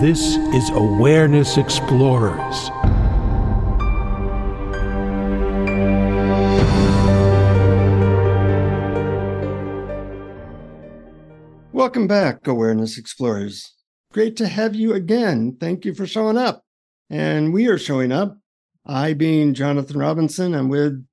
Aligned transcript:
This 0.00 0.36
is 0.52 0.70
Awareness 0.70 1.56
Explorers. 1.56 2.68
Welcome 11.72 12.08
back, 12.08 12.48
Awareness 12.48 12.98
Explorers. 12.98 13.72
Great 14.12 14.36
to 14.38 14.48
have 14.48 14.74
you 14.74 14.94
again. 14.94 15.56
Thank 15.60 15.84
you 15.84 15.94
for 15.94 16.08
showing 16.08 16.36
up. 16.36 16.64
And 17.08 17.54
we 17.54 17.68
are 17.68 17.78
showing 17.78 18.10
up. 18.10 18.36
I, 18.84 19.12
being 19.12 19.54
Jonathan 19.54 19.98
Robinson, 19.98 20.56
I'm 20.56 20.68
with 20.68 21.06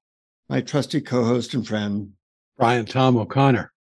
my 0.50 0.60
trusty 0.60 1.02
co 1.02 1.24
host 1.24 1.54
and 1.54 1.66
friend, 1.66 2.14
Brian 2.58 2.88
Tom 2.88 3.16
O'Connor. 3.16 3.72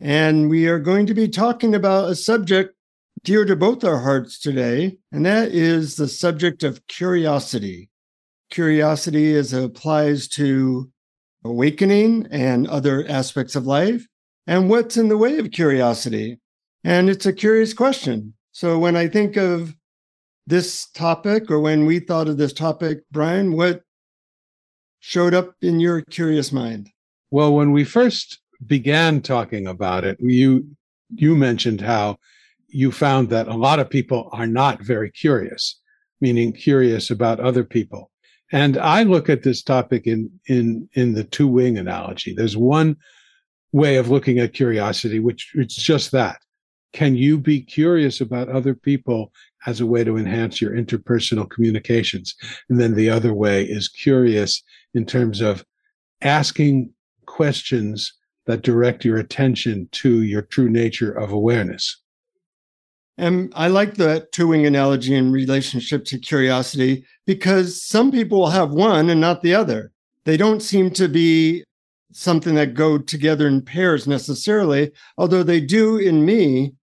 And 0.00 0.48
we 0.48 0.68
are 0.68 0.78
going 0.78 1.04
to 1.04 1.14
be 1.14 1.28
talking 1.28 1.74
about 1.74 2.08
a 2.08 2.16
subject 2.16 2.74
dear 3.24 3.44
to 3.44 3.54
both 3.54 3.84
our 3.84 4.00
hearts 4.00 4.38
today, 4.38 4.98
and 5.12 5.24
that 5.24 5.52
is 5.52 5.96
the 5.96 6.08
subject 6.08 6.62
of 6.62 6.86
curiosity. 6.88 7.88
Curiosity 8.50 9.34
as 9.36 9.52
it 9.52 9.64
applies 9.64 10.26
to 10.28 10.90
awakening 11.44 12.26
and 12.30 12.66
other 12.68 13.06
aspects 13.08 13.54
of 13.54 13.66
life, 13.66 14.06
and 14.46 14.68
what's 14.68 14.96
in 14.96 15.08
the 15.08 15.16
way 15.16 15.38
of 15.38 15.52
curiosity. 15.52 16.38
And 16.84 17.08
it's 17.08 17.26
a 17.26 17.32
curious 17.32 17.72
question. 17.72 18.34
So 18.50 18.78
when 18.78 18.96
I 18.96 19.08
think 19.08 19.36
of 19.36 19.74
this 20.46 20.90
topic, 20.90 21.50
or 21.50 21.60
when 21.60 21.86
we 21.86 22.00
thought 22.00 22.28
of 22.28 22.38
this 22.38 22.52
topic, 22.52 23.02
Brian, 23.12 23.56
what 23.56 23.82
showed 24.98 25.32
up 25.32 25.54
in 25.62 25.78
your 25.78 26.02
curious 26.02 26.52
mind? 26.52 26.90
Well, 27.30 27.54
when 27.54 27.70
we 27.70 27.84
first 27.84 28.40
began 28.66 29.20
talking 29.20 29.66
about 29.66 30.04
it, 30.04 30.18
you 30.20 30.66
you 31.14 31.36
mentioned 31.36 31.80
how 31.80 32.16
you 32.72 32.90
found 32.90 33.30
that 33.30 33.48
a 33.48 33.54
lot 33.54 33.78
of 33.78 33.90
people 33.90 34.28
are 34.32 34.46
not 34.46 34.82
very 34.82 35.10
curious, 35.10 35.80
meaning 36.20 36.52
curious 36.52 37.10
about 37.10 37.40
other 37.40 37.64
people. 37.64 38.10
And 38.50 38.76
I 38.76 39.02
look 39.02 39.28
at 39.28 39.42
this 39.42 39.62
topic 39.62 40.06
in 40.06 40.30
in 40.46 40.88
in 40.94 41.14
the 41.14 41.24
two 41.24 41.48
wing 41.48 41.78
analogy. 41.78 42.34
There's 42.34 42.56
one 42.56 42.96
way 43.72 43.96
of 43.96 44.10
looking 44.10 44.38
at 44.38 44.52
curiosity, 44.52 45.18
which 45.18 45.52
it's 45.54 45.74
just 45.74 46.12
that. 46.12 46.38
Can 46.92 47.16
you 47.16 47.38
be 47.38 47.62
curious 47.62 48.20
about 48.20 48.50
other 48.50 48.74
people 48.74 49.32
as 49.66 49.80
a 49.80 49.86
way 49.86 50.04
to 50.04 50.18
enhance 50.18 50.60
your 50.60 50.72
interpersonal 50.72 51.48
communications? 51.48 52.34
And 52.68 52.78
then 52.78 52.94
the 52.94 53.08
other 53.08 53.32
way 53.32 53.64
is 53.64 53.88
curious 53.88 54.62
in 54.92 55.06
terms 55.06 55.40
of 55.40 55.64
asking 56.20 56.92
questions 57.24 58.12
that 58.46 58.62
direct 58.62 59.04
your 59.04 59.16
attention 59.16 59.88
to 59.92 60.22
your 60.22 60.42
true 60.42 60.68
nature 60.68 61.12
of 61.12 61.32
awareness. 61.32 62.01
And 63.18 63.52
I 63.54 63.68
like 63.68 63.94
the 63.94 64.26
two 64.32 64.48
wing 64.48 64.66
analogy 64.66 65.14
in 65.14 65.32
relationship 65.32 66.04
to 66.06 66.18
curiosity 66.18 67.04
because 67.26 67.82
some 67.82 68.10
people 68.10 68.40
will 68.40 68.50
have 68.50 68.70
one 68.70 69.10
and 69.10 69.20
not 69.20 69.42
the 69.42 69.54
other. 69.54 69.92
They 70.24 70.36
don't 70.36 70.60
seem 70.60 70.90
to 70.92 71.08
be 71.08 71.64
something 72.12 72.54
that 72.54 72.74
go 72.74 72.98
together 72.98 73.46
in 73.46 73.62
pairs 73.62 74.06
necessarily, 74.06 74.92
although 75.18 75.42
they 75.42 75.60
do 75.60 75.98
in 75.98 76.24
me. 76.24 76.74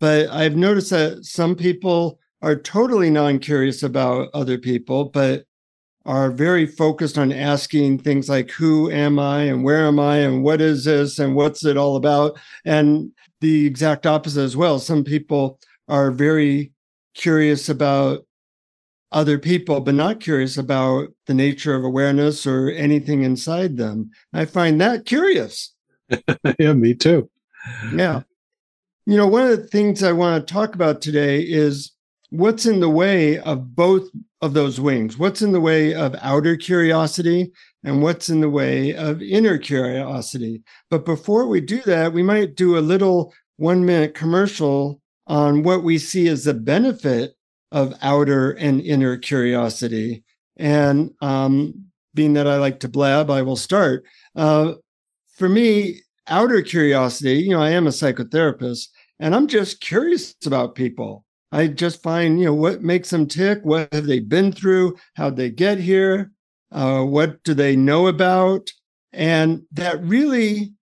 But 0.00 0.28
I've 0.30 0.56
noticed 0.56 0.90
that 0.90 1.24
some 1.24 1.54
people 1.54 2.18
are 2.42 2.56
totally 2.56 3.10
non 3.10 3.38
curious 3.38 3.82
about 3.82 4.28
other 4.34 4.58
people, 4.58 5.06
but 5.06 5.44
are 6.04 6.30
very 6.30 6.66
focused 6.66 7.18
on 7.18 7.32
asking 7.32 7.98
things 7.98 8.28
like, 8.28 8.50
who 8.50 8.90
am 8.90 9.18
I 9.18 9.42
and 9.42 9.62
where 9.62 9.86
am 9.86 9.98
I 9.98 10.18
and 10.18 10.42
what 10.42 10.60
is 10.60 10.84
this 10.84 11.18
and 11.18 11.34
what's 11.34 11.64
it 11.64 11.76
all 11.76 11.96
about? 11.96 12.38
And 12.64 13.12
the 13.40 13.66
exact 13.66 14.06
opposite 14.06 14.40
as 14.40 14.56
well. 14.56 14.78
Some 14.78 15.04
people 15.04 15.60
are 15.88 16.10
very 16.10 16.72
curious 17.14 17.68
about 17.68 18.24
other 19.10 19.38
people, 19.38 19.80
but 19.80 19.94
not 19.94 20.20
curious 20.20 20.56
about 20.56 21.08
the 21.26 21.34
nature 21.34 21.74
of 21.74 21.84
awareness 21.84 22.46
or 22.46 22.70
anything 22.70 23.22
inside 23.22 23.76
them. 23.76 24.10
I 24.32 24.44
find 24.44 24.80
that 24.80 25.06
curious. 25.06 25.74
yeah, 26.58 26.72
me 26.74 26.94
too. 26.94 27.30
Yeah. 27.92 28.22
You 29.06 29.16
know, 29.16 29.26
one 29.26 29.44
of 29.44 29.50
the 29.50 29.66
things 29.66 30.02
I 30.02 30.12
want 30.12 30.46
to 30.46 30.52
talk 30.52 30.74
about 30.74 31.00
today 31.00 31.40
is 31.40 31.92
what's 32.30 32.66
in 32.66 32.80
the 32.80 32.90
way 32.90 33.38
of 33.38 33.74
both 33.74 34.08
of 34.40 34.54
those 34.54 34.80
wings? 34.80 35.16
What's 35.16 35.42
in 35.42 35.52
the 35.52 35.60
way 35.60 35.94
of 35.94 36.14
outer 36.20 36.56
curiosity 36.56 37.50
and 37.84 38.02
what's 38.02 38.28
in 38.28 38.40
the 38.40 38.50
way 38.50 38.94
of 38.94 39.22
inner 39.22 39.58
curiosity? 39.58 40.62
But 40.90 41.04
before 41.04 41.46
we 41.46 41.60
do 41.60 41.80
that, 41.82 42.12
we 42.12 42.22
might 42.22 42.54
do 42.54 42.76
a 42.76 42.80
little 42.80 43.32
one 43.56 43.84
minute 43.84 44.14
commercial 44.14 45.00
on 45.28 45.62
what 45.62 45.84
we 45.84 45.98
see 45.98 46.26
as 46.28 46.44
the 46.44 46.54
benefit 46.54 47.34
of 47.70 47.94
outer 48.02 48.52
and 48.52 48.80
inner 48.80 49.16
curiosity. 49.16 50.24
And 50.56 51.12
um, 51.20 51.84
being 52.14 52.32
that 52.32 52.48
I 52.48 52.56
like 52.56 52.80
to 52.80 52.88
blab, 52.88 53.30
I 53.30 53.42
will 53.42 53.56
start. 53.56 54.04
Uh, 54.34 54.74
for 55.36 55.48
me, 55.48 56.00
outer 56.26 56.62
curiosity, 56.62 57.34
you 57.34 57.50
know, 57.50 57.62
I 57.62 57.70
am 57.70 57.86
a 57.86 57.90
psychotherapist 57.90 58.88
and 59.20 59.34
I'm 59.34 59.46
just 59.46 59.80
curious 59.80 60.34
about 60.46 60.74
people. 60.74 61.24
I 61.52 61.68
just 61.68 62.02
find, 62.02 62.38
you 62.38 62.46
know, 62.46 62.54
what 62.54 62.82
makes 62.82 63.10
them 63.10 63.26
tick? 63.26 63.60
What 63.62 63.92
have 63.92 64.06
they 64.06 64.20
been 64.20 64.52
through? 64.52 64.96
How'd 65.14 65.36
they 65.36 65.50
get 65.50 65.78
here? 65.78 66.32
Uh, 66.70 67.02
what 67.02 67.42
do 67.42 67.54
they 67.54 67.76
know 67.76 68.06
about? 68.06 68.68
And 69.12 69.62
that 69.72 70.02
really 70.02 70.72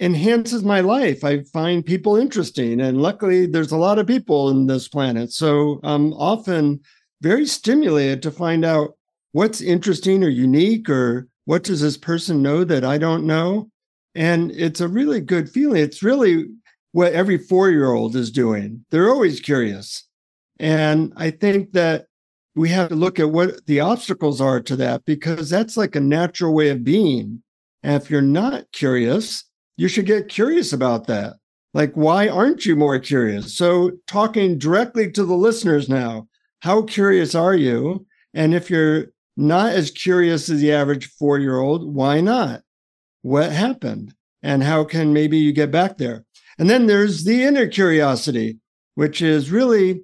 enhances 0.00 0.64
my 0.64 0.80
life. 0.80 1.22
I 1.22 1.42
find 1.44 1.84
people 1.84 2.16
interesting. 2.16 2.80
And 2.80 3.02
luckily, 3.02 3.46
there's 3.46 3.72
a 3.72 3.76
lot 3.76 3.98
of 3.98 4.06
people 4.06 4.48
in 4.48 4.66
this 4.66 4.88
planet. 4.88 5.32
So 5.32 5.78
I'm 5.84 6.12
often 6.14 6.80
very 7.20 7.46
stimulated 7.46 8.22
to 8.22 8.30
find 8.30 8.64
out 8.64 8.96
what's 9.32 9.60
interesting 9.60 10.24
or 10.24 10.28
unique 10.28 10.88
or 10.88 11.28
what 11.44 11.62
does 11.62 11.82
this 11.82 11.98
person 11.98 12.42
know 12.42 12.64
that 12.64 12.84
I 12.84 12.96
don't 12.96 13.26
know? 13.26 13.70
And 14.14 14.50
it's 14.52 14.80
a 14.80 14.88
really 14.88 15.20
good 15.20 15.50
feeling. 15.50 15.82
It's 15.82 16.02
really 16.02 16.46
what 16.92 17.12
every 17.12 17.38
four 17.38 17.70
year 17.70 17.92
old 17.92 18.16
is 18.16 18.30
doing. 18.30 18.84
They're 18.90 19.10
always 19.10 19.40
curious. 19.40 20.08
And 20.58 21.12
I 21.16 21.30
think 21.30 21.72
that 21.72 22.06
we 22.54 22.70
have 22.70 22.88
to 22.88 22.94
look 22.94 23.20
at 23.20 23.30
what 23.30 23.64
the 23.66 23.80
obstacles 23.80 24.40
are 24.40 24.60
to 24.60 24.76
that 24.76 25.04
because 25.04 25.48
that's 25.48 25.76
like 25.76 25.94
a 25.94 26.00
natural 26.00 26.52
way 26.52 26.70
of 26.70 26.84
being. 26.84 27.42
And 27.82 28.02
if 28.02 28.10
you're 28.10 28.20
not 28.22 28.64
curious, 28.72 29.44
you 29.80 29.88
should 29.88 30.04
get 30.04 30.28
curious 30.28 30.74
about 30.74 31.06
that. 31.06 31.36
Like, 31.72 31.94
why 31.94 32.28
aren't 32.28 32.66
you 32.66 32.76
more 32.76 32.98
curious? 32.98 33.56
So, 33.56 33.92
talking 34.06 34.58
directly 34.58 35.10
to 35.12 35.24
the 35.24 35.34
listeners 35.34 35.88
now, 35.88 36.28
how 36.60 36.82
curious 36.82 37.34
are 37.34 37.56
you? 37.56 38.04
And 38.34 38.52
if 38.52 38.68
you're 38.68 39.06
not 39.38 39.72
as 39.72 39.90
curious 39.90 40.50
as 40.50 40.60
the 40.60 40.70
average 40.70 41.06
four 41.18 41.38
year 41.38 41.58
old, 41.58 41.94
why 41.94 42.20
not? 42.20 42.60
What 43.22 43.52
happened? 43.52 44.12
And 44.42 44.62
how 44.62 44.84
can 44.84 45.14
maybe 45.14 45.38
you 45.38 45.50
get 45.50 45.70
back 45.70 45.96
there? 45.96 46.26
And 46.58 46.68
then 46.68 46.86
there's 46.86 47.24
the 47.24 47.42
inner 47.42 47.66
curiosity, 47.66 48.58
which 48.96 49.22
is 49.22 49.50
really 49.50 50.02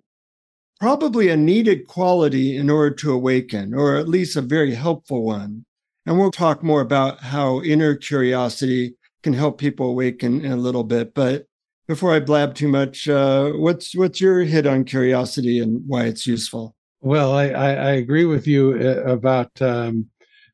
probably 0.80 1.28
a 1.28 1.36
needed 1.36 1.86
quality 1.86 2.56
in 2.56 2.70
order 2.70 2.94
to 2.94 3.12
awaken, 3.12 3.74
or 3.74 3.96
at 3.96 4.08
least 4.08 4.36
a 4.36 4.40
very 4.40 4.74
helpful 4.74 5.22
one. 5.22 5.66
And 6.06 6.18
we'll 6.18 6.30
talk 6.30 6.62
more 6.62 6.80
about 6.80 7.20
how 7.20 7.60
inner 7.60 7.94
curiosity 7.94 8.94
can 9.26 9.32
help 9.32 9.58
people 9.58 9.88
awaken 9.88 10.44
in 10.44 10.52
a 10.52 10.56
little 10.56 10.84
bit. 10.84 11.12
But 11.12 11.46
before 11.88 12.14
I 12.14 12.20
blab 12.20 12.54
too 12.54 12.68
much, 12.68 13.08
uh, 13.08 13.50
what's 13.54 13.92
what's 13.96 14.20
your 14.20 14.42
hit 14.42 14.68
on 14.68 14.84
curiosity 14.84 15.58
and 15.58 15.82
why 15.84 16.04
it's 16.04 16.28
useful? 16.28 16.76
Well, 17.00 17.32
I, 17.32 17.48
I, 17.48 17.70
I 17.72 17.90
agree 17.90 18.24
with 18.24 18.46
you 18.46 18.78
uh, 18.80 19.02
about 19.10 19.50
um, 19.60 20.08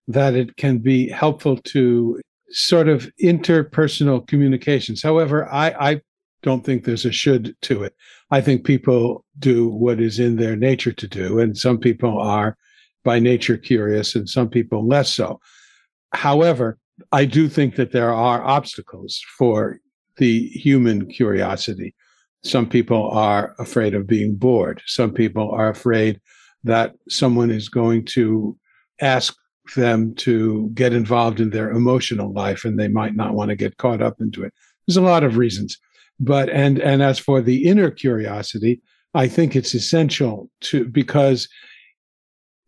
that. 0.08 0.32
It 0.34 0.56
can 0.56 0.78
be 0.78 1.10
helpful 1.10 1.58
to 1.58 2.18
sort 2.48 2.88
of 2.88 3.10
interpersonal 3.22 4.26
communications. 4.26 5.02
However, 5.02 5.46
I, 5.52 5.90
I 5.90 6.00
don't 6.42 6.64
think 6.64 6.84
there's 6.84 7.04
a 7.04 7.12
should 7.12 7.54
to 7.62 7.82
it. 7.82 7.94
I 8.30 8.40
think 8.40 8.64
people 8.64 9.22
do 9.38 9.68
what 9.68 10.00
is 10.00 10.18
in 10.18 10.36
their 10.36 10.56
nature 10.56 10.92
to 10.92 11.06
do, 11.06 11.38
and 11.40 11.58
some 11.58 11.76
people 11.76 12.18
are 12.18 12.56
by 13.04 13.18
nature 13.18 13.58
curious, 13.58 14.14
and 14.14 14.30
some 14.30 14.48
people 14.48 14.88
less 14.88 15.12
so. 15.12 15.40
However, 16.14 16.78
I 17.10 17.24
do 17.24 17.48
think 17.48 17.76
that 17.76 17.92
there 17.92 18.12
are 18.12 18.42
obstacles 18.42 19.20
for 19.38 19.80
the 20.16 20.48
human 20.48 21.06
curiosity. 21.06 21.94
Some 22.44 22.68
people 22.68 23.10
are 23.10 23.54
afraid 23.58 23.94
of 23.94 24.06
being 24.06 24.34
bored. 24.34 24.82
Some 24.86 25.12
people 25.12 25.50
are 25.50 25.68
afraid 25.68 26.20
that 26.64 26.94
someone 27.08 27.50
is 27.50 27.68
going 27.68 28.04
to 28.04 28.56
ask 29.00 29.34
them 29.76 30.14
to 30.16 30.70
get 30.74 30.92
involved 30.92 31.40
in 31.40 31.50
their 31.50 31.70
emotional 31.70 32.32
life 32.32 32.64
and 32.64 32.78
they 32.78 32.88
might 32.88 33.14
not 33.14 33.34
want 33.34 33.50
to 33.50 33.56
get 33.56 33.76
caught 33.76 34.02
up 34.02 34.20
into 34.20 34.42
it. 34.42 34.52
There's 34.86 34.96
a 34.96 35.02
lot 35.02 35.24
of 35.24 35.36
reasons. 35.36 35.78
But 36.18 36.50
and 36.50 36.78
and 36.78 37.02
as 37.02 37.18
for 37.18 37.40
the 37.40 37.64
inner 37.64 37.90
curiosity, 37.90 38.80
I 39.14 39.28
think 39.28 39.56
it's 39.56 39.74
essential 39.74 40.50
to 40.62 40.84
because 40.84 41.48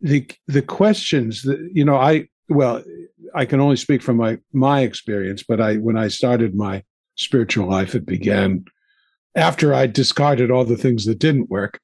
the 0.00 0.28
the 0.46 0.62
questions 0.62 1.42
that 1.42 1.58
you 1.72 1.84
know 1.84 1.96
I 1.96 2.28
well 2.48 2.82
I 3.34 3.44
can 3.44 3.60
only 3.60 3.76
speak 3.76 4.02
from 4.02 4.16
my 4.16 4.38
my 4.52 4.80
experience, 4.82 5.42
but 5.42 5.60
I 5.60 5.76
when 5.76 5.96
I 5.96 6.08
started 6.08 6.54
my 6.54 6.82
spiritual 7.16 7.68
life, 7.68 7.94
it 7.94 8.06
began 8.06 8.64
after 9.34 9.74
I 9.74 9.86
discarded 9.86 10.50
all 10.50 10.64
the 10.64 10.76
things 10.76 11.06
that 11.06 11.18
didn't 11.18 11.50
work, 11.50 11.80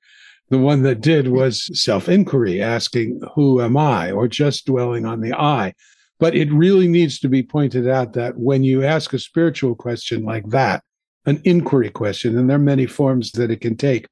The 0.50 0.58
one 0.58 0.82
that 0.82 1.00
did 1.00 1.28
was 1.28 1.68
self 1.80 2.08
inquiry, 2.08 2.60
asking, 2.60 3.20
Who 3.34 3.60
am 3.60 3.76
I? 3.76 4.10
or 4.10 4.28
just 4.28 4.66
dwelling 4.66 5.06
on 5.06 5.20
the 5.20 5.32
I. 5.32 5.74
But 6.18 6.34
it 6.34 6.52
really 6.52 6.86
needs 6.86 7.18
to 7.20 7.28
be 7.28 7.42
pointed 7.42 7.88
out 7.88 8.12
that 8.12 8.36
when 8.36 8.62
you 8.62 8.84
ask 8.84 9.12
a 9.12 9.18
spiritual 9.18 9.74
question 9.74 10.24
like 10.24 10.48
that, 10.50 10.82
an 11.24 11.40
inquiry 11.44 11.90
question, 11.90 12.36
and 12.36 12.48
there 12.48 12.56
are 12.56 12.60
many 12.60 12.86
forms 12.86 13.32
that 13.32 13.50
it 13.50 13.60
can 13.60 13.76
take, 13.76 14.06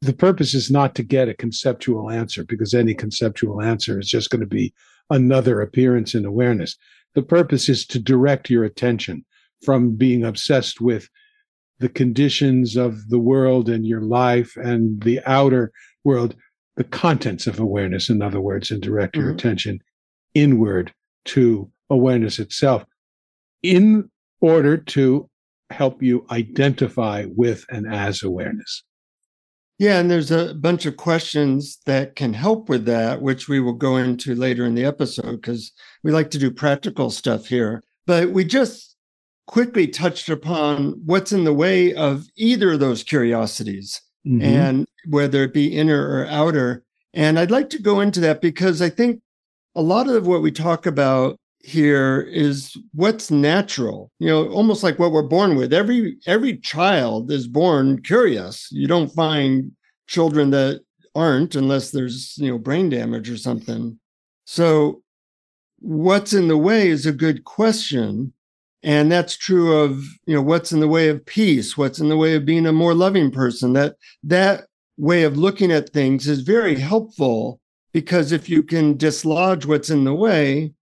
the 0.00 0.12
purpose 0.12 0.52
is 0.52 0.70
not 0.70 0.94
to 0.96 1.04
get 1.04 1.28
a 1.28 1.34
conceptual 1.34 2.10
answer 2.10 2.44
because 2.44 2.74
any 2.74 2.92
conceptual 2.92 3.62
answer 3.62 4.00
is 4.00 4.08
just 4.08 4.30
going 4.30 4.40
to 4.40 4.46
be 4.46 4.74
another 5.10 5.60
appearance 5.60 6.14
in 6.14 6.24
awareness. 6.24 6.76
The 7.14 7.22
purpose 7.22 7.68
is 7.68 7.86
to 7.86 7.98
direct 7.98 8.50
your 8.50 8.64
attention 8.64 9.24
from 9.64 9.96
being 9.96 10.24
obsessed 10.24 10.80
with 10.80 11.08
the 11.78 11.88
conditions 11.88 12.76
of 12.76 13.08
the 13.08 13.18
world 13.18 13.68
and 13.68 13.86
your 13.86 14.00
life 14.00 14.56
and 14.56 15.02
the 15.02 15.20
outer 15.26 15.72
world, 16.04 16.34
the 16.76 16.84
contents 16.84 17.46
of 17.46 17.58
awareness, 17.58 18.08
in 18.08 18.22
other 18.22 18.40
words, 18.40 18.70
and 18.70 18.80
direct 18.80 19.16
your 19.16 19.26
mm-hmm. 19.26 19.34
attention 19.34 19.80
inward 20.34 20.92
to 21.24 21.70
awareness 21.90 22.38
itself 22.38 22.84
in 23.62 24.08
order 24.40 24.76
to 24.76 25.28
help 25.70 26.02
you 26.02 26.26
identify 26.30 27.26
with 27.28 27.64
and 27.70 27.92
as 27.92 28.22
awareness. 28.22 28.84
Yeah, 29.82 29.98
and 29.98 30.08
there's 30.08 30.30
a 30.30 30.54
bunch 30.54 30.86
of 30.86 30.96
questions 30.96 31.78
that 31.86 32.14
can 32.14 32.34
help 32.34 32.68
with 32.68 32.84
that, 32.84 33.20
which 33.20 33.48
we 33.48 33.58
will 33.58 33.72
go 33.72 33.96
into 33.96 34.32
later 34.36 34.64
in 34.64 34.76
the 34.76 34.84
episode 34.84 35.40
because 35.40 35.72
we 36.04 36.12
like 36.12 36.30
to 36.30 36.38
do 36.38 36.52
practical 36.52 37.10
stuff 37.10 37.46
here. 37.46 37.82
But 38.06 38.30
we 38.30 38.44
just 38.44 38.94
quickly 39.48 39.88
touched 39.88 40.28
upon 40.28 41.02
what's 41.04 41.32
in 41.32 41.42
the 41.42 41.52
way 41.52 41.92
of 41.94 42.28
either 42.36 42.74
of 42.74 42.78
those 42.78 43.02
curiosities, 43.02 44.00
mm-hmm. 44.24 44.40
and 44.40 44.86
whether 45.08 45.42
it 45.42 45.52
be 45.52 45.76
inner 45.76 46.00
or 46.00 46.26
outer. 46.26 46.84
And 47.12 47.36
I'd 47.36 47.50
like 47.50 47.68
to 47.70 47.82
go 47.82 47.98
into 47.98 48.20
that 48.20 48.40
because 48.40 48.80
I 48.80 48.88
think 48.88 49.20
a 49.74 49.82
lot 49.82 50.06
of 50.06 50.28
what 50.28 50.42
we 50.42 50.52
talk 50.52 50.86
about 50.86 51.40
here 51.64 52.20
is 52.20 52.76
what's 52.92 53.30
natural 53.30 54.10
you 54.18 54.26
know 54.26 54.48
almost 54.48 54.82
like 54.82 54.98
what 54.98 55.12
we're 55.12 55.22
born 55.22 55.56
with. 55.56 55.72
Every 55.72 56.16
every 56.26 56.56
child 56.58 57.30
is 57.30 57.46
born 57.46 58.02
curious. 58.02 58.68
You 58.72 58.86
don't 58.88 59.12
find 59.12 59.72
children 60.06 60.50
that 60.50 60.82
aren't 61.14 61.54
unless 61.54 61.90
there's 61.90 62.36
you 62.38 62.50
know 62.50 62.58
brain 62.58 62.90
damage 62.90 63.30
or 63.30 63.36
something. 63.36 63.98
So 64.44 65.02
what's 65.78 66.32
in 66.32 66.48
the 66.48 66.58
way 66.58 66.88
is 66.88 67.06
a 67.06 67.12
good 67.12 67.44
question 67.44 68.32
and 68.84 69.10
that's 69.10 69.36
true 69.36 69.76
of 69.76 70.04
you 70.26 70.34
know 70.34 70.42
what's 70.42 70.72
in 70.72 70.80
the 70.80 70.88
way 70.88 71.08
of 71.08 71.24
peace 71.26 71.76
what's 71.76 71.98
in 71.98 72.08
the 72.08 72.16
way 72.16 72.34
of 72.34 72.44
being 72.44 72.66
a 72.66 72.72
more 72.72 72.94
loving 72.94 73.30
person. 73.30 73.72
That 73.72 73.96
that 74.24 74.64
way 74.96 75.22
of 75.22 75.36
looking 75.36 75.72
at 75.72 75.90
things 75.90 76.28
is 76.28 76.40
very 76.40 76.78
helpful 76.78 77.60
because 77.92 78.32
if 78.32 78.48
you 78.48 78.62
can 78.62 78.96
dislodge 78.96 79.66
what's 79.66 79.90
in 79.90 80.04
the 80.04 80.14
way 80.14 80.72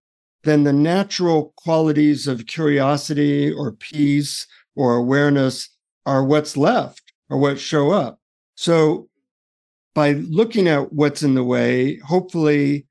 then 0.42 0.64
the 0.64 0.72
natural 0.72 1.52
qualities 1.56 2.26
of 2.26 2.46
curiosity 2.46 3.52
or 3.52 3.72
peace 3.72 4.46
or 4.74 4.96
awareness 4.96 5.68
are 6.06 6.24
what's 6.24 6.56
left 6.56 7.12
or 7.28 7.38
what 7.38 7.58
show 7.58 7.90
up 7.90 8.18
so 8.54 9.08
by 9.94 10.12
looking 10.12 10.68
at 10.68 10.92
what's 10.92 11.22
in 11.22 11.34
the 11.34 11.44
way 11.44 11.96
hopefully 11.98 12.86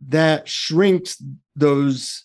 that 0.00 0.48
shrinks 0.48 1.22
those 1.56 2.24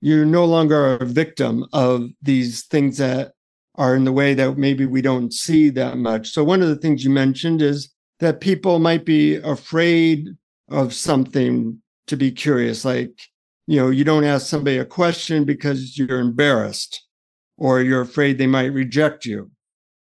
you're 0.00 0.24
no 0.24 0.44
longer 0.44 0.94
a 0.96 1.04
victim 1.04 1.64
of 1.72 2.10
these 2.22 2.64
things 2.64 2.98
that 2.98 3.32
are 3.76 3.94
in 3.94 4.04
the 4.04 4.12
way 4.12 4.34
that 4.34 4.56
maybe 4.56 4.86
we 4.86 5.02
don't 5.02 5.32
see 5.32 5.70
that 5.70 5.98
much. 5.98 6.30
So, 6.30 6.42
one 6.44 6.62
of 6.62 6.68
the 6.68 6.76
things 6.76 7.04
you 7.04 7.10
mentioned 7.10 7.62
is 7.62 7.90
that 8.20 8.40
people 8.40 8.78
might 8.78 9.04
be 9.04 9.36
afraid 9.36 10.28
of 10.70 10.94
something 10.94 11.80
to 12.06 12.16
be 12.16 12.30
curious. 12.30 12.84
Like, 12.84 13.20
you 13.66 13.80
know, 13.80 13.90
you 13.90 14.04
don't 14.04 14.24
ask 14.24 14.46
somebody 14.46 14.78
a 14.78 14.84
question 14.84 15.44
because 15.44 15.98
you're 15.98 16.20
embarrassed 16.20 17.04
or 17.58 17.80
you're 17.80 18.02
afraid 18.02 18.38
they 18.38 18.46
might 18.46 18.72
reject 18.72 19.24
you. 19.24 19.50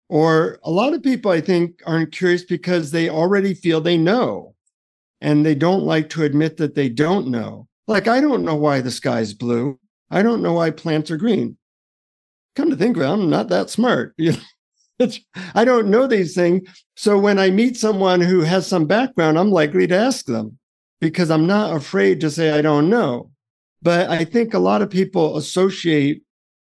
Or 0.08 0.60
a 0.64 0.72
lot 0.72 0.94
of 0.94 1.04
people, 1.04 1.32
I 1.32 1.42
think, 1.42 1.82
aren't 1.86 2.12
curious 2.12 2.44
because 2.44 2.92
they 2.92 3.10
already 3.10 3.54
feel 3.54 3.82
they 3.82 3.98
know 3.98 4.56
and 5.22 5.46
they 5.46 5.56
don't 5.56 5.84
like 5.84 6.10
to 6.10 6.24
admit 6.24 6.58
that 6.58 6.76
they 6.76 6.90
don't 6.90 7.28
know. 7.28 7.68
Like, 7.88 8.08
I 8.08 8.22
don't 8.22 8.44
know 8.44 8.56
why 8.56 8.82
the 8.82 8.92
sky's 8.92 9.34
blue. 9.34 9.80
I 10.12 10.22
don't 10.22 10.42
know 10.42 10.54
why 10.54 10.72
plants 10.72 11.12
are 11.12 11.18
green. 11.18 11.58
Come 12.56 12.70
to 12.70 12.76
think 12.76 12.98
of 12.98 13.04
it, 13.04 13.08
I'm 13.08 13.30
not 13.30 13.50
that 13.50 13.70
smart. 13.70 14.16
I 15.56 15.64
don't 15.66 15.88
know 15.88 16.08
these 16.08 16.36
things. 16.36 16.68
So 16.96 17.18
when 17.18 17.40
I 17.40 17.52
meet 17.52 17.78
someone 17.78 18.22
who 18.22 18.42
has 18.42 18.68
some 18.68 18.86
background, 18.86 19.40
I'm 19.40 19.52
likely 19.52 19.88
to 19.88 19.96
ask 19.96 20.26
them 20.26 20.58
because 21.00 21.32
I'm 21.32 21.48
not 21.48 21.76
afraid 21.76 22.20
to 22.22 22.30
say 22.30 22.52
I 22.52 22.62
don't 22.62 22.90
know. 22.90 23.32
But 23.82 24.10
I 24.10 24.26
think 24.26 24.54
a 24.54 24.60
lot 24.60 24.82
of 24.82 24.90
people 24.90 25.38
associate 25.38 26.24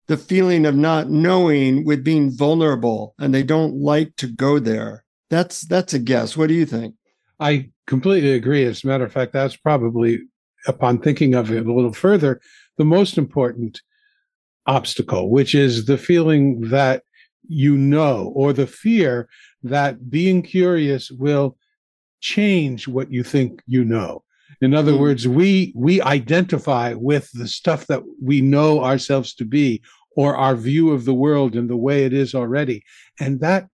the 0.08 0.16
feeling 0.16 0.66
of 0.66 0.74
not 0.74 1.10
knowing 1.10 1.84
with 1.84 2.04
being 2.04 2.30
vulnerable 2.30 3.14
and 3.18 3.34
they 3.34 3.42
don't 3.42 3.74
like 3.74 4.16
to 4.16 4.26
go 4.26 4.58
there. 4.58 5.04
That's 5.30 5.62
that's 5.62 5.94
a 5.94 5.98
guess. 5.98 6.36
What 6.36 6.48
do 6.48 6.54
you 6.54 6.66
think? 6.66 6.94
I 7.40 7.70
completely 7.86 8.32
agree. 8.32 8.64
As 8.64 8.82
a 8.82 8.86
matter 8.86 9.04
of 9.04 9.12
fact, 9.12 9.32
that's 9.32 9.56
probably 9.56 10.20
upon 10.66 10.98
thinking 10.98 11.34
of 11.34 11.52
it 11.52 11.66
a 11.66 11.72
little 11.72 11.92
further, 11.92 12.40
the 12.78 12.84
most 12.84 13.18
important 13.18 13.80
obstacle, 14.66 15.30
which 15.30 15.54
is 15.54 15.86
the 15.86 15.98
feeling 15.98 16.60
that 16.68 17.02
you 17.48 17.76
know, 17.76 18.32
or 18.34 18.52
the 18.52 18.66
fear 18.66 19.28
that 19.62 20.10
being 20.10 20.42
curious 20.42 21.10
will 21.10 21.56
change 22.20 22.86
what 22.86 23.10
you 23.10 23.22
think 23.22 23.62
you 23.66 23.84
know. 23.84 24.22
In 24.60 24.74
other 24.74 24.92
mm. 24.92 24.98
words, 24.98 25.28
we 25.28 25.72
we 25.76 26.00
identify 26.02 26.94
with 26.94 27.30
the 27.32 27.48
stuff 27.48 27.86
that 27.86 28.02
we 28.22 28.40
know 28.40 28.82
ourselves 28.82 29.34
to 29.34 29.44
be, 29.44 29.82
or 30.16 30.36
our 30.36 30.56
view 30.56 30.90
of 30.90 31.04
the 31.04 31.14
world 31.14 31.54
and 31.54 31.70
the 31.70 31.76
way 31.76 32.04
it 32.04 32.12
is 32.12 32.34
already, 32.34 32.82
and 33.20 33.40
that 33.40 33.68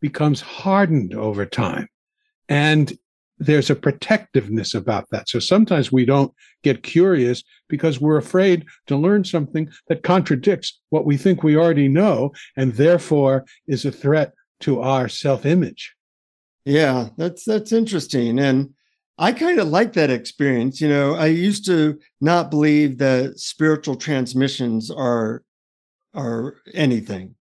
becomes 0.00 0.40
hardened 0.40 1.14
over 1.14 1.46
time. 1.46 1.88
And 2.48 2.96
there's 3.38 3.70
a 3.70 3.76
protectiveness 3.76 4.74
about 4.74 5.08
that. 5.10 5.28
So 5.28 5.38
sometimes 5.38 5.90
we 5.90 6.04
don't 6.04 6.32
get 6.62 6.82
curious 6.82 7.42
because 7.68 8.00
we're 8.00 8.16
afraid 8.16 8.64
to 8.86 8.96
learn 8.96 9.24
something 9.24 9.68
that 9.88 10.02
contradicts 10.02 10.80
what 10.90 11.04
we 11.04 11.16
think 11.16 11.42
we 11.42 11.56
already 11.56 11.88
know 11.88 12.32
and 12.56 12.74
therefore 12.74 13.44
is 13.66 13.84
a 13.84 13.92
threat 13.92 14.32
to 14.60 14.80
our 14.80 15.08
self-image. 15.08 15.94
Yeah, 16.64 17.08
that's 17.16 17.44
that's 17.44 17.72
interesting 17.72 18.38
and 18.38 18.70
I 19.16 19.32
kind 19.32 19.60
of 19.60 19.68
like 19.68 19.92
that 19.92 20.10
experience. 20.10 20.80
You 20.80 20.88
know, 20.88 21.14
I 21.14 21.26
used 21.26 21.66
to 21.66 21.98
not 22.20 22.50
believe 22.50 22.98
that 22.98 23.38
spiritual 23.38 23.96
transmissions 23.96 24.90
are 24.90 25.42
are 26.14 26.56
anything. 26.72 27.34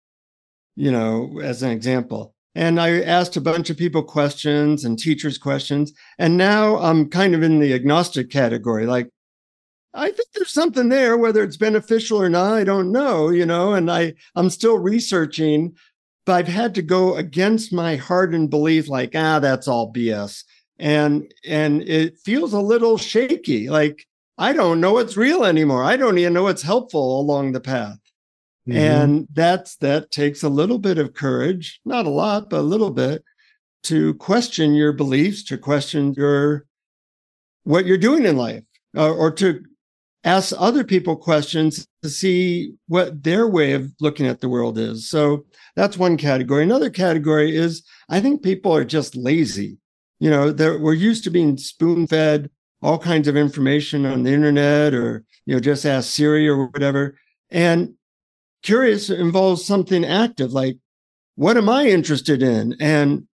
You 0.76 0.90
know, 0.90 1.40
as 1.42 1.62
an 1.62 1.70
example. 1.70 2.34
And 2.54 2.80
I 2.80 3.00
asked 3.00 3.36
a 3.36 3.40
bunch 3.40 3.70
of 3.70 3.78
people 3.78 4.02
questions 4.02 4.84
and 4.84 4.98
teachers 4.98 5.38
questions. 5.38 5.92
And 6.18 6.36
now 6.36 6.76
I'm 6.78 7.08
kind 7.08 7.34
of 7.34 7.42
in 7.42 7.60
the 7.60 7.72
agnostic 7.72 8.30
category. 8.30 8.86
Like, 8.86 9.08
I 9.94 10.10
think 10.10 10.28
there's 10.34 10.50
something 10.50 10.88
there, 10.88 11.16
whether 11.16 11.42
it's 11.42 11.56
beneficial 11.56 12.20
or 12.20 12.28
not, 12.28 12.54
I 12.54 12.64
don't 12.64 12.92
know, 12.92 13.28
you 13.28 13.44
know, 13.44 13.74
and 13.74 13.90
I, 13.90 14.14
I'm 14.34 14.48
still 14.48 14.78
researching, 14.78 15.76
but 16.24 16.32
I've 16.32 16.48
had 16.48 16.74
to 16.76 16.82
go 16.82 17.16
against 17.16 17.72
my 17.72 17.96
hardened 17.96 18.48
belief, 18.50 18.88
like, 18.88 19.12
ah, 19.14 19.38
that's 19.38 19.68
all 19.68 19.92
BS. 19.92 20.44
And 20.82 21.32
and 21.46 21.82
it 21.82 22.18
feels 22.18 22.52
a 22.52 22.60
little 22.60 22.98
shaky. 22.98 23.70
Like 23.70 24.04
I 24.36 24.52
don't 24.52 24.80
know 24.80 24.94
what's 24.94 25.16
real 25.16 25.44
anymore. 25.44 25.84
I 25.84 25.96
don't 25.96 26.18
even 26.18 26.32
know 26.32 26.42
what's 26.42 26.62
helpful 26.62 27.20
along 27.20 27.52
the 27.52 27.60
path. 27.60 27.98
Mm-hmm. 28.68 28.78
And 28.78 29.28
that's 29.32 29.76
that 29.76 30.10
takes 30.10 30.42
a 30.42 30.48
little 30.48 30.78
bit 30.78 30.98
of 30.98 31.14
courage, 31.14 31.80
not 31.84 32.06
a 32.06 32.10
lot, 32.10 32.50
but 32.50 32.58
a 32.58 32.62
little 32.62 32.90
bit 32.90 33.22
to 33.84 34.14
question 34.14 34.74
your 34.74 34.92
beliefs, 34.92 35.44
to 35.44 35.58
question 35.58 36.14
your 36.14 36.66
what 37.64 37.86
you're 37.86 37.98
doing 37.98 38.24
in 38.24 38.36
life, 38.36 38.64
uh, 38.96 39.12
or 39.12 39.30
to 39.30 39.62
ask 40.24 40.52
other 40.58 40.84
people 40.84 41.16
questions 41.16 41.86
to 42.02 42.08
see 42.08 42.74
what 42.86 43.22
their 43.22 43.48
way 43.48 43.72
of 43.72 43.92
looking 44.00 44.26
at 44.26 44.40
the 44.40 44.48
world 44.48 44.78
is. 44.78 45.08
So 45.08 45.44
that's 45.74 45.96
one 45.96 46.16
category. 46.16 46.62
Another 46.62 46.90
category 46.90 47.56
is 47.56 47.82
I 48.08 48.20
think 48.20 48.42
people 48.42 48.74
are 48.74 48.84
just 48.84 49.16
lazy. 49.16 49.78
You 50.22 50.30
know, 50.30 50.52
we're 50.78 50.94
used 50.94 51.24
to 51.24 51.30
being 51.30 51.58
spoon 51.58 52.06
fed 52.06 52.48
all 52.80 52.96
kinds 52.96 53.26
of 53.26 53.36
information 53.36 54.06
on 54.06 54.22
the 54.22 54.32
internet 54.32 54.94
or, 54.94 55.24
you 55.46 55.54
know, 55.54 55.58
just 55.58 55.84
ask 55.84 56.10
Siri 56.10 56.48
or 56.48 56.66
whatever. 56.66 57.18
And 57.50 57.94
curious 58.62 59.10
involves 59.10 59.64
something 59.64 60.04
active 60.04 60.52
like 60.52 60.76
what 61.34 61.56
am 61.56 61.68
i 61.68 61.86
interested 61.86 62.40
in? 62.40 62.76
And 62.78 63.26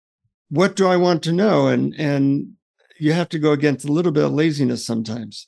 what 0.49 0.76
do 0.76 0.88
i 0.88 0.97
want 0.97 1.23
to 1.25 1.33
know? 1.33 1.66
And 1.66 1.95
and 1.99 2.52
you 2.99 3.12
have 3.12 3.28
to 3.28 3.38
go 3.38 3.52
against 3.52 3.87
a 3.87 3.92
little 3.92 4.11
bit 4.11 4.25
of 4.25 4.33
laziness 4.33 4.87
sometimes. 4.87 5.47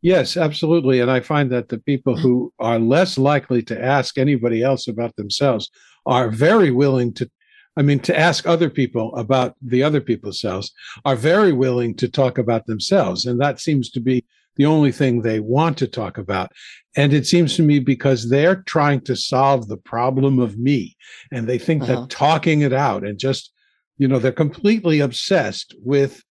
Yes 0.00 0.38
absolutely. 0.38 1.00
And 1.00 1.10
i 1.10 1.20
find 1.20 1.52
that 1.52 1.68
the 1.68 1.80
people 1.80 2.16
who 2.16 2.50
are 2.58 2.78
less 2.78 3.18
likely 3.18 3.60
to 3.64 3.78
ask 3.78 4.16
anybody 4.16 4.62
else 4.62 4.88
about 4.88 5.16
themselves 5.16 5.70
are 6.06 6.30
very 6.30 6.70
willing 6.70 7.12
to 7.12 7.30
I 7.78 7.82
mean, 7.82 8.00
to 8.00 8.18
ask 8.18 8.44
other 8.46 8.68
people 8.68 9.14
about 9.14 9.54
the 9.62 9.84
other 9.84 10.00
people's 10.00 10.40
selves 10.40 10.72
are 11.04 11.14
very 11.14 11.52
willing 11.52 11.94
to 11.96 12.08
talk 12.08 12.36
about 12.36 12.66
themselves. 12.66 13.24
And 13.24 13.40
that 13.40 13.60
seems 13.60 13.88
to 13.92 14.00
be 14.00 14.24
the 14.56 14.66
only 14.66 14.90
thing 14.90 15.22
they 15.22 15.38
want 15.38 15.78
to 15.78 15.86
talk 15.86 16.18
about. 16.18 16.50
And 16.96 17.14
it 17.14 17.24
seems 17.24 17.54
to 17.54 17.62
me 17.62 17.78
because 17.78 18.28
they're 18.28 18.64
trying 18.64 19.02
to 19.02 19.14
solve 19.14 19.68
the 19.68 19.76
problem 19.76 20.40
of 20.40 20.58
me 20.58 20.96
and 21.30 21.46
they 21.46 21.58
think 21.58 21.84
uh-huh. 21.84 22.00
that 22.00 22.10
talking 22.10 22.62
it 22.62 22.72
out 22.72 23.06
and 23.06 23.16
just, 23.16 23.52
you 23.96 24.08
know, 24.08 24.18
they're 24.18 24.32
completely 24.32 24.98
obsessed 24.98 25.76
with 25.78 26.24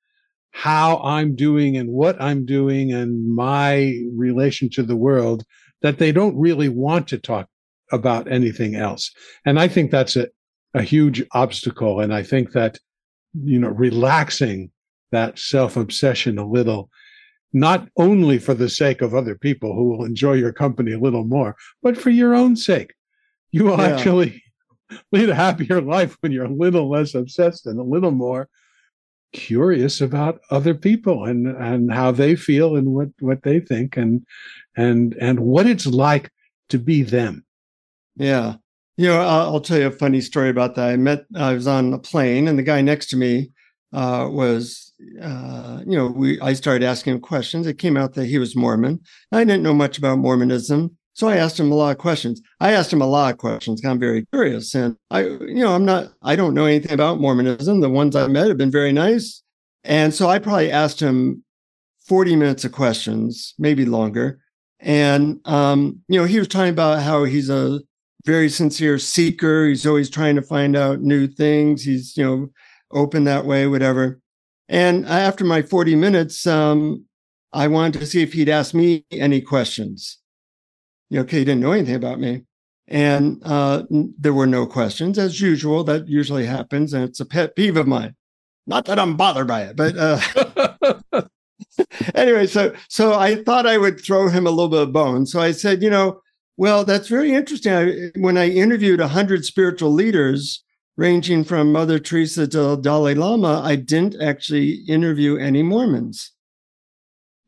how 0.53 0.99
I'm 0.99 1.37
doing 1.37 1.77
and 1.77 1.91
what 1.91 2.21
I'm 2.23 2.47
doing 2.47 2.91
and 2.93 3.35
my 3.35 4.01
relation 4.15 4.71
to 4.71 4.83
the 4.83 4.97
world 4.97 5.45
that 5.83 5.99
they 5.99 6.11
don't 6.11 6.39
really 6.39 6.71
want 6.71 7.09
to 7.09 7.19
talk 7.19 7.49
about 7.93 8.33
anything 8.33 8.75
else. 8.77 9.11
And 9.45 9.61
I 9.61 9.69
think 9.69 9.91
that's 9.91 10.17
a, 10.17 10.29
a 10.75 10.83
huge 10.83 11.25
obstacle. 11.33 12.01
And 12.01 12.13
I 12.13 12.23
think 12.23 12.53
that, 12.53 12.79
you 13.33 13.59
know, 13.59 13.69
relaxing 13.69 14.71
that 15.13 15.39
self 15.39 15.77
obsession 15.77 16.39
a 16.39 16.47
little, 16.47 16.91
not 17.53 17.89
only 17.97 18.39
for 18.39 18.55
the 18.55 18.69
sake 18.69 19.01
of 19.01 19.15
other 19.15 19.37
people 19.37 19.75
who 19.75 19.91
will 19.91 20.05
enjoy 20.05 20.35
your 20.35 20.53
company 20.53 20.93
a 20.93 20.99
little 20.99 21.25
more, 21.25 21.57
but 21.83 21.97
for 21.97 22.11
your 22.11 22.35
own 22.35 22.57
sake. 22.57 22.95
You 23.53 23.65
will 23.65 23.79
yeah. 23.79 23.89
actually 23.89 24.43
lead 25.13 25.31
a 25.31 25.35
happier 25.35 25.81
life 25.81 26.17
when 26.21 26.33
you're 26.33 26.47
a 26.47 26.53
little 26.53 26.91
less 26.91 27.15
obsessed 27.15 27.67
and 27.67 27.79
a 27.79 27.85
little 27.85 28.11
more 28.11 28.49
curious 29.35 30.01
about 30.01 30.41
other 30.51 30.75
people 30.75 31.25
and 31.25 31.49
and 31.49 31.93
how 31.93 32.13
they 32.13 32.37
feel 32.37 32.77
and 32.77 32.95
what 32.95 33.09
what 33.19 33.43
they 33.43 33.59
think 33.59 33.97
and 33.97 34.25
and 34.77 35.17
and 35.21 35.41
what 35.41 35.67
it's 35.67 35.87
like 35.87 36.31
to 36.69 36.79
be 36.79 37.03
them 37.03 37.45
yeah 38.17 38.55
you 38.97 39.07
know 39.07 39.21
i'll, 39.21 39.61
tell 39.61 39.79
you 39.79 39.87
a 39.87 39.91
funny 39.91 40.21
story 40.21 40.49
about 40.49 40.75
that 40.75 40.89
i 40.89 40.97
met 40.97 41.25
i 41.37 41.53
was 41.53 41.67
on 41.67 41.93
a 41.93 41.99
plane 41.99 42.49
and 42.49 42.59
the 42.59 42.63
guy 42.63 42.81
next 42.81 43.07
to 43.07 43.17
me 43.17 43.51
uh, 43.93 44.29
was 44.31 44.93
uh, 45.23 45.81
you 45.87 45.97
know 45.97 46.07
we 46.07 46.41
i 46.41 46.53
started 46.53 46.85
asking 46.85 47.15
him 47.15 47.21
questions 47.21 47.67
it 47.67 47.79
came 47.79 47.97
out 47.97 48.15
that 48.15 48.27
he 48.27 48.39
was 48.39 48.57
mormon 48.57 49.01
i 49.33 49.45
didn't 49.45 49.63
know 49.63 49.75
much 49.75 49.99
about 49.99 50.19
mormonism 50.19 50.97
so 51.15 51.29
I 51.29 51.37
asked 51.37 51.59
him 51.59 51.71
a 51.71 51.77
lot 51.77 51.93
of 51.93 51.99
questions. 51.99 52.43
I 52.61 52.73
asked 52.73 52.93
him 52.93 53.01
a 53.01 53.07
lot 53.07 53.33
of 53.33 53.39
questions. 53.39 53.85
I'm 53.85 54.01
very 54.01 54.27
curious. 54.33 54.75
And 54.75 54.97
I, 55.13 55.23
you 55.23 55.63
know, 55.63 55.73
I'm 55.73 55.85
not, 55.85 56.13
I 56.23 56.35
don't 56.35 56.55
know 56.55 56.67
anything 56.67 56.93
about 56.93 57.21
Mormonism. 57.21 57.81
The 57.81 57.89
ones 57.89 58.17
I 58.17 58.27
met 58.27 58.49
have 58.49 58.59
been 58.59 58.71
very 58.71 58.93
nice. 58.93 59.43
And 59.85 60.13
so 60.13 60.29
I 60.29 60.41
probably 60.41 60.73
asked 60.73 61.01
him 61.01 61.45
40 62.09 62.35
minutes 62.35 62.65
of 62.65 62.73
questions, 62.73 63.55
maybe 63.59 63.85
longer. 63.85 64.41
And, 64.81 65.41
um, 65.45 66.01
you 66.09 66.19
know, 66.19 66.27
he 66.27 66.39
was 66.39 66.49
talking 66.49 66.73
about 66.73 67.03
how 67.03 67.25
he's 67.25 67.49
a 67.49 67.81
very 68.25 68.49
sincere 68.49 68.99
seeker. 68.99 69.67
He's 69.67 69.87
always 69.87 70.11
trying 70.11 70.37
to 70.37 70.43
find 70.43 70.77
out 70.77 71.01
new 71.01 71.27
things. 71.27 71.85
He's, 71.85 72.17
you 72.17 72.25
know, 72.25 72.49
open 72.91 73.25
that 73.25 73.45
way, 73.45 73.67
whatever. 73.67 74.21
And 74.69 75.07
after 75.07 75.45
my 75.45 75.63
40 75.63 75.95
minutes, 75.95 76.47
um, 76.47 77.05
I 77.53 77.69
wanted 77.69 77.99
to 78.01 78.07
see 78.07 78.23
if 78.23 78.33
he'd 78.33 78.49
ask 78.49 78.75
me 78.75 79.05
any 79.13 79.41
questions 79.41 80.19
you 81.15 81.21
know, 81.21 81.23
okay, 81.23 81.39
he 81.39 81.45
didn't 81.45 81.61
know 81.61 81.73
anything 81.73 81.95
about 81.95 82.19
me. 82.19 82.43
And 82.89 83.41
uh, 83.45 83.85
there 84.19 84.35
were 84.35 84.49
no 84.49 84.67
questions, 84.67 85.19
as 85.19 85.41
usual. 85.41 85.85
That 85.85 86.09
usually 86.09 86.45
happens, 86.45 86.93
and 86.93 87.05
it's 87.05 87.21
a 87.21 87.25
pet 87.25 87.55
peeve 87.57 87.77
of 87.77 87.87
mine. 87.87 88.15
Not 88.67 88.87
that 88.87 88.99
I'm 88.99 89.17
bothered 89.17 89.47
by 89.47 89.63
it, 89.63 89.77
but 89.77 89.95
uh, 89.97 91.23
anyway. 92.15 92.47
So, 92.47 92.75
so 92.89 93.15
I 93.15 93.37
thought 93.45 93.67
I 93.67 93.79
would 93.79 94.01
throw 94.01 94.29
him 94.29 94.47
a 94.47 94.51
little 94.51 94.69
bit 94.69 94.83
of 94.83 94.93
bone. 94.93 95.25
So 95.25 95.41
I 95.41 95.53
said, 95.53 95.83
you 95.83 95.91
know, 95.91 96.21
well, 96.57 96.85
that's 96.85 97.09
very 97.09 97.35
interesting. 97.35 97.73
I, 97.73 98.11
when 98.17 98.37
I 98.37 98.49
interviewed 98.49 99.01
hundred 99.01 99.45
spiritual 99.45 99.93
leaders, 99.93 100.63
ranging 100.97 101.45
from 101.45 101.73
Mother 101.73 101.99
Teresa 101.99 102.47
to 102.49 102.77
Dalai 102.81 103.15
Lama, 103.15 103.61
I 103.65 103.77
didn't 103.77 104.21
actually 104.21 104.85
interview 104.89 105.37
any 105.37 105.63
Mormons. 105.63 106.33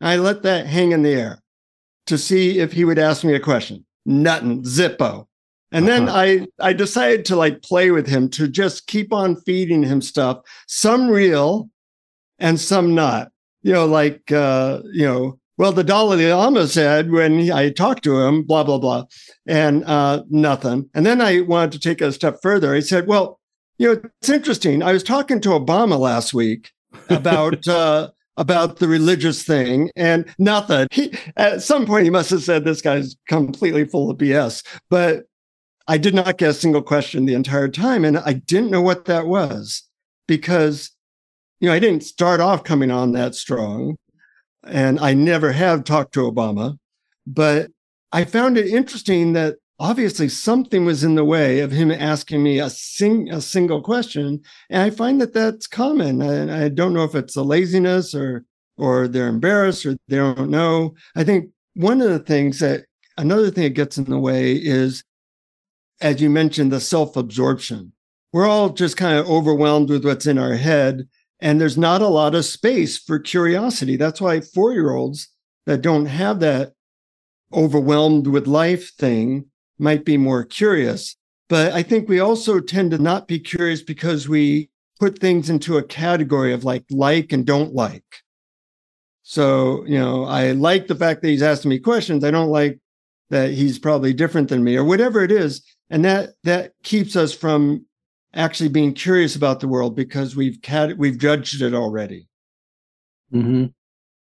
I 0.00 0.16
let 0.16 0.42
that 0.42 0.66
hang 0.66 0.92
in 0.92 1.02
the 1.02 1.12
air 1.12 1.42
to 2.06 2.18
see 2.18 2.58
if 2.58 2.72
he 2.72 2.84
would 2.84 2.98
ask 2.98 3.24
me 3.24 3.34
a 3.34 3.40
question. 3.40 3.84
Nothing, 4.04 4.62
zippo. 4.62 5.26
And 5.72 5.88
uh-huh. 5.88 5.98
then 5.98 6.08
I 6.08 6.46
I 6.60 6.72
decided 6.72 7.24
to 7.26 7.36
like 7.36 7.62
play 7.62 7.90
with 7.90 8.06
him 8.06 8.28
to 8.30 8.48
just 8.48 8.86
keep 8.86 9.12
on 9.12 9.36
feeding 9.36 9.82
him 9.82 10.00
stuff, 10.00 10.40
some 10.66 11.08
real 11.08 11.70
and 12.38 12.58
some 12.60 12.94
not. 12.94 13.30
You 13.62 13.72
know, 13.72 13.86
like 13.86 14.30
uh, 14.30 14.82
you 14.92 15.04
know, 15.04 15.40
well, 15.58 15.72
the 15.72 15.84
Dalai 15.84 16.32
Lama 16.32 16.66
said 16.66 17.10
when 17.10 17.50
I 17.50 17.70
talked 17.70 18.04
to 18.04 18.20
him, 18.20 18.42
blah 18.42 18.64
blah 18.64 18.78
blah, 18.78 19.04
and 19.46 19.84
uh, 19.84 20.22
nothing. 20.28 20.90
And 20.94 21.06
then 21.06 21.20
I 21.20 21.40
wanted 21.40 21.72
to 21.72 21.80
take 21.80 22.00
a 22.00 22.12
step 22.12 22.38
further. 22.42 22.74
I 22.74 22.80
said, 22.80 23.06
well, 23.06 23.40
you 23.78 23.94
know, 23.94 24.00
it's 24.20 24.28
interesting. 24.28 24.82
I 24.82 24.92
was 24.92 25.02
talking 25.02 25.40
to 25.42 25.50
Obama 25.50 25.98
last 25.98 26.34
week 26.34 26.72
about 27.10 27.66
uh, 27.66 28.10
about 28.36 28.76
the 28.78 28.88
religious 28.88 29.42
thing 29.42 29.90
and 29.96 30.26
nothing. 30.38 30.88
He, 30.90 31.14
at 31.36 31.62
some 31.62 31.86
point, 31.86 32.04
he 32.04 32.10
must 32.10 32.30
have 32.30 32.42
said 32.42 32.64
this 32.64 32.82
guy's 32.82 33.16
completely 33.28 33.84
full 33.84 34.10
of 34.10 34.18
BS, 34.18 34.64
but 34.90 35.24
I 35.88 35.98
did 35.98 36.14
not 36.14 36.36
get 36.36 36.50
a 36.50 36.54
single 36.54 36.82
question 36.82 37.26
the 37.26 37.34
entire 37.34 37.68
time. 37.68 38.04
And 38.04 38.18
I 38.18 38.34
didn't 38.34 38.70
know 38.70 38.82
what 38.82 39.04
that 39.04 39.26
was 39.26 39.84
because, 40.26 40.90
you 41.60 41.68
know, 41.68 41.74
I 41.74 41.78
didn't 41.78 42.02
start 42.02 42.40
off 42.40 42.64
coming 42.64 42.90
on 42.90 43.12
that 43.12 43.34
strong 43.34 43.96
and 44.66 44.98
I 45.00 45.14
never 45.14 45.52
have 45.52 45.84
talked 45.84 46.14
to 46.14 46.30
Obama, 46.30 46.78
but 47.26 47.70
I 48.12 48.24
found 48.24 48.56
it 48.56 48.66
interesting 48.66 49.32
that 49.34 49.56
obviously 49.78 50.28
something 50.28 50.84
was 50.84 51.04
in 51.04 51.14
the 51.14 51.24
way 51.24 51.60
of 51.60 51.70
him 51.70 51.90
asking 51.90 52.42
me 52.42 52.58
a, 52.58 52.70
sing, 52.70 53.30
a 53.30 53.42
single 53.42 53.82
question 53.82 54.40
and 54.70 54.82
i 54.82 54.88
find 54.88 55.20
that 55.20 55.34
that's 55.34 55.66
common 55.66 56.22
and 56.22 56.50
I, 56.50 56.70
don't 56.70 56.94
know 56.94 57.04
if 57.04 57.14
it's 57.14 57.36
a 57.36 57.42
laziness 57.42 58.14
or 58.14 58.46
or 58.78 59.08
they're 59.08 59.28
embarrassed 59.28 59.86
or 59.86 59.96
they 60.08 60.16
don't 60.16 60.50
know. 60.50 60.94
I 61.14 61.24
think 61.24 61.50
one 61.74 62.00
of 62.00 62.10
the 62.10 62.18
things 62.18 62.58
that 62.60 62.84
another 63.16 63.50
thing 63.50 63.64
that 63.64 63.70
gets 63.70 63.98
in 63.98 64.04
the 64.04 64.18
way 64.18 64.52
is 64.54 65.02
as 66.00 66.20
you 66.20 66.28
mentioned 66.28 66.72
the 66.72 66.80
self-absorption. 66.80 67.92
We're 68.32 68.46
all 68.46 68.70
just 68.70 68.98
kind 68.98 69.18
of 69.18 69.26
overwhelmed 69.30 69.88
with 69.88 70.04
what's 70.04 70.26
in 70.26 70.36
our 70.36 70.54
head 70.54 71.08
and 71.40 71.60
there's 71.60 71.78
not 71.78 72.02
a 72.02 72.08
lot 72.08 72.34
of 72.34 72.44
space 72.44 72.98
for 72.98 73.18
curiosity 73.18 73.96
that's 73.96 74.20
why 74.20 74.40
four 74.40 74.72
year 74.72 74.94
olds 74.94 75.28
that 75.66 75.82
don't 75.82 76.06
have 76.06 76.40
that 76.40 76.72
overwhelmed 77.52 78.26
with 78.26 78.46
life 78.46 78.92
thing 78.94 79.46
might 79.78 80.04
be 80.04 80.16
more 80.16 80.44
curious. 80.44 81.16
But 81.48 81.72
I 81.72 81.82
think 81.82 82.08
we 82.08 82.18
also 82.18 82.60
tend 82.60 82.90
to 82.92 82.98
not 82.98 83.28
be 83.28 83.38
curious 83.38 83.82
because 83.82 84.28
we 84.28 84.70
put 84.98 85.18
things 85.18 85.50
into 85.50 85.76
a 85.76 85.82
category 85.82 86.52
of 86.52 86.64
like 86.64 86.84
like 86.90 87.32
and 87.32 87.46
don't 87.46 87.74
like. 87.74 88.04
So, 89.22 89.84
you 89.86 89.98
know, 89.98 90.24
I 90.24 90.52
like 90.52 90.86
the 90.86 90.94
fact 90.94 91.22
that 91.22 91.28
he's 91.28 91.42
asking 91.42 91.68
me 91.68 91.78
questions. 91.78 92.24
I 92.24 92.30
don't 92.30 92.50
like 92.50 92.78
that 93.30 93.50
he's 93.50 93.78
probably 93.78 94.12
different 94.12 94.48
than 94.48 94.64
me 94.64 94.76
or 94.76 94.84
whatever 94.84 95.22
it 95.22 95.32
is. 95.32 95.62
And 95.90 96.04
that 96.04 96.30
that 96.44 96.72
keeps 96.82 97.16
us 97.16 97.32
from 97.32 97.84
actually 98.36 98.68
being 98.68 98.92
curious 98.92 99.34
about 99.34 99.60
the 99.60 99.68
world 99.68 99.96
because 99.96 100.36
we've 100.36 100.60
cat- 100.62 100.98
we've 100.98 101.18
judged 101.18 101.62
it 101.62 101.74
already. 101.74 102.28
Mm-hmm. 103.32 103.66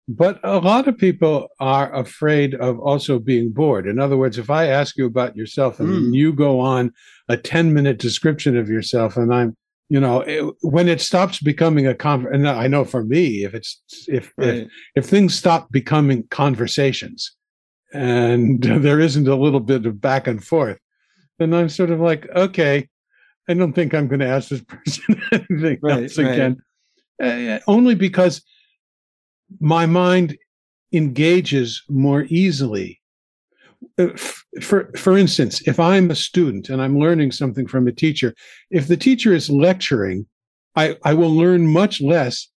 But 0.07 0.39
a 0.43 0.59
lot 0.59 0.87
of 0.87 0.97
people 0.97 1.47
are 1.59 1.93
afraid 1.95 2.55
of 2.55 2.77
also 2.79 3.19
being 3.19 3.51
bored. 3.51 3.87
In 3.87 3.99
other 3.99 4.17
words, 4.17 4.37
if 4.37 4.49
I 4.49 4.67
ask 4.67 4.97
you 4.97 5.05
about 5.05 5.35
yourself 5.35 5.79
and 5.79 5.89
mm. 5.89 6.13
you 6.13 6.33
go 6.33 6.59
on 6.59 6.91
a 7.29 7.37
10 7.37 7.73
minute 7.73 7.99
description 7.99 8.57
of 8.57 8.69
yourself 8.69 9.15
and 9.15 9.33
I'm, 9.33 9.55
you 9.87 10.01
know, 10.01 10.21
it, 10.21 10.53
when 10.61 10.89
it 10.89 10.99
stops 10.99 11.39
becoming 11.39 11.87
a 11.87 11.95
con, 11.95 12.27
and 12.33 12.47
I 12.47 12.67
know 12.67 12.83
for 12.83 13.03
me, 13.05 13.45
if 13.45 13.53
it's, 13.53 13.81
if, 14.09 14.33
right. 14.37 14.47
if, 14.49 14.71
if 14.95 15.05
things 15.05 15.35
stop 15.35 15.71
becoming 15.71 16.27
conversations 16.29 17.33
and 17.93 18.61
there 18.83 18.99
isn't 18.99 19.27
a 19.27 19.35
little 19.35 19.61
bit 19.61 19.85
of 19.85 20.01
back 20.01 20.27
and 20.27 20.43
forth, 20.43 20.79
then 21.39 21.53
I'm 21.53 21.69
sort 21.69 21.91
of 21.91 22.01
like, 22.01 22.27
okay, 22.35 22.89
I 23.47 23.53
don't 23.53 23.73
think 23.73 23.93
I'm 23.93 24.07
going 24.07 24.19
to 24.21 24.27
ask 24.27 24.49
this 24.49 24.61
person 24.67 25.21
anything 25.31 25.79
right, 25.81 26.03
else 26.03 26.17
again. 26.17 26.61
Right. 27.19 27.49
Uh, 27.49 27.59
only 27.67 27.95
because 27.95 28.41
my 29.59 29.85
mind 29.85 30.37
engages 30.91 31.83
more 31.89 32.25
easily. 32.29 33.01
Uh, 33.97 34.07
for, 34.61 34.91
for 34.95 35.17
instance, 35.17 35.61
if 35.67 35.79
I'm 35.79 36.09
a 36.09 36.15
student 36.15 36.69
and 36.69 36.81
I'm 36.81 36.97
learning 36.97 37.31
something 37.31 37.67
from 37.67 37.87
a 37.87 37.91
teacher, 37.91 38.33
if 38.71 38.87
the 38.87 38.97
teacher 38.97 39.33
is 39.33 39.49
lecturing, 39.49 40.25
I, 40.75 40.97
I 41.03 41.13
will 41.13 41.31
learn 41.31 41.67
much 41.67 42.01
less 42.01 42.49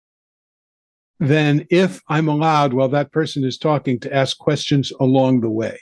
than 1.21 1.67
if 1.71 2.01
I'm 2.09 2.29
allowed 2.29 2.73
while 2.73 2.89
that 2.91 3.13
person 3.13 3.45
is 3.45 3.59
talking 3.59 3.99
to 4.01 4.15
ask 4.15 4.37
questions 4.39 4.93
along 5.01 5.41
the 5.41 5.51
way. 5.51 5.79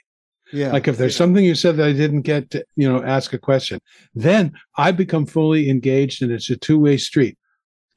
Yeah. 0.52 0.72
Like 0.72 0.86
if 0.86 0.98
there's 0.98 1.14
yeah. 1.14 1.18
something 1.18 1.44
you 1.44 1.54
said 1.54 1.76
that 1.78 1.88
I 1.88 1.92
didn't 1.92 2.22
get 2.22 2.50
to, 2.50 2.64
you 2.76 2.90
know, 2.90 3.02
ask 3.02 3.32
a 3.32 3.38
question, 3.38 3.80
then 4.14 4.52
I 4.76 4.92
become 4.92 5.26
fully 5.26 5.70
engaged 5.70 6.22
and 6.22 6.30
it's 6.30 6.50
a 6.50 6.56
two 6.56 6.78
way 6.78 6.98
street. 6.98 7.38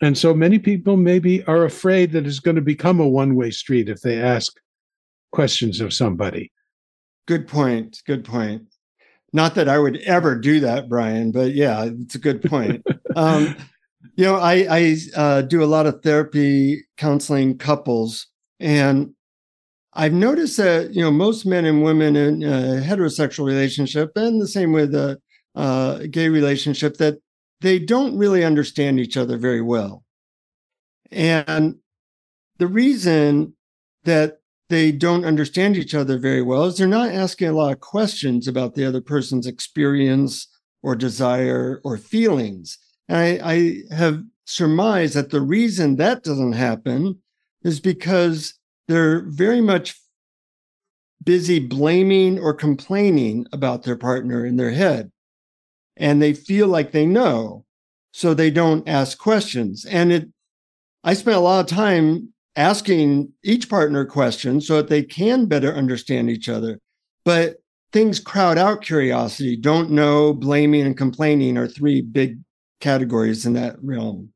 And 0.01 0.17
so 0.17 0.33
many 0.33 0.59
people 0.59 0.97
maybe 0.97 1.43
are 1.45 1.65
afraid 1.65 2.11
that 2.11 2.25
it's 2.25 2.39
going 2.39 2.55
to 2.55 2.61
become 2.61 2.99
a 2.99 3.07
one 3.07 3.35
way 3.35 3.51
street 3.51 3.89
if 3.89 4.01
they 4.01 4.21
ask 4.21 4.53
questions 5.31 5.81
of 5.81 5.93
somebody. 5.93 6.51
Good 7.27 7.47
point. 7.47 8.01
Good 8.05 8.23
point. 8.23 8.63
Not 9.33 9.55
that 9.55 9.67
I 9.67 9.79
would 9.79 9.97
ever 9.97 10.35
do 10.39 10.61
that, 10.61 10.87
Brian, 10.87 11.31
but 11.31 11.53
yeah, 11.53 11.85
it's 11.85 12.15
a 12.15 12.19
good 12.19 12.41
point. 12.41 12.85
um, 13.15 13.55
you 14.15 14.23
know, 14.23 14.35
I, 14.35 14.65
I 14.69 14.97
uh, 15.15 15.41
do 15.41 15.63
a 15.63 15.65
lot 15.65 15.87
of 15.87 16.01
therapy 16.03 16.85
counseling 16.95 17.57
couples, 17.57 18.27
and 18.59 19.14
I've 19.95 20.13
noticed 20.13 20.57
that 20.57 20.93
you 20.93 21.01
know 21.01 21.11
most 21.11 21.45
men 21.45 21.65
and 21.65 21.83
women 21.83 22.15
in 22.15 22.43
a 22.43 22.81
heterosexual 22.81 23.45
relationship, 23.45 24.11
and 24.15 24.41
the 24.41 24.47
same 24.47 24.73
with 24.73 24.93
a, 24.93 25.19
a 25.55 26.07
gay 26.09 26.29
relationship, 26.29 26.97
that 26.97 27.19
they 27.61 27.79
don't 27.79 28.17
really 28.17 28.43
understand 28.43 28.99
each 28.99 29.15
other 29.15 29.37
very 29.37 29.61
well. 29.61 30.03
And 31.11 31.77
the 32.57 32.67
reason 32.67 33.53
that 34.03 34.39
they 34.69 34.91
don't 34.91 35.25
understand 35.25 35.77
each 35.77 35.93
other 35.93 36.17
very 36.17 36.41
well 36.41 36.65
is 36.65 36.77
they're 36.77 36.87
not 36.87 37.09
asking 37.09 37.47
a 37.47 37.53
lot 37.53 37.71
of 37.71 37.79
questions 37.79 38.47
about 38.47 38.75
the 38.75 38.85
other 38.85 39.01
person's 39.01 39.47
experience 39.47 40.47
or 40.83 40.95
desire 40.95 41.81
or 41.83 41.97
feelings. 41.97 42.77
And 43.07 43.17
I, 43.17 43.53
I 43.53 43.95
have 43.95 44.23
surmised 44.45 45.13
that 45.15 45.29
the 45.29 45.41
reason 45.41 45.95
that 45.97 46.23
doesn't 46.23 46.53
happen 46.53 47.19
is 47.63 47.79
because 47.79 48.55
they're 48.87 49.21
very 49.29 49.61
much 49.61 49.99
busy 51.23 51.59
blaming 51.59 52.39
or 52.39 52.53
complaining 52.53 53.47
about 53.51 53.83
their 53.83 53.95
partner 53.95 54.45
in 54.45 54.57
their 54.57 54.71
head. 54.71 55.11
And 55.97 56.21
they 56.21 56.33
feel 56.33 56.67
like 56.67 56.91
they 56.91 57.05
know, 57.05 57.65
so 58.11 58.33
they 58.33 58.51
don't 58.51 58.87
ask 58.87 59.17
questions. 59.17 59.85
And 59.85 60.11
it, 60.11 60.29
I 61.03 61.13
spent 61.13 61.37
a 61.37 61.39
lot 61.41 61.61
of 61.61 61.67
time 61.67 62.33
asking 62.55 63.31
each 63.43 63.69
partner 63.69 64.05
questions 64.05 64.67
so 64.67 64.77
that 64.77 64.89
they 64.89 65.03
can 65.03 65.45
better 65.45 65.73
understand 65.73 66.29
each 66.29 66.47
other. 66.47 66.79
But 67.23 67.57
things 67.91 68.19
crowd 68.19 68.57
out 68.57 68.81
curiosity. 68.81 69.55
Don't 69.55 69.91
know, 69.91 70.33
blaming, 70.33 70.85
and 70.85 70.97
complaining 70.97 71.57
are 71.57 71.67
three 71.67 72.01
big 72.01 72.39
categories 72.81 73.45
in 73.45 73.53
that 73.53 73.77
realm. 73.81 74.31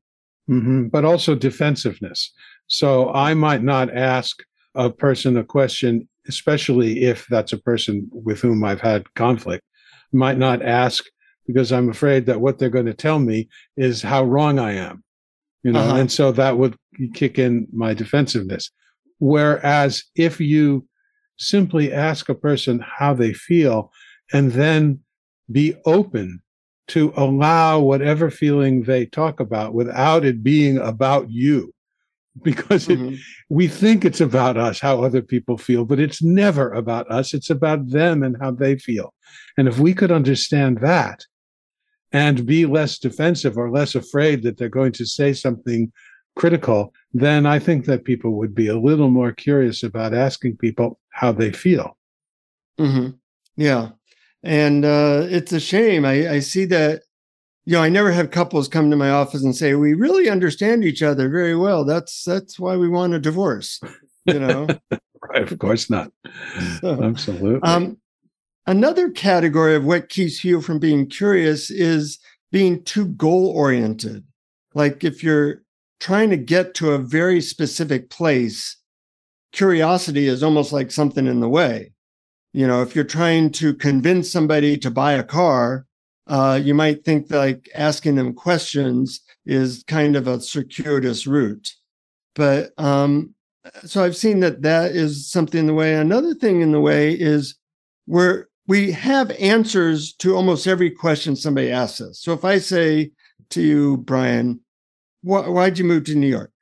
Mm-hmm. 0.50 0.88
But 0.88 1.04
also 1.04 1.34
defensiveness. 1.34 2.32
So 2.66 3.12
I 3.12 3.34
might 3.34 3.62
not 3.62 3.94
ask 3.94 4.42
a 4.74 4.90
person 4.90 5.36
a 5.36 5.44
question, 5.44 6.08
especially 6.28 7.04
if 7.04 7.26
that's 7.28 7.52
a 7.52 7.58
person 7.58 8.08
with 8.12 8.40
whom 8.40 8.64
I've 8.64 8.80
had 8.80 9.12
conflict, 9.14 9.64
might 10.12 10.38
not 10.38 10.62
ask 10.62 11.04
because 11.46 11.72
I'm 11.72 11.88
afraid 11.88 12.26
that 12.26 12.40
what 12.40 12.58
they're 12.58 12.68
going 12.68 12.86
to 12.86 12.94
tell 12.94 13.18
me 13.18 13.48
is 13.76 14.02
how 14.02 14.24
wrong 14.24 14.58
I 14.58 14.72
am. 14.72 15.02
You 15.62 15.72
know, 15.72 15.80
uh-huh. 15.80 15.96
and 15.96 16.12
so 16.12 16.32
that 16.32 16.56
would 16.56 16.76
kick 17.14 17.38
in 17.38 17.66
my 17.72 17.92
defensiveness. 17.92 18.70
Whereas 19.18 20.04
if 20.16 20.40
you 20.40 20.86
simply 21.38 21.92
ask 21.92 22.28
a 22.28 22.34
person 22.34 22.80
how 22.80 23.14
they 23.14 23.32
feel 23.32 23.92
and 24.32 24.52
then 24.52 25.00
be 25.50 25.74
open 25.84 26.42
to 26.90 27.12
allow 27.16 27.80
whatever 27.80 28.30
feeling 28.30 28.82
they 28.82 29.06
talk 29.06 29.40
about 29.40 29.74
without 29.74 30.24
it 30.24 30.42
being 30.42 30.78
about 30.78 31.30
you. 31.30 31.72
Because 32.44 32.88
it, 32.88 32.98
mm-hmm. 32.98 33.16
we 33.48 33.66
think 33.66 34.04
it's 34.04 34.20
about 34.20 34.56
us 34.56 34.78
how 34.78 35.02
other 35.02 35.20
people 35.20 35.58
feel 35.58 35.84
but 35.84 35.98
it's 35.98 36.22
never 36.22 36.72
about 36.72 37.10
us. 37.10 37.34
It's 37.34 37.50
about 37.50 37.90
them 37.90 38.22
and 38.22 38.36
how 38.40 38.52
they 38.52 38.78
feel. 38.78 39.12
And 39.58 39.66
if 39.66 39.80
we 39.80 39.94
could 39.94 40.12
understand 40.12 40.78
that 40.78 41.26
and 42.12 42.46
be 42.46 42.66
less 42.66 42.98
defensive 42.98 43.58
or 43.58 43.70
less 43.70 43.96
afraid 43.96 44.44
that 44.44 44.58
they're 44.58 44.68
going 44.68 44.92
to 44.92 45.06
say 45.06 45.32
something 45.32 45.92
critical 46.36 46.92
then 47.12 47.44
i 47.44 47.58
think 47.58 47.84
that 47.84 48.04
people 48.04 48.32
would 48.32 48.54
be 48.54 48.68
a 48.68 48.78
little 48.78 49.10
more 49.10 49.32
curious 49.32 49.82
about 49.82 50.14
asking 50.14 50.56
people 50.56 50.98
how 51.10 51.32
they 51.32 51.50
feel. 51.50 51.96
Mm-hmm. 52.78 53.10
yeah 53.56 53.90
and 54.42 54.84
uh, 54.84 55.26
it's 55.28 55.52
a 55.52 55.60
shame. 55.60 56.04
I, 56.04 56.28
I 56.28 56.38
see 56.40 56.64
that, 56.66 57.02
you 57.66 57.74
know, 57.74 57.82
I 57.82 57.88
never 57.88 58.10
have 58.10 58.30
couples 58.30 58.68
come 58.68 58.90
to 58.90 58.96
my 58.96 59.10
office 59.10 59.44
and 59.44 59.54
say, 59.54 59.74
we 59.74 59.94
really 59.94 60.28
understand 60.28 60.84
each 60.84 61.02
other 61.02 61.28
very 61.28 61.56
well. 61.56 61.84
That's 61.84 62.24
that's 62.24 62.58
why 62.58 62.76
we 62.76 62.88
want 62.88 63.14
a 63.14 63.20
divorce, 63.20 63.80
you 64.24 64.40
know. 64.40 64.66
right, 65.22 65.50
of 65.50 65.58
course 65.58 65.90
not. 65.90 66.10
So, 66.80 67.02
Absolutely. 67.02 67.60
Um, 67.62 67.98
another 68.66 69.10
category 69.10 69.74
of 69.74 69.84
what 69.84 70.08
keeps 70.08 70.42
you 70.42 70.60
from 70.62 70.78
being 70.78 71.06
curious 71.06 71.70
is 71.70 72.18
being 72.50 72.82
too 72.84 73.06
goal 73.06 73.48
oriented. 73.48 74.24
Like 74.74 75.04
if 75.04 75.22
you're 75.22 75.62
trying 76.00 76.30
to 76.30 76.36
get 76.36 76.74
to 76.74 76.92
a 76.92 76.98
very 76.98 77.42
specific 77.42 78.08
place, 78.08 78.76
curiosity 79.52 80.28
is 80.28 80.42
almost 80.42 80.72
like 80.72 80.90
something 80.90 81.26
in 81.26 81.40
the 81.40 81.48
way 81.48 81.92
you 82.52 82.66
know 82.66 82.82
if 82.82 82.94
you're 82.94 83.04
trying 83.04 83.50
to 83.50 83.74
convince 83.74 84.30
somebody 84.30 84.76
to 84.76 84.90
buy 84.90 85.12
a 85.12 85.24
car 85.24 85.86
uh, 86.30 86.60
you 86.62 86.74
might 86.74 87.04
think 87.04 87.28
like 87.30 87.68
asking 87.74 88.14
them 88.14 88.32
questions 88.32 89.20
is 89.46 89.82
kind 89.88 90.14
of 90.14 90.28
a 90.28 90.40
circuitous 90.40 91.26
route. 91.26 91.74
But 92.36 92.70
um, 92.78 93.34
so 93.84 94.02
i've 94.02 94.16
seen 94.16 94.40
that 94.40 94.62
that 94.62 94.92
is 94.92 95.28
something 95.28 95.60
in 95.60 95.66
the 95.66 95.74
way. 95.74 95.94
Another 95.94 96.34
thing 96.34 96.60
in 96.60 96.70
the 96.72 96.80
way 96.80 97.12
is 97.12 97.56
where 98.06 98.48
we 98.68 98.92
have 98.92 99.32
answers 99.32 100.14
to 100.14 100.36
almost 100.36 100.68
every 100.68 100.90
question 100.90 101.34
somebody 101.34 101.70
asks 101.70 102.00
us. 102.00 102.20
So 102.20 102.32
if 102.32 102.44
i 102.44 102.58
say 102.58 103.10
to 103.50 103.60
you 103.60 103.96
brian 103.96 104.60
wh- 105.22 105.50
why'd 105.50 105.78
you 105.78 105.84
move 105.84 106.04
to 106.04 106.14
new 106.14 106.28
york? 106.28 106.52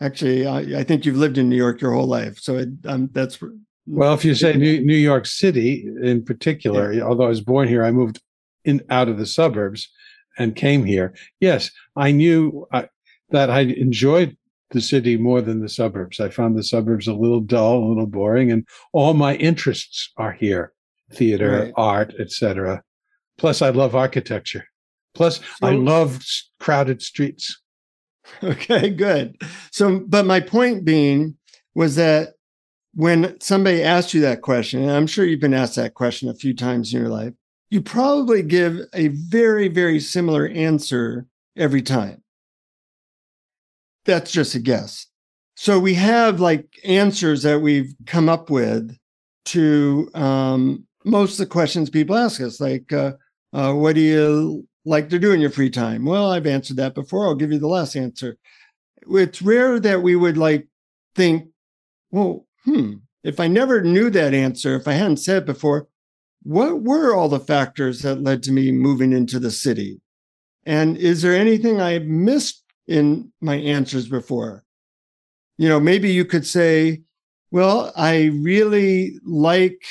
Actually 0.00 0.46
I, 0.46 0.80
I, 0.80 0.84
think 0.84 1.04
you've 1.04 1.16
lived 1.16 1.36
in 1.36 1.48
new 1.48 1.56
york 1.56 1.80
your 1.80 1.92
whole 1.92 2.06
life. 2.06 2.38
So 2.38 2.58
it, 2.58 2.68
um, 2.86 3.10
that's 3.12 3.42
well, 3.86 4.14
if 4.14 4.24
you 4.24 4.34
say 4.34 4.54
New, 4.54 4.80
New 4.84 4.96
York 4.96 5.26
City 5.26 5.88
in 6.02 6.24
particular, 6.24 6.92
yeah. 6.92 7.02
although 7.02 7.24
I 7.24 7.28
was 7.28 7.40
born 7.40 7.68
here, 7.68 7.84
I 7.84 7.90
moved 7.90 8.20
in 8.64 8.82
out 8.90 9.08
of 9.08 9.18
the 9.18 9.26
suburbs 9.26 9.90
and 10.38 10.54
came 10.54 10.84
here. 10.84 11.14
Yes, 11.40 11.70
I 11.96 12.12
knew 12.12 12.66
I, 12.72 12.88
that 13.30 13.50
I 13.50 13.60
enjoyed 13.60 14.36
the 14.70 14.80
city 14.80 15.16
more 15.16 15.42
than 15.42 15.60
the 15.60 15.68
suburbs. 15.68 16.20
I 16.20 16.30
found 16.30 16.56
the 16.56 16.62
suburbs 16.62 17.08
a 17.08 17.14
little 17.14 17.40
dull, 17.40 17.78
a 17.78 17.88
little 17.88 18.06
boring, 18.06 18.50
and 18.52 18.66
all 18.92 19.14
my 19.14 19.34
interests 19.36 20.10
are 20.16 20.32
here: 20.32 20.72
theater, 21.12 21.64
right. 21.64 21.72
art, 21.76 22.14
etc. 22.18 22.82
Plus, 23.36 23.62
I 23.62 23.70
love 23.70 23.94
architecture. 23.96 24.64
Plus, 25.14 25.38
so, 25.38 25.66
I 25.66 25.72
love 25.72 26.22
crowded 26.60 27.02
streets. 27.02 27.58
Okay, 28.42 28.88
good. 28.88 29.36
So, 29.72 29.98
but 30.06 30.24
my 30.24 30.38
point 30.38 30.84
being 30.84 31.36
was 31.74 31.96
that 31.96 32.34
when 32.94 33.40
somebody 33.40 33.82
asks 33.82 34.14
you 34.14 34.20
that 34.22 34.42
question, 34.42 34.82
and 34.82 34.90
I'm 34.90 35.06
sure 35.06 35.24
you've 35.24 35.40
been 35.40 35.54
asked 35.54 35.76
that 35.76 35.94
question 35.94 36.28
a 36.28 36.34
few 36.34 36.54
times 36.54 36.92
in 36.92 37.00
your 37.00 37.08
life, 37.08 37.32
you 37.70 37.80
probably 37.80 38.42
give 38.42 38.80
a 38.92 39.08
very, 39.08 39.68
very 39.68 39.98
similar 39.98 40.46
answer 40.48 41.26
every 41.56 41.82
time. 41.82 42.22
That's 44.04 44.30
just 44.30 44.54
a 44.54 44.58
guess. 44.58 45.06
So 45.56 45.78
we 45.78 45.94
have 45.94 46.40
like 46.40 46.66
answers 46.84 47.42
that 47.44 47.60
we've 47.60 47.94
come 48.06 48.28
up 48.28 48.50
with 48.50 48.96
to 49.46 50.10
um, 50.14 50.86
most 51.04 51.32
of 51.32 51.38
the 51.38 51.46
questions 51.46 51.88
people 51.88 52.16
ask 52.16 52.40
us, 52.40 52.60
like, 52.60 52.92
uh, 52.92 53.12
uh, 53.52 53.72
what 53.72 53.94
do 53.94 54.00
you 54.00 54.66
like 54.84 55.08
to 55.10 55.18
do 55.18 55.32
in 55.32 55.40
your 55.40 55.50
free 55.50 55.70
time? 55.70 56.04
Well, 56.04 56.30
I've 56.30 56.46
answered 56.46 56.76
that 56.76 56.94
before. 56.94 57.26
I'll 57.26 57.34
give 57.34 57.52
you 57.52 57.58
the 57.58 57.68
last 57.68 57.96
answer. 57.96 58.36
It's 59.08 59.42
rare 59.42 59.80
that 59.80 60.02
we 60.02 60.16
would 60.16 60.36
like 60.36 60.68
think, 61.14 61.48
well, 62.10 62.46
hmm, 62.64 62.94
if 63.24 63.40
I 63.40 63.48
never 63.48 63.82
knew 63.82 64.10
that 64.10 64.34
answer, 64.34 64.74
if 64.76 64.88
I 64.88 64.92
hadn't 64.92 65.18
said 65.18 65.42
it 65.42 65.46
before, 65.46 65.88
what 66.42 66.82
were 66.82 67.14
all 67.14 67.28
the 67.28 67.40
factors 67.40 68.02
that 68.02 68.22
led 68.22 68.42
to 68.44 68.52
me 68.52 68.72
moving 68.72 69.12
into 69.12 69.38
the 69.38 69.50
city? 69.50 70.00
And 70.64 70.96
is 70.96 71.22
there 71.22 71.34
anything 71.34 71.80
I 71.80 71.98
missed 72.00 72.64
in 72.86 73.32
my 73.40 73.56
answers 73.56 74.08
before? 74.08 74.64
You 75.58 75.68
know, 75.68 75.80
maybe 75.80 76.10
you 76.10 76.24
could 76.24 76.46
say, 76.46 77.02
well, 77.50 77.92
I 77.96 78.30
really 78.40 79.18
like 79.24 79.82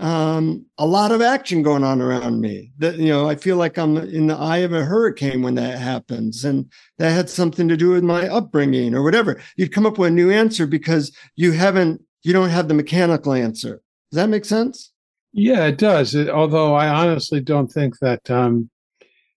um, 0.00 0.66
a 0.78 0.86
lot 0.86 1.12
of 1.12 1.22
action 1.22 1.62
going 1.62 1.84
on 1.84 2.00
around 2.00 2.40
me. 2.40 2.72
That 2.78 2.96
you 2.96 3.08
know, 3.08 3.28
I 3.28 3.36
feel 3.36 3.56
like 3.56 3.78
I'm 3.78 3.96
in 3.96 4.26
the 4.26 4.36
eye 4.36 4.58
of 4.58 4.72
a 4.72 4.84
hurricane 4.84 5.42
when 5.42 5.54
that 5.54 5.78
happens, 5.78 6.44
and 6.44 6.70
that 6.98 7.10
had 7.10 7.30
something 7.30 7.68
to 7.68 7.76
do 7.76 7.90
with 7.90 8.02
my 8.02 8.28
upbringing 8.28 8.94
or 8.94 9.02
whatever. 9.02 9.40
You'd 9.56 9.72
come 9.72 9.86
up 9.86 9.98
with 9.98 10.08
a 10.08 10.14
new 10.14 10.30
answer 10.30 10.66
because 10.66 11.16
you 11.36 11.52
haven't, 11.52 12.00
you 12.22 12.32
don't 12.32 12.50
have 12.50 12.68
the 12.68 12.74
mechanical 12.74 13.32
answer. 13.32 13.82
Does 14.10 14.16
that 14.16 14.28
make 14.28 14.44
sense? 14.44 14.92
Yeah, 15.32 15.66
it 15.66 15.78
does. 15.78 16.14
It, 16.14 16.28
although 16.28 16.74
I 16.74 16.88
honestly 16.88 17.40
don't 17.40 17.68
think 17.68 17.98
that 18.00 18.30
um, 18.30 18.70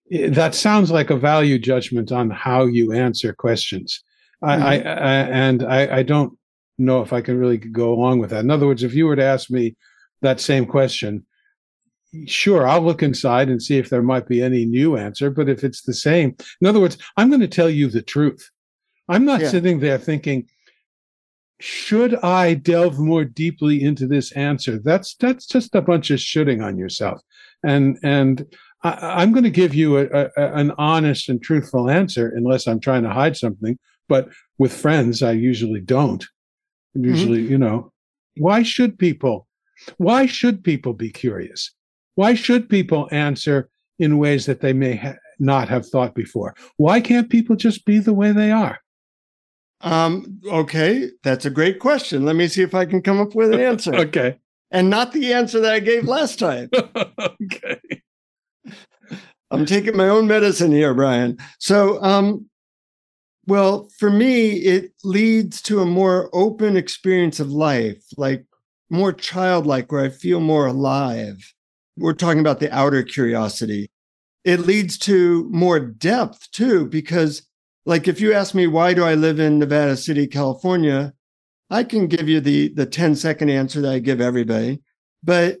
it, 0.06 0.34
that 0.34 0.54
sounds 0.54 0.90
like 0.90 1.10
a 1.10 1.16
value 1.16 1.58
judgment 1.58 2.12
on 2.12 2.30
how 2.30 2.66
you 2.66 2.92
answer 2.92 3.32
questions. 3.32 4.02
Mm-hmm. 4.42 4.62
I, 4.62 4.76
I, 4.76 4.94
I, 4.94 5.14
and 5.14 5.62
I, 5.64 5.96
I 5.98 6.02
don't 6.02 6.38
know 6.78 7.02
if 7.02 7.12
I 7.12 7.20
can 7.20 7.38
really 7.38 7.58
go 7.58 7.92
along 7.92 8.20
with 8.20 8.30
that. 8.30 8.44
In 8.44 8.50
other 8.50 8.66
words, 8.66 8.84
if 8.84 8.94
you 8.94 9.06
were 9.06 9.16
to 9.16 9.24
ask 9.24 9.50
me 9.50 9.74
that 10.22 10.40
same 10.40 10.66
question, 10.66 11.24
sure, 12.26 12.66
I'll 12.66 12.82
look 12.82 13.02
inside 13.02 13.48
and 13.48 13.62
see 13.62 13.78
if 13.78 13.90
there 13.90 14.02
might 14.02 14.26
be 14.26 14.42
any 14.42 14.64
new 14.64 14.96
answer. 14.96 15.30
But 15.30 15.48
if 15.48 15.64
it's 15.64 15.82
the 15.82 15.94
same, 15.94 16.36
in 16.60 16.66
other 16.66 16.80
words, 16.80 16.98
I'm 17.16 17.28
going 17.28 17.40
to 17.40 17.48
tell 17.48 17.70
you 17.70 17.88
the 17.88 18.02
truth. 18.02 18.50
I'm 19.08 19.24
not 19.24 19.40
yeah. 19.40 19.48
sitting 19.48 19.80
there 19.80 19.98
thinking, 19.98 20.48
should 21.60 22.14
I 22.16 22.54
delve 22.54 22.98
more 22.98 23.24
deeply 23.24 23.82
into 23.82 24.06
this 24.06 24.32
answer? 24.32 24.78
That's 24.78 25.14
that's 25.16 25.46
just 25.46 25.74
a 25.74 25.82
bunch 25.82 26.10
of 26.10 26.20
shooting 26.20 26.62
on 26.62 26.78
yourself. 26.78 27.20
And 27.64 27.98
and 28.04 28.46
I, 28.84 29.22
am 29.22 29.32
going 29.32 29.44
to 29.44 29.50
give 29.50 29.74
you 29.74 29.98
a, 29.98 30.06
a, 30.06 30.30
an 30.36 30.72
honest 30.78 31.28
and 31.28 31.42
truthful 31.42 31.90
answer, 31.90 32.32
unless 32.36 32.68
I'm 32.68 32.78
trying 32.78 33.02
to 33.02 33.10
hide 33.10 33.36
something. 33.36 33.76
But 34.08 34.28
with 34.58 34.72
friends, 34.72 35.22
I 35.22 35.32
usually 35.32 35.80
don't. 35.80 36.22
Mm-hmm. 36.96 37.04
Usually, 37.04 37.42
mm-hmm. 37.42 37.52
you 37.52 37.58
know, 37.58 37.92
why 38.36 38.62
should 38.62 38.98
people? 38.98 39.47
Why 39.96 40.26
should 40.26 40.64
people 40.64 40.92
be 40.92 41.10
curious? 41.10 41.72
Why 42.14 42.34
should 42.34 42.68
people 42.68 43.08
answer 43.12 43.68
in 43.98 44.18
ways 44.18 44.46
that 44.46 44.60
they 44.60 44.72
may 44.72 44.96
ha- 44.96 45.14
not 45.38 45.68
have 45.68 45.86
thought 45.86 46.14
before? 46.14 46.54
Why 46.76 47.00
can't 47.00 47.30
people 47.30 47.56
just 47.56 47.84
be 47.84 47.98
the 47.98 48.12
way 48.12 48.32
they 48.32 48.50
are? 48.50 48.80
Um, 49.80 50.40
okay, 50.50 51.10
that's 51.22 51.44
a 51.44 51.50
great 51.50 51.78
question. 51.78 52.24
Let 52.24 52.36
me 52.36 52.48
see 52.48 52.62
if 52.62 52.74
I 52.74 52.84
can 52.84 53.02
come 53.02 53.20
up 53.20 53.34
with 53.34 53.52
an 53.52 53.60
answer. 53.60 53.94
okay. 54.06 54.38
And 54.70 54.90
not 54.90 55.12
the 55.12 55.32
answer 55.32 55.60
that 55.60 55.72
I 55.72 55.80
gave 55.80 56.04
last 56.04 56.38
time. 56.38 56.68
okay. 56.74 57.80
I'm 59.50 59.64
taking 59.64 59.96
my 59.96 60.08
own 60.08 60.26
medicine 60.26 60.72
here, 60.72 60.92
Brian. 60.92 61.38
So, 61.58 62.02
um, 62.02 62.50
well, 63.46 63.88
for 63.98 64.10
me, 64.10 64.52
it 64.56 64.92
leads 65.04 65.62
to 65.62 65.80
a 65.80 65.86
more 65.86 66.28
open 66.34 66.76
experience 66.76 67.40
of 67.40 67.50
life, 67.50 68.04
like 68.18 68.44
more 68.90 69.12
childlike, 69.12 69.90
where 69.92 70.04
I 70.04 70.08
feel 70.08 70.40
more 70.40 70.66
alive. 70.66 71.54
We're 71.96 72.14
talking 72.14 72.40
about 72.40 72.60
the 72.60 72.72
outer 72.72 73.02
curiosity. 73.02 73.90
It 74.44 74.60
leads 74.60 74.98
to 74.98 75.48
more 75.50 75.78
depth 75.80 76.50
too, 76.52 76.86
because 76.86 77.42
like 77.84 78.08
if 78.08 78.20
you 78.20 78.32
ask 78.32 78.54
me 78.54 78.66
why 78.66 78.94
do 78.94 79.04
I 79.04 79.14
live 79.14 79.40
in 79.40 79.58
Nevada 79.58 79.96
City, 79.96 80.26
California, 80.26 81.12
I 81.70 81.84
can 81.84 82.06
give 82.06 82.28
you 82.28 82.40
the 82.40 82.68
the 82.74 82.86
10 82.86 83.14
second 83.16 83.50
answer 83.50 83.80
that 83.80 83.92
I 83.92 83.98
give 83.98 84.20
everybody, 84.20 84.80
but 85.22 85.58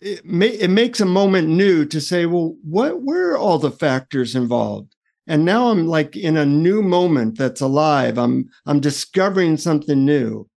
it, 0.00 0.22
it 0.24 0.70
makes 0.70 1.00
a 1.00 1.06
moment 1.06 1.48
new 1.48 1.84
to 1.84 2.00
say, 2.00 2.26
well, 2.26 2.56
what 2.62 3.02
were 3.02 3.36
all 3.36 3.58
the 3.58 3.70
factors 3.70 4.34
involved? 4.34 4.94
And 5.26 5.44
now 5.44 5.68
I'm 5.68 5.86
like 5.86 6.16
in 6.16 6.36
a 6.36 6.46
new 6.46 6.82
moment 6.82 7.38
that's 7.38 7.60
alive. 7.60 8.18
I'm 8.18 8.48
I'm 8.66 8.80
discovering 8.80 9.56
something 9.56 10.04
new. 10.04 10.48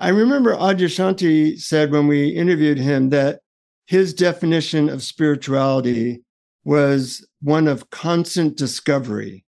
I 0.00 0.08
remember 0.08 0.56
Adyashanti 0.56 1.60
said 1.60 1.92
when 1.92 2.06
we 2.06 2.30
interviewed 2.30 2.78
him 2.78 3.10
that 3.10 3.40
his 3.86 4.14
definition 4.14 4.88
of 4.88 5.02
spirituality 5.02 6.22
was 6.64 7.26
one 7.42 7.68
of 7.68 7.90
constant 7.90 8.56
discovery. 8.56 9.44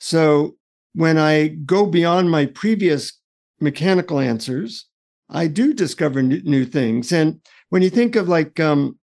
So 0.00 0.56
when 0.94 1.16
I 1.16 1.48
go 1.64 1.86
beyond 1.86 2.28
my 2.28 2.46
previous 2.46 3.12
mechanical 3.60 4.18
answers, 4.18 4.86
I 5.30 5.46
do 5.46 5.72
discover 5.72 6.22
new 6.22 6.64
things. 6.64 7.12
And 7.12 7.40
when 7.68 7.82
you 7.82 7.90
think 7.90 8.16
of 8.16 8.28
like 8.28 8.58
um, 8.58 8.98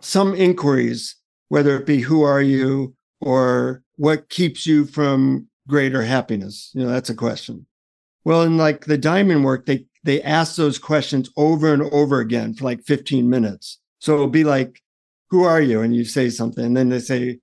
some 0.00 0.34
inquiries, 0.34 1.16
whether 1.48 1.76
it 1.76 1.84
be 1.84 2.00
who 2.00 2.22
are 2.22 2.42
you 2.42 2.94
or 3.20 3.82
what 3.96 4.30
keeps 4.30 4.66
you 4.66 4.86
from 4.86 5.48
greater 5.68 6.02
happiness, 6.02 6.70
you 6.72 6.82
know, 6.82 6.90
that's 6.90 7.10
a 7.10 7.14
question. 7.14 7.66
Well, 8.24 8.42
in 8.42 8.56
like 8.56 8.86
the 8.86 8.96
diamond 8.96 9.44
work, 9.44 9.66
they 9.66 9.84
they 10.04 10.22
ask 10.22 10.56
those 10.56 10.78
questions 10.78 11.30
over 11.36 11.72
and 11.72 11.82
over 11.82 12.20
again 12.20 12.54
for 12.54 12.64
like 12.64 12.82
15 12.82 13.28
minutes. 13.28 13.80
So 13.98 14.14
it'll 14.14 14.28
be 14.28 14.44
like, 14.44 14.80
who 15.30 15.44
are 15.44 15.60
you? 15.60 15.80
And 15.80 15.96
you 15.96 16.04
say 16.04 16.30
something, 16.30 16.64
and 16.64 16.76
then 16.76 16.90
they 16.90 17.00
say, 17.00 17.40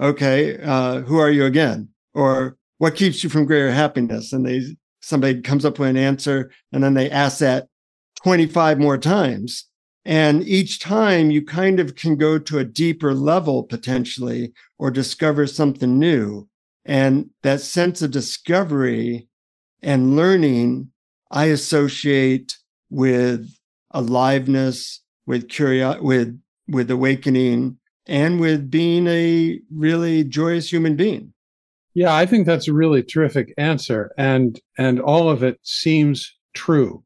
okay, 0.00 0.58
uh, 0.62 1.00
who 1.00 1.18
are 1.18 1.30
you 1.30 1.44
again? 1.44 1.88
Or 2.14 2.56
what 2.78 2.94
keeps 2.94 3.22
you 3.22 3.28
from 3.28 3.44
greater 3.44 3.70
happiness? 3.70 4.32
And 4.32 4.46
they 4.46 4.62
somebody 5.00 5.40
comes 5.42 5.64
up 5.64 5.78
with 5.78 5.90
an 5.90 5.96
answer, 5.96 6.50
and 6.72 6.82
then 6.82 6.94
they 6.94 7.10
ask 7.10 7.38
that 7.38 7.68
25 8.22 8.78
more 8.78 8.98
times. 8.98 9.66
And 10.04 10.42
each 10.46 10.80
time 10.80 11.30
you 11.30 11.44
kind 11.44 11.80
of 11.80 11.94
can 11.94 12.16
go 12.16 12.38
to 12.38 12.58
a 12.58 12.64
deeper 12.64 13.14
level 13.14 13.62
potentially 13.64 14.52
or 14.78 14.90
discover 14.90 15.46
something 15.46 15.98
new. 15.98 16.48
And 16.84 17.30
that 17.42 17.60
sense 17.60 18.00
of 18.00 18.10
discovery 18.10 19.28
and 19.82 20.16
learning, 20.16 20.90
I 21.30 21.46
associate 21.46 22.56
with 22.90 23.48
aliveness, 23.90 25.02
with 25.26 25.48
curiosity, 25.48 26.04
with, 26.04 26.40
with 26.68 26.90
awakening, 26.90 27.78
and 28.06 28.40
with 28.40 28.70
being 28.70 29.06
a 29.06 29.60
really 29.70 30.24
joyous 30.24 30.72
human 30.72 30.96
being. 30.96 31.32
Yeah, 31.94 32.14
I 32.14 32.26
think 32.26 32.46
that's 32.46 32.68
a 32.68 32.72
really 32.72 33.02
terrific 33.02 33.52
answer. 33.58 34.12
And 34.16 34.60
and 34.78 35.00
all 35.00 35.28
of 35.28 35.42
it 35.42 35.58
seems 35.62 36.34
true. 36.54 37.02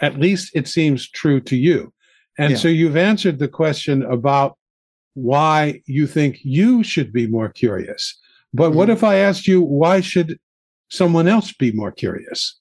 At 0.00 0.18
least 0.18 0.52
it 0.54 0.68
seems 0.68 1.08
true 1.10 1.40
to 1.40 1.56
you. 1.56 1.92
And 2.38 2.52
yeah. 2.52 2.56
so 2.56 2.68
you've 2.68 2.96
answered 2.96 3.38
the 3.38 3.48
question 3.48 4.04
about 4.04 4.56
why 5.14 5.82
you 5.86 6.06
think 6.06 6.38
you 6.44 6.84
should 6.84 7.12
be 7.12 7.26
more 7.26 7.48
curious. 7.48 8.16
But 8.54 8.68
mm-hmm. 8.68 8.78
what 8.78 8.90
if 8.90 9.02
I 9.02 9.16
asked 9.16 9.48
you 9.48 9.60
why 9.60 10.00
should 10.00 10.38
someone 10.88 11.26
else 11.26 11.52
be 11.52 11.72
more 11.72 11.92
curious? 11.92 12.58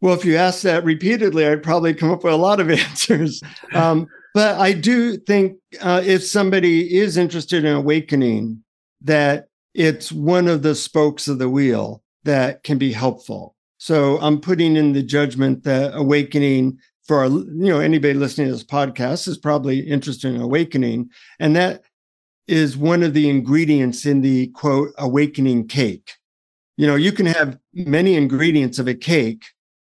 Well, 0.00 0.14
if 0.14 0.24
you 0.24 0.36
ask 0.36 0.62
that 0.62 0.84
repeatedly, 0.84 1.46
I'd 1.46 1.62
probably 1.62 1.94
come 1.94 2.10
up 2.10 2.24
with 2.24 2.32
a 2.32 2.36
lot 2.36 2.60
of 2.60 2.70
answers. 2.70 3.42
Um, 3.72 4.06
but 4.34 4.58
I 4.60 4.72
do 4.72 5.16
think 5.16 5.56
uh, 5.80 6.02
if 6.04 6.24
somebody 6.24 6.96
is 6.96 7.16
interested 7.16 7.64
in 7.64 7.74
awakening, 7.74 8.62
that 9.02 9.48
it's 9.74 10.12
one 10.12 10.48
of 10.48 10.62
the 10.62 10.74
spokes 10.74 11.28
of 11.28 11.38
the 11.38 11.48
wheel 11.48 12.02
that 12.24 12.62
can 12.62 12.78
be 12.78 12.92
helpful. 12.92 13.56
So 13.78 14.18
I'm 14.20 14.40
putting 14.40 14.76
in 14.76 14.92
the 14.92 15.02
judgment 15.02 15.64
that 15.64 15.94
awakening 15.94 16.78
for 17.04 17.20
our, 17.20 17.28
you 17.28 17.72
know 17.72 17.80
anybody 17.80 18.14
listening 18.14 18.48
to 18.48 18.52
this 18.52 18.64
podcast 18.64 19.28
is 19.28 19.38
probably 19.38 19.80
interested 19.80 20.34
in 20.34 20.40
awakening, 20.40 21.10
and 21.38 21.56
that 21.56 21.82
is 22.46 22.76
one 22.76 23.02
of 23.02 23.14
the 23.14 23.28
ingredients 23.28 24.04
in 24.04 24.20
the 24.20 24.48
quote 24.48 24.90
awakening 24.98 25.68
cake. 25.68 26.12
You 26.76 26.86
know, 26.86 26.96
you 26.96 27.12
can 27.12 27.26
have 27.26 27.58
many 27.72 28.14
ingredients 28.14 28.78
of 28.78 28.88
a 28.88 28.94
cake, 28.94 29.44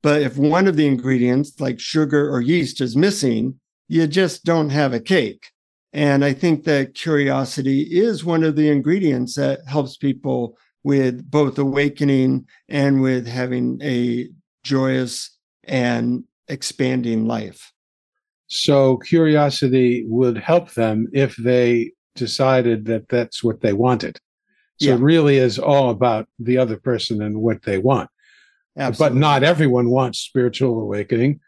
but 0.03 0.21
if 0.21 0.37
one 0.37 0.67
of 0.67 0.75
the 0.75 0.85
ingredients, 0.85 1.59
like 1.59 1.79
sugar 1.79 2.29
or 2.29 2.41
yeast, 2.41 2.81
is 2.81 2.95
missing, 2.95 3.59
you 3.87 4.05
just 4.05 4.43
don't 4.43 4.69
have 4.69 4.93
a 4.93 4.99
cake. 4.99 5.47
And 5.93 6.25
I 6.25 6.33
think 6.33 6.65
that 6.65 6.93
curiosity 6.93 7.81
is 7.81 8.25
one 8.25 8.43
of 8.43 8.55
the 8.55 8.69
ingredients 8.69 9.35
that 9.35 9.59
helps 9.65 9.95
people 9.95 10.57
with 10.83 11.29
both 11.31 11.57
awakening 11.57 12.45
and 12.67 13.01
with 13.01 13.25
having 13.25 13.79
a 13.81 14.27
joyous 14.63 15.37
and 15.63 16.25
expanding 16.49 17.25
life. 17.25 17.71
So, 18.47 18.97
curiosity 18.97 20.03
would 20.07 20.37
help 20.37 20.73
them 20.73 21.07
if 21.13 21.35
they 21.37 21.93
decided 22.15 22.85
that 22.85 23.07
that's 23.07 23.43
what 23.43 23.61
they 23.61 23.73
wanted. 23.73 24.19
So, 24.81 24.89
yeah. 24.89 24.95
it 24.95 24.99
really 24.99 25.37
is 25.37 25.57
all 25.57 25.89
about 25.89 26.27
the 26.39 26.57
other 26.57 26.77
person 26.77 27.21
and 27.21 27.41
what 27.41 27.63
they 27.63 27.77
want. 27.77 28.09
Absolutely. 28.77 29.15
But 29.15 29.19
not 29.19 29.43
everyone 29.43 29.89
wants 29.89 30.19
spiritual 30.19 30.79
awakening 30.79 31.39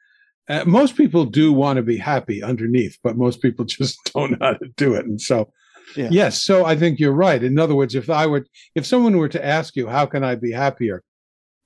uh, 0.48 0.64
most 0.66 0.96
people 0.96 1.26
do 1.26 1.52
want 1.52 1.78
to 1.78 1.84
be 1.84 1.98
happy 1.98 2.44
underneath, 2.44 2.98
but 3.04 3.18
most 3.18 3.42
people 3.42 3.66
just 3.80 4.00
don't 4.14 4.32
know 4.32 4.38
how 4.42 4.54
to 4.54 4.68
do 4.78 4.94
it. 4.94 5.06
And 5.06 5.20
so, 5.20 5.52
yeah. 5.96 6.10
yes, 6.12 6.42
so 6.42 6.66
I 6.66 6.76
think 6.76 7.00
you're 7.00 7.12
right. 7.12 7.44
In 7.44 7.60
other 7.60 7.76
words, 7.76 7.96
if 7.96 8.10
I 8.10 8.28
were, 8.28 8.46
if 8.76 8.86
someone 8.86 9.18
were 9.18 9.30
to 9.30 9.46
ask 9.46 9.76
you, 9.76 9.88
how 9.88 10.06
can 10.06 10.24
I 10.24 10.36
be 10.36 10.52
happier? 10.52 11.04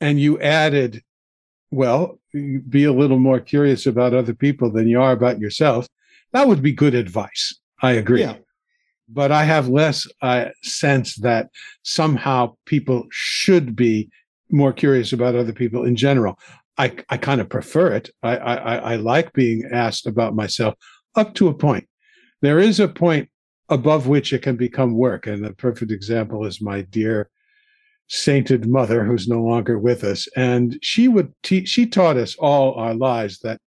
And 0.01 0.19
you 0.19 0.39
added, 0.39 1.03
well, 1.71 2.19
be 2.33 2.85
a 2.85 2.93
little 2.93 3.19
more 3.19 3.39
curious 3.39 3.85
about 3.85 4.13
other 4.13 4.33
people 4.33 4.71
than 4.71 4.87
you 4.87 5.01
are 5.01 5.11
about 5.11 5.39
yourself, 5.39 5.87
that 6.31 6.47
would 6.47 6.61
be 6.61 6.71
good 6.71 6.95
advice. 6.95 7.55
I 7.81 7.93
agree. 7.93 8.21
Yeah. 8.21 8.35
But 9.11 9.31
I 9.31 9.43
have 9.43 9.67
less 9.67 10.07
uh, 10.21 10.49
sense 10.61 11.15
that 11.17 11.49
somehow 11.81 12.55
people 12.65 13.07
should 13.09 13.75
be 13.75 14.09
more 14.51 14.73
curious 14.73 15.13
about 15.13 15.35
other 15.35 15.53
people 15.53 15.85
in 15.85 15.95
general. 15.95 16.37
I, 16.77 16.95
I 17.09 17.17
kind 17.17 17.41
of 17.41 17.49
prefer 17.49 17.91
it. 17.93 18.09
I, 18.23 18.37
I, 18.37 18.75
I 18.75 18.95
like 18.95 19.33
being 19.33 19.69
asked 19.71 20.05
about 20.07 20.35
myself 20.35 20.75
up 21.15 21.33
to 21.35 21.49
a 21.49 21.53
point. 21.53 21.87
There 22.41 22.59
is 22.59 22.79
a 22.79 22.87
point 22.87 23.29
above 23.67 24.07
which 24.07 24.33
it 24.33 24.41
can 24.41 24.55
become 24.55 24.95
work. 24.95 25.27
And 25.27 25.43
the 25.43 25.53
perfect 25.53 25.91
example 25.91 26.45
is 26.45 26.61
my 26.61 26.81
dear 26.81 27.29
sainted 28.07 28.67
mother, 28.67 29.03
who's 29.03 29.27
no 29.27 29.41
longer 29.41 29.77
with 29.77 30.03
us. 30.03 30.27
And 30.35 30.79
she 30.81 31.07
would 31.07 31.31
teach, 31.43 31.69
she 31.69 31.85
taught 31.85 32.17
us 32.17 32.35
all 32.37 32.73
our 32.73 32.95
lives 32.95 33.39
that 33.39 33.59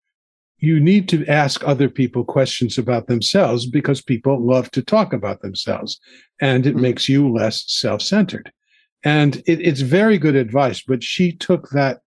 you 0.58 0.80
need 0.80 1.08
to 1.08 1.26
ask 1.26 1.62
other 1.66 1.88
people 1.88 2.24
questions 2.24 2.78
about 2.78 3.06
themselves 3.06 3.66
because 3.66 4.00
people 4.00 4.44
love 4.44 4.70
to 4.70 4.82
talk 4.82 5.12
about 5.12 5.42
themselves 5.42 6.00
and 6.40 6.66
it 6.66 6.70
mm-hmm. 6.70 6.82
makes 6.82 7.08
you 7.08 7.30
less 7.30 7.64
self-centered. 7.66 8.52
And 9.04 9.36
it, 9.46 9.60
it's 9.60 9.80
very 9.80 10.18
good 10.18 10.36
advice, 10.36 10.82
but 10.82 11.02
she 11.02 11.32
took 11.32 11.70
that 11.70 12.00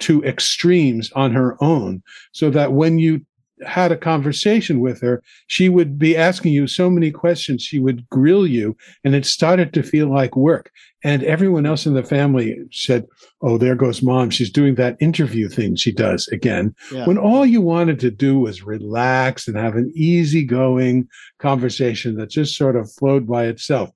to 0.00 0.22
extremes 0.24 1.12
on 1.12 1.32
her 1.32 1.56
own 1.62 2.02
so 2.32 2.50
that 2.50 2.72
when 2.72 2.98
you 2.98 3.24
had 3.64 3.92
a 3.92 3.96
conversation 3.96 4.80
with 4.80 5.00
her, 5.00 5.22
she 5.46 5.68
would 5.68 5.98
be 5.98 6.16
asking 6.16 6.52
you 6.52 6.66
so 6.66 6.90
many 6.90 7.10
questions. 7.10 7.62
She 7.62 7.78
would 7.78 8.08
grill 8.08 8.46
you, 8.46 8.76
and 9.04 9.14
it 9.14 9.24
started 9.24 9.72
to 9.74 9.82
feel 9.82 10.08
like 10.08 10.36
work. 10.36 10.70
And 11.04 11.22
everyone 11.22 11.66
else 11.66 11.86
in 11.86 11.94
the 11.94 12.02
family 12.02 12.56
said, 12.72 13.06
Oh, 13.42 13.58
there 13.58 13.74
goes 13.74 14.02
mom. 14.02 14.30
She's 14.30 14.50
doing 14.50 14.74
that 14.76 14.96
interview 15.00 15.48
thing 15.48 15.76
she 15.76 15.92
does 15.92 16.26
again. 16.28 16.74
Yeah. 16.90 17.06
When 17.06 17.18
all 17.18 17.46
you 17.46 17.60
wanted 17.60 18.00
to 18.00 18.10
do 18.10 18.38
was 18.38 18.64
relax 18.64 19.46
and 19.46 19.56
have 19.56 19.76
an 19.76 19.92
easygoing 19.94 21.08
conversation 21.38 22.16
that 22.16 22.30
just 22.30 22.56
sort 22.56 22.76
of 22.76 22.90
flowed 22.92 23.26
by 23.26 23.46
itself 23.46 23.90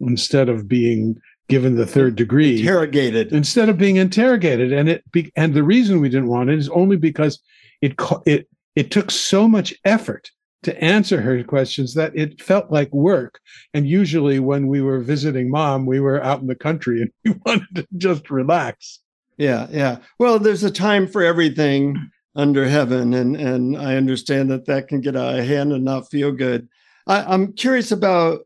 instead 0.00 0.48
of 0.48 0.66
being 0.66 1.16
given 1.48 1.76
the 1.76 1.86
third 1.86 2.16
degree 2.16 2.60
interrogated. 2.60 3.32
instead 3.32 3.68
of 3.68 3.78
being 3.78 3.96
interrogated. 3.96 4.72
And 4.72 4.88
it 4.88 5.10
be, 5.12 5.30
and 5.36 5.54
the 5.54 5.62
reason 5.62 6.00
we 6.00 6.08
didn't 6.08 6.28
want 6.28 6.50
it 6.50 6.58
is 6.58 6.68
only 6.70 6.96
because 6.96 7.40
it 7.82 7.94
it 8.26 8.48
it 8.74 8.90
took 8.90 9.10
so 9.10 9.46
much 9.46 9.74
effort 9.84 10.30
to 10.62 10.82
answer 10.82 11.20
her 11.20 11.44
questions 11.44 11.94
that 11.94 12.16
it 12.16 12.40
felt 12.40 12.70
like 12.70 12.92
work. 12.92 13.38
And 13.74 13.86
usually 13.86 14.38
when 14.38 14.66
we 14.66 14.80
were 14.80 15.00
visiting 15.00 15.50
mom 15.50 15.86
we 15.86 16.00
were 16.00 16.22
out 16.22 16.40
in 16.40 16.46
the 16.46 16.54
country 16.54 17.02
and 17.02 17.10
we 17.24 17.40
wanted 17.44 17.74
to 17.74 17.86
just 17.96 18.30
relax. 18.30 19.00
Yeah 19.36 19.66
yeah. 19.70 19.98
Well 20.18 20.38
there's 20.38 20.64
a 20.64 20.70
time 20.70 21.06
for 21.06 21.22
everything 21.22 22.10
under 22.36 22.66
heaven 22.66 23.14
and 23.14 23.36
and 23.36 23.76
i 23.78 23.94
understand 23.94 24.50
that 24.50 24.66
that 24.66 24.88
can 24.88 25.00
get 25.00 25.14
out 25.14 25.38
of 25.38 25.44
hand 25.44 25.72
and 25.72 25.84
not 25.84 26.10
feel 26.10 26.32
good. 26.32 26.68
I, 27.06 27.22
i'm 27.22 27.52
curious 27.52 27.92
about 27.92 28.40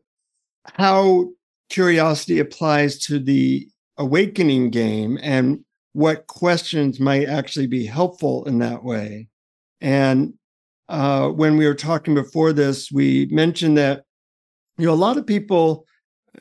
how 0.75 1.29
curiosity 1.69 2.39
applies 2.39 2.97
to 2.99 3.19
the 3.19 3.67
awakening 3.97 4.69
game 4.69 5.19
and 5.21 5.63
what 5.93 6.27
questions 6.27 6.99
might 6.99 7.27
actually 7.27 7.67
be 7.67 7.85
helpful 7.85 8.45
in 8.45 8.59
that 8.59 8.83
way. 8.83 9.27
And 9.81 10.33
uh, 10.87 11.29
when 11.29 11.57
we 11.57 11.65
were 11.65 11.75
talking 11.75 12.15
before 12.15 12.53
this, 12.53 12.91
we 12.91 13.27
mentioned 13.31 13.77
that 13.77 14.03
you 14.77 14.85
know 14.85 14.93
a 14.93 14.95
lot 14.95 15.17
of 15.17 15.27
people, 15.27 15.85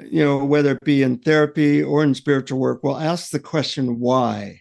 you 0.00 0.24
know, 0.24 0.44
whether 0.44 0.72
it 0.72 0.84
be 0.84 1.02
in 1.02 1.18
therapy 1.18 1.82
or 1.82 2.02
in 2.02 2.14
spiritual 2.14 2.58
work, 2.58 2.82
will 2.82 2.96
ask 2.96 3.30
the 3.30 3.38
question 3.38 4.00
why, 4.00 4.60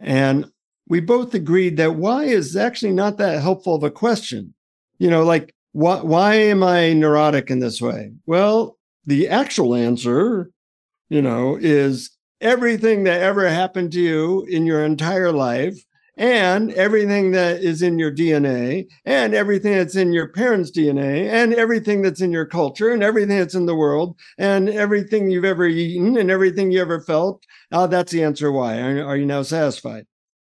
and 0.00 0.46
we 0.88 1.00
both 1.00 1.34
agreed 1.34 1.76
that 1.76 1.96
why 1.96 2.24
is 2.24 2.56
actually 2.56 2.92
not 2.92 3.18
that 3.18 3.40
helpful 3.40 3.76
of 3.76 3.84
a 3.84 3.90
question. 3.90 4.54
You 4.98 5.10
know, 5.10 5.22
like 5.22 5.54
why 5.72 6.00
why 6.02 6.34
am 6.34 6.62
I 6.62 6.92
neurotic 6.92 7.50
in 7.50 7.60
this 7.60 7.80
way? 7.80 8.12
Well, 8.26 8.78
the 9.06 9.28
actual 9.28 9.74
answer, 9.74 10.50
you 11.08 11.22
know, 11.22 11.56
is 11.60 12.10
everything 12.40 13.04
that 13.04 13.20
ever 13.20 13.48
happened 13.48 13.92
to 13.92 14.00
you 14.00 14.44
in 14.44 14.66
your 14.66 14.84
entire 14.84 15.32
life 15.32 15.78
and 16.16 16.72
everything 16.74 17.32
that 17.32 17.62
is 17.62 17.82
in 17.82 17.98
your 17.98 18.12
DNA 18.12 18.86
and 19.04 19.34
everything 19.34 19.72
that's 19.72 19.96
in 19.96 20.12
your 20.12 20.28
parents' 20.28 20.70
DNA 20.70 21.28
and 21.28 21.54
everything 21.54 22.02
that's 22.02 22.20
in 22.20 22.30
your 22.30 22.46
culture 22.46 22.92
and 22.92 23.02
everything 23.02 23.38
that's 23.38 23.54
in 23.54 23.66
the 23.66 23.74
world 23.74 24.16
and 24.38 24.68
everything 24.68 25.30
you've 25.30 25.44
ever 25.44 25.66
eaten 25.66 26.16
and 26.16 26.30
everything 26.30 26.70
you 26.70 26.80
ever 26.80 27.00
felt. 27.00 27.42
Uh, 27.72 27.86
that's 27.86 28.12
the 28.12 28.22
answer 28.22 28.52
why. 28.52 28.78
Are, 28.78 29.04
are 29.04 29.16
you 29.16 29.26
now 29.26 29.42
satisfied? 29.42 30.06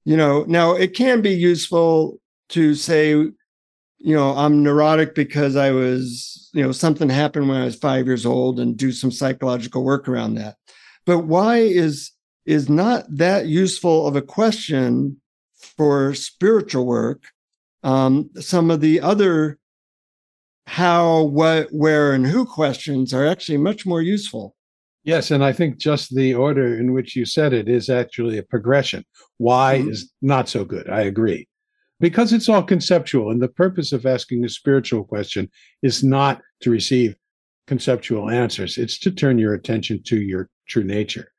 You 0.04 0.16
know, 0.16 0.44
now 0.48 0.72
it 0.72 0.94
can 0.94 1.22
be 1.22 1.30
useful 1.30 2.18
to 2.50 2.74
say, 2.74 3.26
you 4.04 4.14
know, 4.14 4.36
I'm 4.36 4.62
neurotic 4.62 5.14
because 5.14 5.56
I 5.56 5.70
was, 5.70 6.50
you 6.52 6.62
know, 6.62 6.72
something 6.72 7.08
happened 7.08 7.48
when 7.48 7.62
I 7.62 7.64
was 7.64 7.74
five 7.74 8.04
years 8.04 8.26
old 8.26 8.60
and 8.60 8.76
do 8.76 8.92
some 8.92 9.10
psychological 9.10 9.82
work 9.82 10.06
around 10.06 10.34
that. 10.34 10.56
But 11.06 11.20
why 11.20 11.56
is 11.60 12.12
is 12.44 12.68
not 12.68 13.06
that 13.08 13.46
useful 13.46 14.06
of 14.06 14.14
a 14.14 14.20
question 14.20 15.22
for 15.56 16.12
spiritual 16.12 16.84
work? 16.84 17.22
Um, 17.82 18.28
some 18.38 18.70
of 18.70 18.82
the 18.82 19.00
other 19.00 19.58
how, 20.66 21.22
what, 21.22 21.68
where, 21.70 22.12
and 22.12 22.26
who 22.26 22.44
questions 22.44 23.14
are 23.14 23.26
actually 23.26 23.58
much 23.58 23.86
more 23.86 24.02
useful. 24.02 24.54
Yes, 25.02 25.30
and 25.30 25.42
I 25.42 25.52
think 25.52 25.78
just 25.78 26.14
the 26.14 26.34
order 26.34 26.78
in 26.78 26.92
which 26.92 27.16
you 27.16 27.24
said 27.24 27.54
it 27.54 27.68
is 27.68 27.88
actually 27.88 28.36
a 28.36 28.42
progression. 28.42 29.04
Why 29.38 29.78
mm-hmm. 29.78 29.90
is 29.90 30.12
not 30.20 30.48
so 30.50 30.66
good. 30.66 30.90
I 30.90 31.02
agree 31.02 31.48
because 32.04 32.34
it's 32.34 32.50
all 32.50 32.62
conceptual. 32.62 33.30
And 33.30 33.40
the 33.40 33.48
purpose 33.48 33.90
of 33.90 34.04
asking 34.04 34.44
a 34.44 34.48
spiritual 34.50 35.04
question 35.04 35.50
is 35.82 36.04
not 36.04 36.42
to 36.60 36.68
receive 36.68 37.16
conceptual 37.66 38.28
answers, 38.28 38.76
it's 38.76 38.98
to 38.98 39.10
turn 39.10 39.38
your 39.38 39.54
attention 39.54 40.02
to 40.02 40.20
your 40.20 40.50
true 40.68 40.84
nature. 40.84 41.32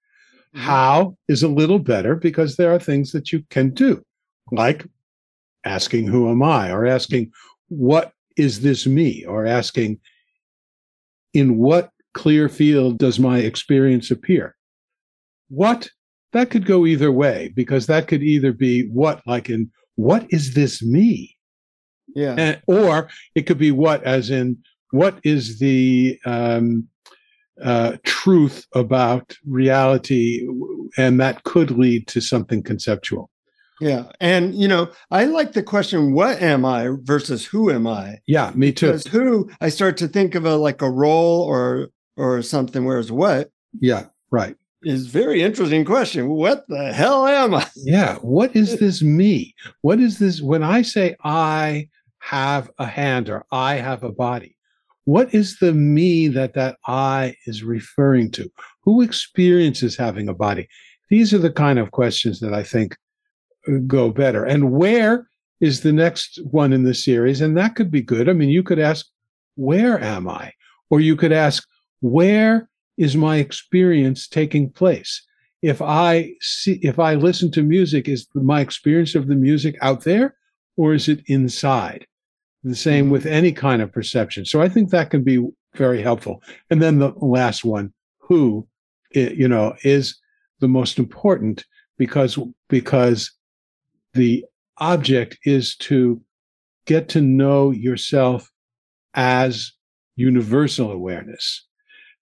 Mm-hmm. 0.56 0.65
How 0.65 1.17
is 1.28 1.43
a 1.43 1.47
little 1.47 1.78
better 1.78 2.15
because 2.15 2.56
there 2.56 2.73
are 2.73 2.80
things 2.80 3.12
that 3.12 3.32
you 3.32 3.43
can 3.51 3.75
do, 3.75 4.04
like 4.51 4.88
asking, 5.65 6.08
Who 6.08 6.32
am 6.32 6.41
I? 6.41 6.71
or 6.71 6.88
asking, 6.88 7.32
What 7.67 8.12
is 8.36 8.62
this 8.62 8.88
me? 8.88 9.23
or 9.23 9.45
asking, 9.45 9.99
In 11.36 11.58
what 11.58 11.91
clear 12.15 12.49
field 12.49 12.97
does 12.97 13.19
my 13.19 13.38
experience 13.38 14.10
appear? 14.10 14.56
What? 15.49 15.91
That 16.34 16.49
could 16.49 16.65
go 16.65 16.88
either 16.88 17.12
way 17.12 17.54
because 17.56 17.86
that 17.86 18.08
could 18.08 18.23
either 18.23 18.51
be 18.51 18.88
what, 18.88 19.21
like 19.28 19.51
in 19.51 19.69
what 19.96 20.26
is 20.30 20.54
this 20.54 20.82
me? 20.82 21.36
Yeah. 22.16 22.36
And, 22.38 22.62
or 22.68 23.10
it 23.36 23.44
could 23.44 23.58
be 23.58 23.72
what, 23.72 24.04
as 24.04 24.30
in, 24.30 24.58
what 24.92 25.20
is 25.24 25.60
the 25.60 26.20
um, 26.26 26.88
uh, 27.62 27.98
truth 28.04 28.66
about 28.74 29.36
reality? 29.46 30.48
And 30.98 31.20
that 31.20 31.44
could 31.44 31.72
lead 31.72 32.08
to 32.08 32.22
something 32.22 32.64
conceptual. 32.64 33.30
Yeah. 33.82 34.06
And, 34.22 34.56
you 34.56 34.70
know, 34.70 34.90
I 35.12 35.26
like 35.26 35.52
the 35.52 35.64
question, 35.64 36.14
what 36.14 36.42
am 36.42 36.64
I 36.64 36.92
versus 37.02 37.46
who 37.46 37.70
am 37.70 37.86
I? 37.86 38.20
Yeah, 38.26 38.52
me 38.56 38.72
too. 38.72 38.88
Because 38.88 39.08
who, 39.08 39.50
I 39.60 39.68
start 39.68 39.98
to 39.98 40.08
think 40.08 40.36
of 40.36 40.46
a 40.46 40.56
like 40.56 40.82
a 40.82 40.90
role 40.90 41.42
or, 41.42 41.90
or 42.16 42.42
something, 42.42 42.86
whereas 42.86 43.12
what? 43.12 43.50
Yeah, 43.82 44.06
right 44.32 44.56
is 44.86 45.08
very 45.08 45.41
interesting 45.41 45.84
question. 45.84 46.30
What 46.30 46.67
the 46.67 46.93
hell 46.93 47.28
am 47.28 47.56
I? 47.56 47.67
Yeah. 47.76 48.15
What 48.17 48.56
is 48.56 48.80
this 48.80 49.02
me? 49.02 49.56
What 49.82 50.00
is 50.00 50.19
this? 50.19 50.41
When 50.41 50.63
I 50.63 50.82
say 50.82 51.15
I 51.24 51.89
have 52.19 52.71
a 52.80 52.86
hand 52.86 53.30
or 53.30 53.45
I 53.52 53.76
have 53.76 54.04
a 54.04 54.12
body, 54.12 54.56
what 55.06 55.34
is 55.34 55.60
the 55.60 55.74
me 55.74 56.28
that 56.30 56.54
that 56.54 56.78
I 56.88 57.36
is 57.45 57.63
referring 57.63 58.32
to? 58.32 58.52
Who 58.84 59.02
experiences 59.02 59.95
having 59.95 60.30
a 60.30 60.34
body? 60.34 60.67
These 61.10 61.34
are 61.34 61.39
the 61.39 61.52
kind 61.52 61.80
of 61.80 61.91
questions 61.91 62.39
that 62.39 62.54
I 62.54 62.63
think 62.63 62.98
uh, 63.67 63.78
go 63.86 64.10
better. 64.10 64.43
And 64.43 64.71
where 64.71 65.28
is 65.62 65.82
the 65.82 65.93
next 65.93 66.39
one 66.50 66.74
in 66.74 66.84
the 66.84 66.95
series? 66.95 67.41
And 67.41 67.58
that 67.58 67.76
could 67.76 67.91
be 67.91 68.02
good. 68.02 68.30
I 68.30 68.34
mean, 68.34 68.50
you 68.50 68.63
could 68.63 68.80
ask, 68.80 69.06
where 69.56 70.00
am 70.00 70.28
I? 70.28 70.54
Or 70.89 71.00
you 71.00 71.15
could 71.15 71.32
ask, 71.32 71.67
where 72.02 72.69
is 72.98 73.16
my 73.16 73.38
experience 73.38 74.28
taking 74.28 74.70
place? 74.70 75.22
If 75.62 75.82
I 75.82 76.34
see, 76.42 76.80
if 76.82 77.00
I 77.00 77.16
listen 77.16 77.52
to 77.52 77.64
music, 77.64 78.08
is 78.08 78.28
my 78.36 78.62
experience 78.62 79.16
of 79.16 79.28
the 79.28 79.36
music 79.36 79.76
out 79.82 80.04
there 80.04 80.36
or 80.78 80.94
is 80.94 81.08
it 81.08 81.24
inside? 81.28 82.06
The 82.64 82.76
same 82.76 83.06
mm-hmm. 83.06 83.12
with 83.12 83.26
any 83.26 83.52
kind 83.52 83.82
of 83.82 83.92
perception. 83.92 84.46
So 84.46 84.62
I 84.62 84.70
think 84.70 84.90
that 84.90 85.10
can 85.10 85.24
be 85.24 85.46
very 85.76 86.02
helpful. 86.02 86.42
And 86.70 86.82
then 86.82 87.00
the 87.00 87.14
last 87.18 87.64
one, 87.64 87.94
who, 88.20 88.68
you 89.12 89.48
know, 89.48 89.76
is 89.84 90.18
the 90.60 90.68
most 90.68 90.98
important 90.98 91.66
because, 91.98 92.40
because 92.70 93.32
the 94.14 94.46
object 94.78 95.38
is 95.44 95.76
to 95.78 96.22
get 96.86 97.10
to 97.10 97.22
know 97.22 97.72
yourself 97.72 98.52
as 99.14 99.72
universal 100.16 100.92
awareness. 100.92 101.66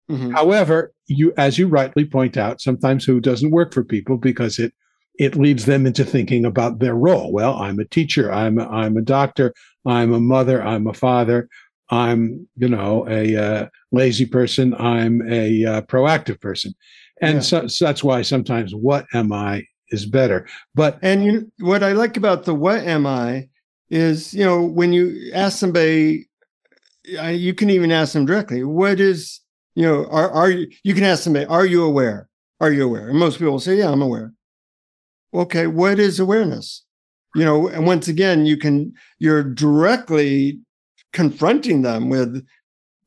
Mm-hmm. 0.10 0.32
However, 0.32 0.94
you, 1.08 1.34
as 1.38 1.58
you 1.58 1.68
rightly 1.68 2.06
point 2.06 2.38
out, 2.38 2.62
sometimes 2.62 3.06
who 3.06 3.20
doesn't 3.20 3.52
work 3.52 3.74
for 3.74 3.84
people 3.84 4.18
because 4.18 4.60
it 4.60 4.74
it 5.20 5.36
leads 5.36 5.66
them 5.66 5.86
into 5.86 6.04
thinking 6.04 6.44
about 6.44 6.80
their 6.80 6.96
role. 6.96 7.32
Well, 7.32 7.56
I'm 7.56 7.80
a 7.80 7.86
teacher. 7.86 8.32
I'm 8.32 8.58
a, 8.58 8.68
I'm 8.68 8.98
a 8.98 9.02
doctor. 9.02 9.54
I'm 9.86 10.12
a 10.12 10.20
mother. 10.20 10.63
I'm 10.63 10.88
a 10.88 10.94
father. 10.94 11.50
I'm 11.89 12.48
you 12.58 12.68
know 12.68 13.08
a 13.08 13.36
uh, 13.36 13.68
lazy 13.92 14.26
person. 14.26 14.74
I'm 14.76 15.22
a 15.30 15.66
uh, 15.66 15.82
proactive 15.82 16.42
person, 16.42 16.74
and 17.22 17.36
yeah. 17.36 17.39
so, 17.42 17.68
so 17.68 17.86
that's 17.86 18.04
why 18.04 18.22
sometimes 18.22 18.74
what 18.74 19.06
am 19.13 19.32
I 19.32 19.66
is 19.89 20.06
better. 20.06 20.48
But 20.74 20.98
and 21.02 21.24
you, 21.24 21.52
what 21.60 21.84
I 21.84 21.92
like 21.92 22.18
about 22.18 22.46
the 22.46 22.56
what 22.56 22.80
am 22.80 23.06
I 23.06 23.50
is 23.89 24.34
you 24.34 24.44
know 24.44 24.63
when 24.63 24.94
you 24.94 25.32
ask 25.34 25.60
somebody, 25.60 26.28
you 27.04 27.54
can 27.54 27.70
even 27.70 27.92
ask 27.92 28.13
them 28.13 28.26
directly. 28.26 28.63
What 28.63 29.00
is 29.00 29.42
you 29.76 29.84
know, 29.84 30.06
are 30.08 30.30
are 30.30 30.50
you? 30.50 30.68
You 30.84 30.94
can 30.94 31.04
ask 31.04 31.24
somebody, 31.24 31.46
"Are 31.46 31.66
you 31.66 31.84
aware? 31.84 32.30
Are 32.60 32.72
you 32.72 32.84
aware?" 32.86 33.10
And 33.10 33.20
most 33.20 33.38
people 33.40 33.54
will 33.54 33.60
say, 33.60 33.78
"Yeah, 33.78 33.92
I'm 33.92 34.02
aware." 34.02 34.34
Okay, 35.34 35.68
what 35.68 36.00
is 36.00 36.20
awareness? 36.20 36.84
You 37.36 37.44
know, 37.44 37.68
and 37.68 37.86
once 37.88 38.08
again, 38.08 38.46
you 38.46 38.58
can 38.58 38.94
you're 39.20 39.44
directly 39.44 40.60
confronting 41.12 41.82
them 41.82 42.10
with 42.10 42.46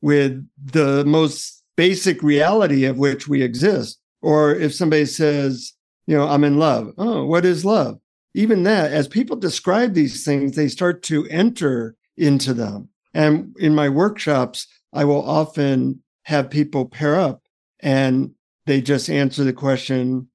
with 0.01 0.45
the 0.63 1.05
most 1.05 1.63
basic 1.75 2.21
reality 2.23 2.85
of 2.85 2.97
which 2.97 3.27
we 3.27 3.41
exist. 3.41 3.99
Or 4.21 4.53
if 4.53 4.73
somebody 4.73 5.05
says, 5.05 5.73
you 6.07 6.17
know, 6.17 6.27
I'm 6.27 6.43
in 6.43 6.57
love. 6.57 6.91
Oh, 6.97 7.25
what 7.25 7.45
is 7.45 7.63
love? 7.63 7.99
even 8.37 8.61
that, 8.61 8.91
as 8.91 9.07
people 9.07 9.35
describe 9.35 9.95
these 9.95 10.23
things, 10.23 10.55
they 10.55 10.67
start 10.67 11.01
to 11.01 11.25
enter 11.27 11.95
into 12.17 12.53
them. 12.53 12.87
And 13.15 13.55
in 13.57 13.73
my 13.73 13.89
workshops, 13.89 14.67
I 14.93 15.05
will 15.05 15.27
often 15.27 16.03
have 16.27 16.49
people 16.49 16.85
pair 16.85 17.15
up 17.15 17.41
and 17.79 18.31
they 18.65 18.81
just 18.81 19.09
answer 19.09 19.45
the 19.45 19.53
question, 19.53 20.27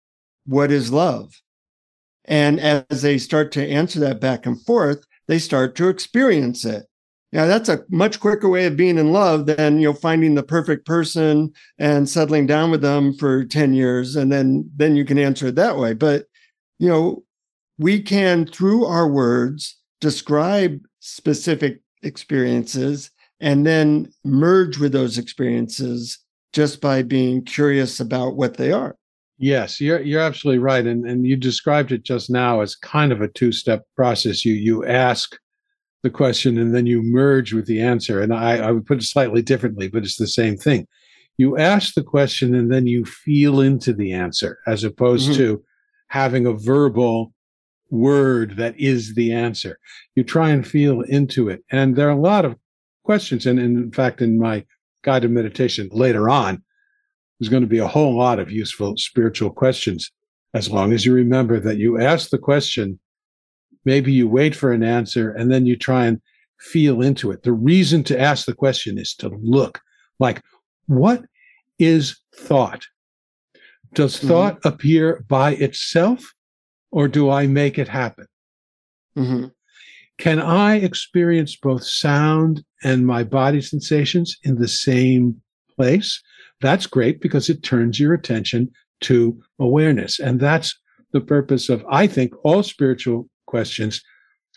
What 0.47 0.73
is 0.73 0.91
love? 0.91 1.35
And 2.25 2.59
as 2.59 3.03
they 3.03 3.19
start 3.19 3.53
to 3.53 3.69
answer 3.69 4.01
that 4.01 4.19
back 4.19 4.47
and 4.47 4.59
forth, 4.63 5.05
they 5.29 5.39
start 5.39 5.75
to 5.77 5.89
experience 5.89 6.65
it. 6.65 6.87
Yeah, 7.31 7.45
that's 7.45 7.69
a 7.69 7.85
much 7.91 8.21
quicker 8.21 8.49
way 8.49 8.65
of 8.65 8.77
being 8.77 8.97
in 8.97 9.13
love 9.13 9.45
than 9.45 9.81
you 9.81 9.89
know 9.89 9.93
finding 9.93 10.35
the 10.35 10.43
perfect 10.43 10.87
person 10.87 11.53
and 11.79 12.09
settling 12.09 12.47
down 12.47 12.71
with 12.71 12.81
them 12.81 13.13
for 13.15 13.45
10 13.45 13.75
years 13.75 14.17
and 14.17 14.33
then 14.33 14.71
then 14.75 14.97
you 14.97 15.05
can 15.05 15.19
answer 15.19 15.49
it 15.49 15.57
that 15.57 15.77
way. 15.77 15.93
But 15.93 16.25
you 16.79 16.89
know, 16.89 17.23
we 17.79 18.01
can 18.01 18.47
through 18.47 18.87
our 18.87 19.09
words 19.09 19.79
describe 20.01 20.81
specific 21.01 21.83
experiences 22.03 23.11
and 23.43 23.67
then 23.67 24.11
merge 24.25 24.79
with 24.79 24.93
those 24.93 25.19
experiences 25.19 26.19
just 26.53 26.81
by 26.81 27.03
being 27.03 27.45
curious 27.45 27.99
about 27.99 28.37
what 28.37 28.57
they 28.57 28.73
are. 28.73 28.97
Yes, 29.37 29.81
you're 29.81 30.01
you're 30.01 30.21
absolutely 30.21 30.61
right, 30.61 30.87
and 30.87 31.05
and 31.05 31.27
you 31.27 31.37
described 31.37 31.91
it 31.91 32.05
just 32.05 32.31
now 32.31 32.61
as 32.61 32.77
kind 32.77 33.11
of 33.13 33.21
a 33.21 33.29
two 33.29 33.51
step 33.51 33.83
process. 33.97 34.45
You 34.45 34.55
you 34.55 34.87
ask 34.87 35.37
the 36.03 36.11
question 36.11 36.59
and 36.59 36.75
then 36.75 36.87
you 36.87 37.03
merge 37.03 37.53
with 37.53 37.67
the 37.67 37.81
answer, 37.81 38.23
and 38.23 38.33
I, 38.33 38.59
I 38.59 38.71
would 38.71 38.87
put 38.87 38.99
it 38.99 39.05
slightly 39.05 39.43
differently, 39.43 39.89
but 39.89 40.05
it's 40.05 40.17
the 40.17 40.29
same 40.29 40.57
thing. 40.57 40.87
You 41.39 41.59
ask 41.59 41.95
the 41.95 42.05
question 42.05 42.55
and 42.55 42.73
then 42.73 42.87
you 42.87 43.05
feel 43.05 43.61
into 43.61 43.93
the 43.93 44.13
answer, 44.13 44.59
as 44.67 44.85
opposed 44.85 45.31
mm-hmm. 45.31 45.39
to 45.39 45.65
having 46.09 46.47
a 46.47 46.53
verbal 46.53 47.33
word 47.91 48.57
that 48.57 48.79
is 48.79 49.15
the 49.15 49.33
answer. 49.33 49.79
You 50.15 50.23
try 50.23 50.51
and 50.51 50.67
feel 50.67 51.01
into 51.01 51.49
it, 51.49 51.65
and 51.73 51.97
there 51.97 52.09
are 52.09 52.13
a 52.13 52.21
lot 52.21 52.45
of 52.45 52.57
questions, 53.13 53.47
and, 53.47 53.59
and 53.59 53.77
in 53.77 53.93
fact, 53.93 54.23
in 54.23 54.39
my 54.39 54.65
guided 55.03 55.31
meditation 55.31 55.89
later 55.93 56.31
on 56.31 56.63
there's 57.43 57.51
going 57.51 57.63
to 57.63 57.77
be 57.77 57.79
a 57.79 57.95
whole 57.97 58.17
lot 58.17 58.39
of 58.39 58.53
useful 58.53 58.97
spiritual 58.97 59.51
questions 59.51 60.13
as 60.55 60.71
long 60.71 60.93
as 60.93 61.05
you 61.05 61.13
remember 61.13 61.59
that 61.59 61.77
you 61.77 62.01
ask 62.01 62.31
the 62.31 62.39
question, 62.39 63.01
maybe 63.85 64.13
you 64.13 64.29
wait 64.29 64.55
for 64.55 64.71
an 64.73 64.85
answer, 64.85 65.31
and 65.31 65.51
then 65.51 65.67
you 65.67 65.77
try 65.77 66.07
and 66.07 66.21
feel 66.61 67.03
into 67.03 67.33
it. 67.33 67.43
The 67.43 67.53
reason 67.53 68.05
to 68.05 68.21
ask 68.21 68.47
the 68.47 68.55
question 68.55 68.97
is 68.97 69.15
to 69.17 69.29
look 69.29 69.81
like, 70.21 70.41
what 70.87 71.25
is 71.79 72.21
thought? 72.37 72.87
Does 73.95 74.17
mm-hmm. 74.17 74.29
thought 74.29 74.59
appear 74.65 75.25
by 75.29 75.55
itself, 75.55 76.33
or 76.93 77.09
do 77.09 77.29
I 77.29 77.47
make 77.47 77.77
it 77.77 77.89
happen? 77.89 78.27
Mm-hmm. 79.19 79.47
Can 80.23 80.41
I 80.41 80.77
experience 80.77 81.57
both 81.57 81.85
sound 81.85 82.65
and 82.85 83.07
my 83.07 83.25
body 83.25 83.61
sensations 83.61 84.37
in 84.45 84.61
the 84.61 84.69
same 84.69 85.43
place? 85.77 86.23
that's 86.63 86.87
great 86.87 87.21
because 87.21 87.51
it 87.51 87.63
turns 87.63 88.01
your 88.01 88.15
attention 88.15 88.71
to 89.01 89.39
awareness. 89.59 90.19
And 90.19 90.41
that's 90.41 90.75
the 91.13 91.21
purpose 91.21 91.69
of, 91.69 91.85
I 91.91 92.07
think, 92.07 92.33
all 92.45 92.63
spiritual 92.63 93.29
questions, 93.47 94.01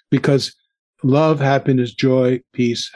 because 0.10 0.56
love, 1.04 1.39
happiness, 1.39 1.93
joy, 1.93 2.39
peace, 2.54 2.89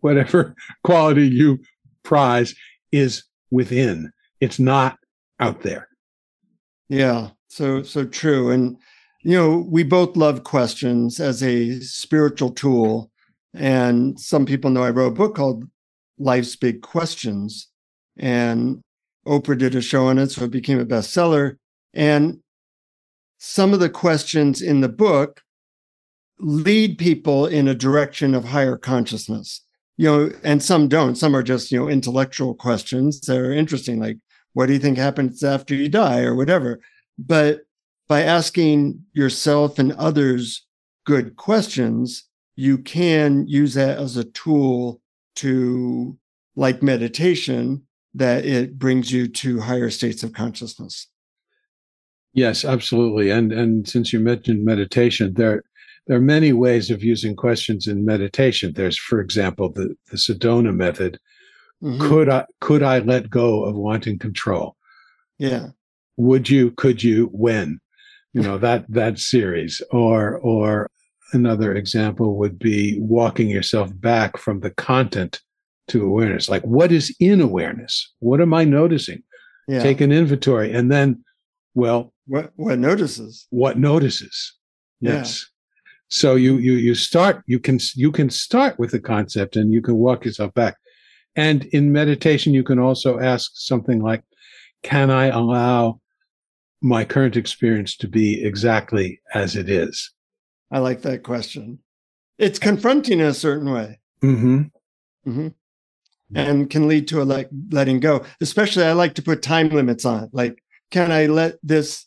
whatever 0.00 0.54
quality 0.84 1.26
you 1.26 1.58
prize 2.04 2.54
is 2.92 3.24
within. 3.50 4.12
It's 4.40 4.58
not 4.58 4.98
out 5.40 5.62
there. 5.62 5.88
Yeah. 6.88 7.30
So, 7.48 7.82
so 7.82 8.04
true. 8.04 8.50
And, 8.50 8.76
you 9.22 9.36
know, 9.36 9.66
we 9.68 9.82
both 9.82 10.16
love 10.16 10.44
questions 10.44 11.20
as 11.20 11.42
a 11.42 11.80
spiritual 11.80 12.50
tool. 12.50 13.10
And 13.52 14.18
some 14.18 14.46
people 14.46 14.70
know 14.70 14.82
I 14.82 14.90
wrote 14.90 15.08
a 15.08 15.14
book 15.14 15.34
called 15.34 15.64
Life's 16.18 16.56
Big 16.56 16.82
Questions 16.82 17.68
and 18.16 18.82
Oprah 19.26 19.58
did 19.58 19.74
a 19.74 19.82
show 19.82 20.06
on 20.06 20.18
it, 20.18 20.30
so 20.30 20.44
it 20.44 20.50
became 20.50 20.78
a 20.78 20.86
bestseller. 20.86 21.56
And 21.94 22.40
some 23.38 23.72
of 23.72 23.80
the 23.80 23.90
questions 23.90 24.62
in 24.62 24.80
the 24.80 24.88
book 24.88 25.42
lead 26.38 26.98
people 26.98 27.46
in 27.46 27.68
a 27.68 27.74
direction 27.74 28.34
of 28.34 28.44
higher 28.44 28.76
consciousness. 28.76 29.62
You 29.96 30.06
know, 30.06 30.30
and 30.42 30.62
some 30.62 30.88
don't. 30.88 31.16
Some 31.16 31.36
are 31.36 31.42
just, 31.42 31.70
you 31.70 31.78
know, 31.78 31.88
intellectual 31.88 32.54
questions 32.54 33.20
that 33.22 33.36
are 33.36 33.52
interesting, 33.52 34.00
like 34.00 34.16
what 34.54 34.66
do 34.66 34.72
you 34.72 34.78
think 34.78 34.96
happens 34.96 35.42
after 35.42 35.74
you 35.74 35.90
die 35.90 36.20
or 36.20 36.34
whatever. 36.34 36.80
But 37.18 37.60
by 38.10 38.24
asking 38.24 39.00
yourself 39.12 39.78
and 39.78 39.92
others 39.92 40.66
good 41.06 41.36
questions, 41.36 42.24
you 42.56 42.76
can 42.76 43.46
use 43.46 43.74
that 43.74 43.98
as 43.98 44.16
a 44.16 44.24
tool 44.24 45.00
to, 45.36 46.18
like 46.56 46.82
meditation, 46.82 47.80
that 48.12 48.44
it 48.44 48.76
brings 48.80 49.12
you 49.12 49.28
to 49.28 49.60
higher 49.60 49.90
states 49.90 50.24
of 50.24 50.32
consciousness. 50.32 51.06
Yes, 52.32 52.64
absolutely. 52.64 53.30
And 53.30 53.52
and 53.52 53.88
since 53.88 54.12
you 54.12 54.18
mentioned 54.18 54.64
meditation, 54.64 55.34
there 55.34 55.62
there 56.08 56.16
are 56.16 56.20
many 56.36 56.52
ways 56.52 56.90
of 56.90 57.04
using 57.04 57.36
questions 57.36 57.86
in 57.86 58.04
meditation. 58.04 58.72
There's, 58.74 58.98
for 58.98 59.20
example, 59.20 59.70
the, 59.70 59.94
the 60.10 60.16
Sedona 60.16 60.74
method. 60.74 61.20
Mm-hmm. 61.80 62.08
Could 62.08 62.28
I 62.28 62.44
could 62.60 62.82
I 62.82 62.98
let 62.98 63.30
go 63.30 63.64
of 63.64 63.76
wanting 63.76 64.18
control? 64.18 64.74
Yeah. 65.38 65.68
Would 66.16 66.50
you, 66.50 66.72
could 66.72 67.04
you, 67.04 67.30
when? 67.32 67.80
You 68.32 68.42
know, 68.42 68.58
that 68.58 68.84
that 68.88 69.18
series. 69.18 69.82
Or 69.90 70.38
or 70.38 70.88
another 71.32 71.74
example 71.74 72.36
would 72.38 72.58
be 72.58 72.98
walking 73.00 73.48
yourself 73.48 73.90
back 74.00 74.36
from 74.36 74.60
the 74.60 74.70
content 74.70 75.40
to 75.88 76.04
awareness. 76.04 76.48
Like, 76.48 76.62
what 76.62 76.92
is 76.92 77.14
in 77.20 77.40
awareness? 77.40 78.12
What 78.20 78.40
am 78.40 78.54
I 78.54 78.64
noticing? 78.64 79.22
Yeah. 79.68 79.82
Take 79.82 80.00
an 80.00 80.12
inventory, 80.12 80.72
and 80.72 80.90
then, 80.90 81.24
well, 81.74 82.12
what 82.26 82.52
what 82.56 82.78
notices? 82.78 83.46
What 83.50 83.78
notices? 83.78 84.54
Yes. 85.00 85.40
Yeah. 85.40 85.46
So 86.08 86.34
you 86.34 86.58
you 86.58 86.72
you 86.72 86.94
start. 86.94 87.42
You 87.46 87.60
can 87.60 87.78
you 87.94 88.10
can 88.10 88.30
start 88.30 88.78
with 88.78 88.90
the 88.90 89.00
concept, 89.00 89.56
and 89.56 89.72
you 89.72 89.82
can 89.82 89.96
walk 89.96 90.24
yourself 90.24 90.52
back. 90.54 90.76
And 91.36 91.64
in 91.66 91.92
meditation, 91.92 92.52
you 92.52 92.64
can 92.64 92.80
also 92.80 93.20
ask 93.20 93.52
something 93.54 94.00
like, 94.00 94.24
"Can 94.82 95.10
I 95.10 95.26
allow 95.26 95.99
my 96.82 97.04
current 97.04 97.36
experience 97.36 97.96
to 97.98 98.08
be 98.08 98.44
exactly 98.44 99.20
as 99.34 99.56
it 99.56 99.68
is?" 99.68 100.12
I 100.70 100.78
like 100.78 101.02
that 101.02 101.22
question. 101.22 101.80
It's 102.38 102.58
confronting 102.58 103.20
in 103.20 103.26
a 103.26 103.34
certain 103.34 103.70
way. 103.70 104.00
Mm-hmm. 104.22 104.62
Mm-hmm 105.26 105.48
and 106.34 106.70
can 106.70 106.88
lead 106.88 107.08
to 107.08 107.22
a 107.22 107.24
like 107.24 107.48
letting 107.70 108.00
go. 108.00 108.24
Especially, 108.40 108.84
I 108.84 108.92
like 108.92 109.14
to 109.14 109.22
put 109.22 109.42
time 109.42 109.68
limits 109.70 110.04
on 110.04 110.24
it. 110.24 110.30
Like, 110.32 110.62
can 110.90 111.12
I 111.12 111.26
let 111.26 111.58
this 111.62 112.06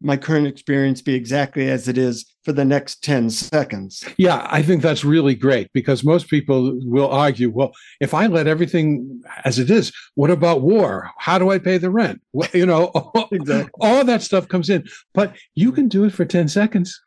my 0.00 0.16
current 0.16 0.46
experience 0.46 1.00
be 1.00 1.14
exactly 1.14 1.68
as 1.70 1.88
it 1.88 1.96
is 1.96 2.26
for 2.44 2.52
the 2.52 2.64
next 2.64 3.02
10 3.02 3.30
seconds. 3.30 4.04
Yeah, 4.18 4.46
I 4.50 4.62
think 4.62 4.82
that's 4.82 5.04
really 5.04 5.34
great 5.34 5.72
because 5.72 6.04
most 6.04 6.28
people 6.28 6.78
will 6.84 7.08
argue, 7.08 7.50
well, 7.50 7.72
if 8.00 8.14
I 8.14 8.26
let 8.26 8.46
everything 8.46 9.22
as 9.44 9.58
it 9.58 9.70
is, 9.70 9.92
what 10.14 10.30
about 10.30 10.60
war? 10.60 11.10
How 11.18 11.38
do 11.38 11.50
I 11.50 11.58
pay 11.58 11.78
the 11.78 11.90
rent? 11.90 12.20
Well, 12.32 12.48
you 12.52 12.66
know, 12.66 12.86
all, 12.86 13.28
exactly. 13.32 13.70
all 13.80 14.04
that 14.04 14.20
stuff 14.20 14.46
comes 14.46 14.68
in, 14.68 14.84
but 15.14 15.34
you 15.54 15.72
can 15.72 15.88
do 15.88 16.04
it 16.04 16.12
for 16.12 16.26
10 16.26 16.48
seconds. 16.48 17.00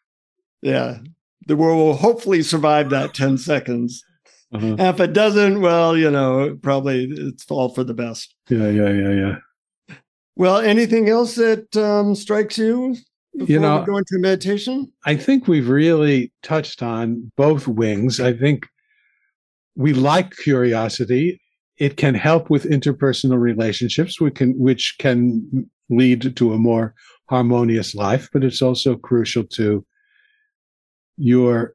Yeah. 0.63 0.97
The 1.45 1.55
world 1.55 1.77
will 1.77 1.95
hopefully 1.95 2.41
survive 2.41 2.89
that 2.89 3.13
10 3.13 3.37
seconds. 3.37 4.03
Uh-huh. 4.51 4.75
If 4.79 4.99
it 4.99 5.13
doesn't, 5.13 5.61
well, 5.61 5.95
you 5.95 6.09
know, 6.09 6.57
probably 6.63 7.05
it's 7.11 7.45
all 7.51 7.69
for 7.69 7.83
the 7.83 7.93
best. 7.93 8.33
Yeah, 8.49 8.69
yeah, 8.69 8.89
yeah, 8.89 9.11
yeah. 9.11 9.35
Well, 10.39 10.59
anything 10.59 11.09
else 11.09 11.35
that 11.35 11.75
um, 11.75 12.15
strikes 12.15 12.57
you 12.57 12.95
before 13.33 13.53
you 13.53 13.59
know, 13.59 13.81
we 13.81 13.85
go 13.85 13.97
into 13.97 14.19
meditation? 14.19 14.89
I 15.03 15.17
think 15.17 15.49
we've 15.49 15.67
really 15.67 16.31
touched 16.43 16.81
on 16.81 17.29
both 17.35 17.67
wings. 17.67 18.21
I 18.21 18.31
think 18.31 18.65
we 19.75 19.91
like 19.91 20.33
curiosity. 20.37 21.41
It 21.75 21.97
can 21.97 22.15
help 22.15 22.49
with 22.49 22.63
interpersonal 22.63 23.37
relationships, 23.37 24.21
which 24.21 24.35
can 24.35 24.57
which 24.57 24.95
can 24.97 25.69
lead 25.89 26.33
to 26.37 26.53
a 26.53 26.57
more 26.57 26.95
harmonious 27.29 27.93
life, 27.93 28.29
but 28.31 28.45
it's 28.45 28.61
also 28.61 28.95
crucial 28.95 29.43
to 29.43 29.85
your 31.17 31.73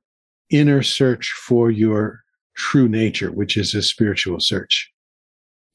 inner 0.49 0.83
search 0.83 1.29
for 1.33 1.71
your 1.71 2.21
true 2.57 2.89
nature, 2.89 3.31
which 3.31 3.59
is 3.59 3.75
a 3.75 3.83
spiritual 3.83 4.41
search. 4.41 4.91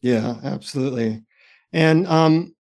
Yeah, 0.01 0.38
absolutely. 0.43 1.22
And 1.72 2.07
um, 2.07 2.55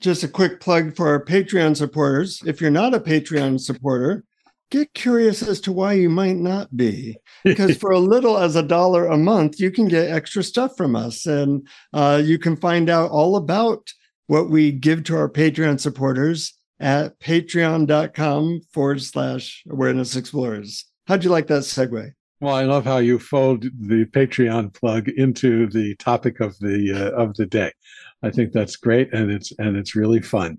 just 0.00 0.24
a 0.24 0.28
quick 0.28 0.60
plug 0.60 0.96
for 0.96 1.08
our 1.08 1.24
Patreon 1.24 1.76
supporters. 1.76 2.42
If 2.46 2.60
you're 2.60 2.70
not 2.70 2.94
a 2.94 3.00
Patreon 3.00 3.60
supporter, 3.60 4.24
get 4.70 4.94
curious 4.94 5.42
as 5.42 5.60
to 5.60 5.72
why 5.72 5.92
you 5.92 6.08
might 6.08 6.36
not 6.36 6.76
be. 6.76 7.16
Because 7.44 7.76
for 7.78 7.90
a 7.90 7.98
little 7.98 8.36
as 8.36 8.56
a 8.56 8.62
dollar 8.62 9.06
a 9.06 9.16
month, 9.16 9.60
you 9.60 9.70
can 9.70 9.88
get 9.88 10.10
extra 10.10 10.42
stuff 10.42 10.76
from 10.76 10.94
us. 10.94 11.24
And 11.24 11.66
uh, 11.94 12.20
you 12.22 12.38
can 12.38 12.56
find 12.56 12.90
out 12.90 13.10
all 13.10 13.36
about 13.36 13.90
what 14.26 14.50
we 14.50 14.70
give 14.70 15.04
to 15.04 15.16
our 15.16 15.28
Patreon 15.28 15.80
supporters 15.80 16.52
at 16.78 17.18
patreon.com 17.20 18.60
forward 18.72 19.02
slash 19.02 19.64
awareness 19.70 20.16
explorers. 20.16 20.84
How'd 21.06 21.24
you 21.24 21.30
like 21.30 21.46
that 21.46 21.62
segue? 21.62 22.12
Well, 22.40 22.54
I 22.54 22.64
love 22.64 22.84
how 22.84 22.98
you 22.98 23.18
fold 23.18 23.64
the 23.64 24.06
Patreon 24.06 24.72
plug 24.72 25.08
into 25.08 25.66
the 25.68 25.94
topic 25.96 26.40
of 26.40 26.58
the 26.58 26.92
uh, 26.94 27.22
of 27.22 27.34
the 27.36 27.44
day. 27.44 27.72
I 28.22 28.30
think 28.30 28.52
that's 28.52 28.76
great, 28.76 29.12
and 29.12 29.30
it's 29.30 29.52
and 29.58 29.76
it's 29.76 29.94
really 29.94 30.20
fun. 30.20 30.58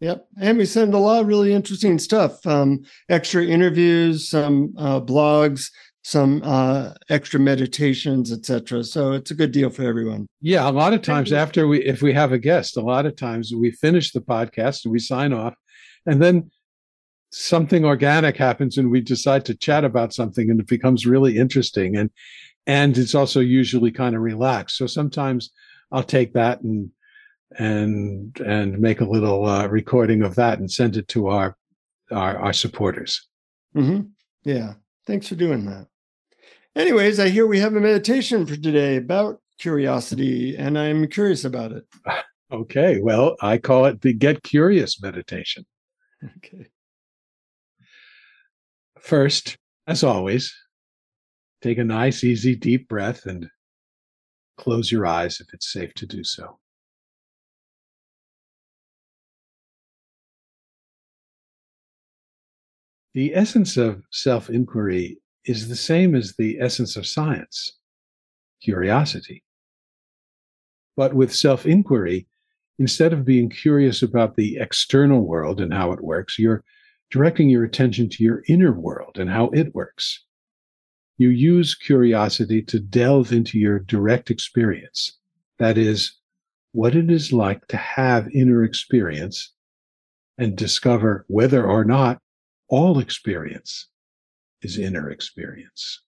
Yep, 0.00 0.26
and 0.40 0.58
we 0.58 0.64
send 0.64 0.94
a 0.94 0.98
lot 0.98 1.20
of 1.20 1.26
really 1.26 1.52
interesting 1.52 1.98
stuff: 1.98 2.44
um, 2.46 2.82
extra 3.08 3.44
interviews, 3.44 4.28
some 4.28 4.74
uh, 4.76 5.00
blogs, 5.00 5.70
some 6.02 6.42
uh, 6.44 6.92
extra 7.08 7.38
meditations, 7.38 8.32
etc. 8.32 8.84
So 8.84 9.12
it's 9.12 9.30
a 9.30 9.36
good 9.36 9.52
deal 9.52 9.70
for 9.70 9.84
everyone. 9.84 10.26
Yeah, 10.40 10.68
a 10.68 10.72
lot 10.72 10.92
of 10.92 11.02
times 11.02 11.32
after 11.32 11.68
we, 11.68 11.84
if 11.84 12.02
we 12.02 12.12
have 12.12 12.32
a 12.32 12.38
guest, 12.38 12.76
a 12.76 12.80
lot 12.80 13.06
of 13.06 13.16
times 13.16 13.52
we 13.54 13.70
finish 13.70 14.12
the 14.12 14.20
podcast 14.20 14.84
and 14.84 14.92
we 14.92 14.98
sign 14.98 15.32
off, 15.32 15.54
and 16.06 16.20
then 16.20 16.50
something 17.32 17.84
organic 17.84 18.36
happens 18.36 18.76
and 18.76 18.90
we 18.90 19.00
decide 19.00 19.44
to 19.46 19.54
chat 19.54 19.84
about 19.84 20.12
something 20.12 20.50
and 20.50 20.60
it 20.60 20.66
becomes 20.66 21.06
really 21.06 21.38
interesting 21.38 21.96
and 21.96 22.10
and 22.66 22.98
it's 22.98 23.14
also 23.14 23.40
usually 23.40 23.90
kind 23.90 24.14
of 24.14 24.20
relaxed 24.20 24.76
so 24.76 24.86
sometimes 24.86 25.50
i'll 25.92 26.02
take 26.02 26.32
that 26.32 26.60
and 26.62 26.90
and 27.58 28.38
and 28.40 28.78
make 28.78 29.00
a 29.00 29.04
little 29.04 29.46
uh, 29.46 29.66
recording 29.66 30.22
of 30.22 30.34
that 30.34 30.58
and 30.58 30.70
send 30.70 30.96
it 30.96 31.08
to 31.08 31.28
our 31.28 31.56
our, 32.10 32.36
our 32.38 32.52
supporters. 32.52 33.26
Mm-hmm. 33.76 34.08
yeah. 34.44 34.74
Thanks 35.06 35.28
for 35.28 35.34
doing 35.34 35.64
that. 35.66 35.86
Anyways 36.76 37.20
i 37.20 37.28
hear 37.28 37.46
we 37.46 37.60
have 37.60 37.74
a 37.74 37.80
meditation 37.80 38.46
for 38.46 38.56
today 38.56 38.96
about 38.96 39.40
curiosity 39.58 40.56
and 40.56 40.78
i'm 40.78 41.06
curious 41.08 41.44
about 41.44 41.72
it. 41.72 41.84
Okay. 42.52 43.00
Well 43.00 43.36
i 43.40 43.56
call 43.56 43.86
it 43.86 44.02
the 44.02 44.12
get 44.12 44.42
curious 44.42 45.00
meditation. 45.00 45.64
Okay. 46.36 46.66
First, 49.00 49.56
as 49.86 50.04
always, 50.04 50.54
take 51.62 51.78
a 51.78 51.84
nice, 51.84 52.22
easy, 52.22 52.54
deep 52.54 52.88
breath 52.88 53.24
and 53.24 53.48
close 54.62 54.92
your 54.92 55.04
eyes 55.04 55.40
if 55.40 55.48
it's 55.52 55.72
safe 55.72 55.92
to 55.94 56.06
do 56.06 56.22
so. 56.22 56.58
The 63.14 63.34
essence 63.34 63.76
of 63.76 64.04
self 64.12 64.48
inquiry 64.48 65.18
is 65.44 65.68
the 65.68 65.76
same 65.76 66.14
as 66.14 66.34
the 66.38 66.58
essence 66.60 66.96
of 66.96 67.08
science 67.08 67.72
curiosity. 68.62 69.42
But 70.96 71.12
with 71.12 71.34
self 71.34 71.66
inquiry, 71.66 72.28
instead 72.78 73.12
of 73.12 73.24
being 73.24 73.50
curious 73.50 74.00
about 74.00 74.36
the 74.36 74.58
external 74.58 75.26
world 75.26 75.60
and 75.60 75.74
how 75.74 75.90
it 75.90 76.04
works, 76.04 76.38
you're 76.38 76.62
directing 77.10 77.48
your 77.48 77.64
attention 77.64 78.08
to 78.10 78.22
your 78.22 78.44
inner 78.48 78.72
world 78.72 79.18
and 79.18 79.28
how 79.28 79.46
it 79.50 79.74
works. 79.74 80.24
You 81.22 81.28
use 81.28 81.76
curiosity 81.76 82.62
to 82.62 82.80
delve 82.80 83.30
into 83.30 83.56
your 83.56 83.78
direct 83.78 84.28
experience. 84.28 85.20
That 85.60 85.78
is, 85.78 86.18
what 86.72 86.96
it 86.96 87.12
is 87.12 87.32
like 87.32 87.64
to 87.68 87.76
have 87.76 88.28
inner 88.34 88.64
experience 88.64 89.52
and 90.36 90.56
discover 90.56 91.24
whether 91.28 91.64
or 91.64 91.84
not 91.84 92.18
all 92.66 92.98
experience 92.98 93.86
is 94.62 94.76
inner 94.76 95.10
experience. 95.10 96.02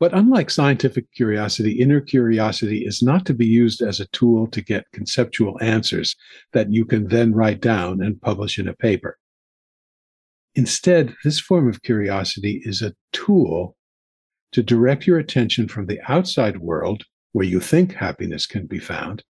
But 0.00 0.14
unlike 0.14 0.50
scientific 0.50 1.12
curiosity, 1.12 1.80
inner 1.80 2.00
curiosity 2.00 2.84
is 2.84 3.04
not 3.04 3.24
to 3.26 3.34
be 3.34 3.46
used 3.46 3.82
as 3.82 4.00
a 4.00 4.08
tool 4.08 4.48
to 4.48 4.60
get 4.60 4.90
conceptual 4.92 5.62
answers 5.62 6.16
that 6.54 6.72
you 6.72 6.86
can 6.86 7.06
then 7.06 7.32
write 7.32 7.60
down 7.60 8.02
and 8.02 8.20
publish 8.20 8.58
in 8.58 8.66
a 8.66 8.74
paper. 8.74 9.16
Instead, 10.56 11.14
this 11.24 11.40
form 11.40 11.68
of 11.68 11.82
curiosity 11.82 12.62
is 12.64 12.80
a 12.80 12.94
tool 13.12 13.76
to 14.52 14.62
direct 14.62 15.06
your 15.06 15.18
attention 15.18 15.66
from 15.66 15.86
the 15.86 16.00
outside 16.06 16.58
world, 16.58 17.04
where 17.32 17.46
you 17.46 17.58
think 17.58 17.92
happiness 17.92 18.46
can 18.46 18.66
be 18.66 18.78
found, 18.78 19.24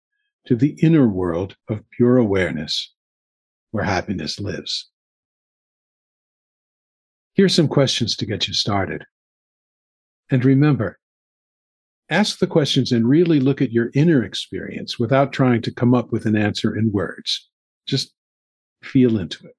to 0.45 0.55
the 0.55 0.77
inner 0.83 1.09
world 1.09 1.57
of 1.69 1.89
pure 1.91 2.19
awareness, 2.19 2.93
where 3.71 3.85
happiness 3.85 4.39
lives. 4.39 4.91
Here 7.33 7.47
are 7.47 7.49
some 7.49 7.69
questions 7.69 8.17
to 8.17 8.27
get 8.27 8.47
you 8.47 8.53
started. 8.53 9.05
And 10.31 10.45
remember, 10.45 10.99
ask 12.11 12.39
the 12.39 12.47
questions 12.47 12.93
and 12.93 13.09
really 13.09 13.41
look 13.41 13.63
at 13.63 13.73
your 13.73 13.91
inner 13.95 14.23
experience 14.23 14.99
without 14.99 15.33
trying 15.33 15.63
to 15.63 15.75
come 15.75 15.95
up 15.95 16.13
with 16.13 16.27
an 16.27 16.37
answer 16.37 16.77
in 16.77 16.93
words. 16.93 17.49
Just 17.87 18.13
feel 18.83 19.19
into 19.19 19.47
it. 19.47 19.57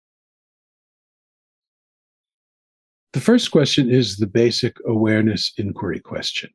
The 3.15 3.21
first 3.21 3.49
question 3.49 3.89
is 3.89 4.17
the 4.17 4.27
basic 4.27 4.75
awareness 4.85 5.53
inquiry 5.55 6.01
question 6.01 6.49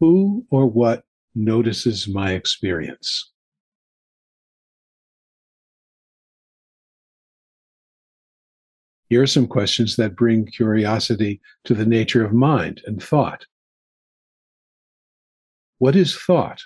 Who 0.00 0.44
or 0.50 0.66
what 0.66 1.04
notices 1.34 2.06
my 2.06 2.32
experience? 2.32 3.32
Here 9.08 9.22
are 9.22 9.26
some 9.26 9.46
questions 9.46 9.96
that 9.96 10.14
bring 10.14 10.44
curiosity 10.44 11.40
to 11.64 11.72
the 11.72 11.86
nature 11.86 12.22
of 12.22 12.34
mind 12.34 12.82
and 12.84 13.02
thought. 13.02 13.46
What 15.78 15.96
is 15.96 16.14
thought? 16.14 16.60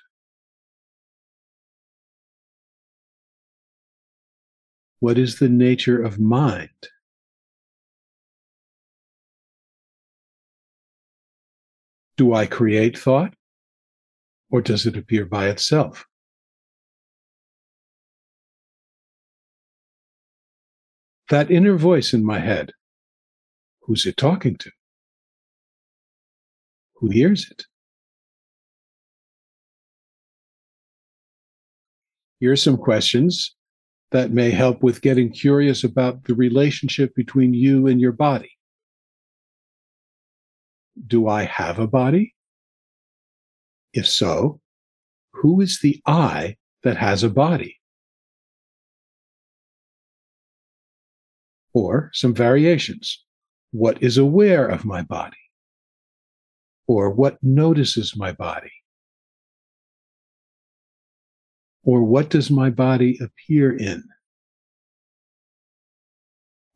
What 4.98 5.16
is 5.16 5.38
the 5.38 5.48
nature 5.48 6.02
of 6.02 6.18
mind? 6.18 6.70
Do 12.18 12.34
I 12.34 12.44
create 12.44 12.98
thought? 12.98 13.32
Or 14.50 14.60
does 14.60 14.84
it 14.84 14.96
appear 14.98 15.24
by 15.24 15.48
itself? 15.48 16.04
that 21.28 21.50
inner 21.50 21.76
voice 21.76 22.12
in 22.12 22.24
my 22.24 22.38
head. 22.38 22.72
Who's 23.82 24.06
it 24.06 24.16
talking 24.16 24.56
to? 24.56 24.70
Who 26.96 27.10
hears 27.10 27.50
it? 27.50 27.64
Here 32.40 32.52
are 32.52 32.56
some 32.56 32.76
questions 32.76 33.54
that 34.10 34.30
may 34.30 34.50
help 34.50 34.82
with 34.82 35.02
getting 35.02 35.30
curious 35.30 35.84
about 35.84 36.24
the 36.24 36.34
relationship 36.34 37.14
between 37.14 37.52
you 37.52 37.86
and 37.86 38.00
your 38.00 38.12
body. 38.12 38.57
Do 41.06 41.28
I 41.28 41.44
have 41.44 41.78
a 41.78 41.86
body? 41.86 42.34
If 43.92 44.06
so, 44.06 44.60
who 45.32 45.60
is 45.60 45.80
the 45.80 46.00
I 46.06 46.56
that 46.82 46.96
has 46.96 47.22
a 47.22 47.30
body? 47.30 47.78
or 51.78 52.10
some 52.12 52.34
variations. 52.34 53.24
What 53.70 54.02
is 54.02 54.18
aware 54.18 54.66
of 54.66 54.84
my 54.84 55.02
body? 55.02 55.36
Or 56.86 57.10
what 57.10 57.38
notices 57.42 58.16
my 58.16 58.32
body? 58.32 58.72
Or 61.84 62.02
what 62.02 62.30
does 62.30 62.50
my 62.50 62.70
body 62.70 63.18
appear 63.20 63.76
in? 63.76 64.02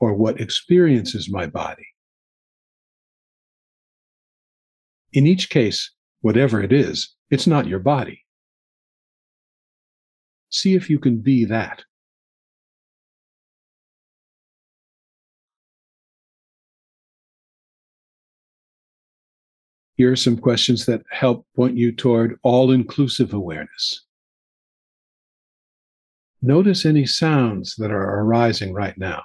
Or 0.00 0.14
what 0.14 0.40
experiences 0.40 1.30
my 1.30 1.46
body? 1.46 1.86
In 5.12 5.26
each 5.26 5.50
case, 5.50 5.90
whatever 6.20 6.62
it 6.62 6.72
is, 6.72 7.14
it's 7.30 7.46
not 7.46 7.66
your 7.66 7.78
body. 7.78 8.24
See 10.50 10.74
if 10.74 10.88
you 10.88 10.98
can 10.98 11.18
be 11.18 11.44
that. 11.46 11.84
Here 19.96 20.10
are 20.10 20.16
some 20.16 20.38
questions 20.38 20.86
that 20.86 21.02
help 21.10 21.46
point 21.54 21.76
you 21.76 21.92
toward 21.92 22.38
all 22.42 22.72
inclusive 22.72 23.34
awareness. 23.34 24.04
Notice 26.40 26.84
any 26.84 27.06
sounds 27.06 27.76
that 27.76 27.92
are 27.92 28.20
arising 28.20 28.72
right 28.72 28.96
now. 28.98 29.22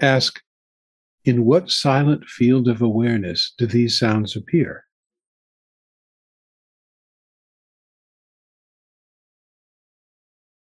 Ask, 0.00 0.40
in 1.26 1.44
what 1.44 1.70
silent 1.70 2.24
field 2.24 2.68
of 2.68 2.80
awareness 2.80 3.52
do 3.58 3.66
these 3.66 3.98
sounds 3.98 4.36
appear? 4.36 4.84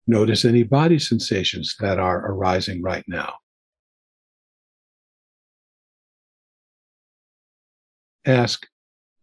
Notice 0.07 0.43
any 0.43 0.63
body 0.63 0.99
sensations 0.99 1.75
that 1.79 1.99
are 1.99 2.31
arising 2.31 2.81
right 2.81 3.05
now. 3.07 3.35
ask, 8.25 8.67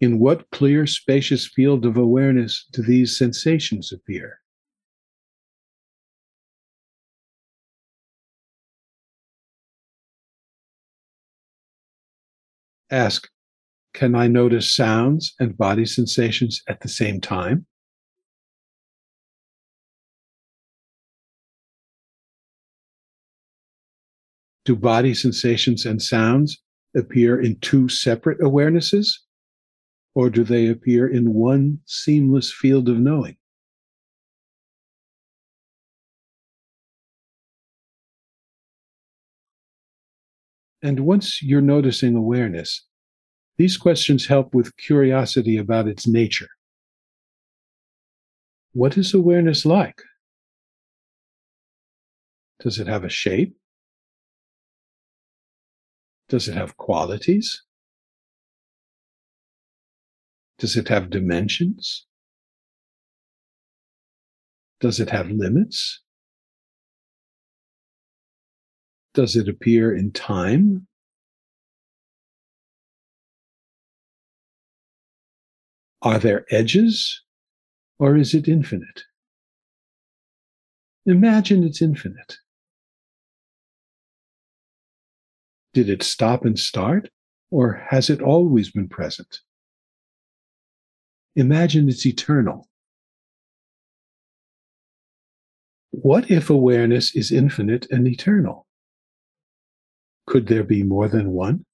In 0.01 0.19
what 0.19 0.51
clear, 0.51 0.87
spacious 0.87 1.47
field 1.47 1.85
of 1.85 1.97
awareness 1.97 2.67
do 2.73 2.83
these 2.83 3.19
sensations 3.19 3.93
appear? 3.93 4.41
Ask, 12.91 13.29
can 13.95 14.15
I 14.15 14.27
notice 14.27 14.75
sounds 14.75 15.35
and 15.39 15.57
body 15.57 15.87
sensations 15.87 16.63
at 16.69 16.81
the 16.81 16.89
same 16.89 17.21
time? 17.21 17.67
Do 24.65 24.75
body 24.75 25.15
sensations 25.15 25.85
and 25.85 26.01
sounds 26.01 26.63
appear 26.97 27.41
in 27.41 27.59
two 27.61 27.89
separate 27.89 28.41
awarenesses? 28.41 29.19
Or 30.15 30.31
do 30.31 30.45
they 30.45 30.69
appear 30.69 31.07
in 31.07 31.35
one 31.35 31.81
seamless 31.87 32.53
field 32.53 32.89
of 32.89 32.99
knowing? 32.99 33.37
And 40.85 41.01
once 41.01 41.43
you're 41.43 41.63
noticing 41.63 42.15
awareness, 42.15 42.85
these 43.57 43.79
questions 43.79 44.27
help 44.27 44.55
with 44.55 44.77
curiosity 44.77 45.57
about 45.57 45.89
its 45.89 46.07
nature. 46.07 46.51
What 48.75 48.99
is 48.99 49.15
awareness 49.15 49.65
like? 49.65 50.03
Does 52.61 52.79
it 52.79 52.87
have 52.87 53.03
a 53.03 53.09
shape? 53.09 53.57
Does 56.29 56.49
it 56.49 56.55
have 56.55 56.77
qualities? 56.77 57.63
Does 60.59 60.77
it 60.77 60.89
have 60.89 61.09
dimensions? 61.09 62.05
Does 64.81 65.01
it 65.01 65.09
have 65.09 65.31
limits? 65.31 66.04
Does 69.15 69.37
it 69.37 69.49
appear 69.49 69.95
in 69.95 70.11
time? 70.11 70.89
Are 76.03 76.19
there 76.19 76.45
edges 76.51 77.23
or 77.99 78.17
is 78.17 78.35
it 78.35 78.49
infinite? 78.49 79.05
Imagine 81.07 81.63
it's 81.63 81.81
infinite. 81.81 82.39
Did 85.75 85.89
it 85.89 86.03
stop 86.03 86.45
and 86.45 86.59
start, 86.59 87.09
or 87.51 87.85
has 87.91 88.11
it 88.11 88.21
always 88.21 88.71
been 88.71 88.89
present? 88.89 89.41
Imagine 91.37 91.89
it's 91.89 92.07
eternal. 92.07 92.69
What 95.91 96.31
if 96.31 96.51
awareness 96.51 97.15
is 97.15 97.31
infinite 97.31 97.87
and 97.91 98.07
eternal? 98.07 98.67
Could 100.27 100.47
there 100.49 100.65
be 100.65 100.83
more 100.83 101.09
than 101.09 101.31
one? 101.31 101.65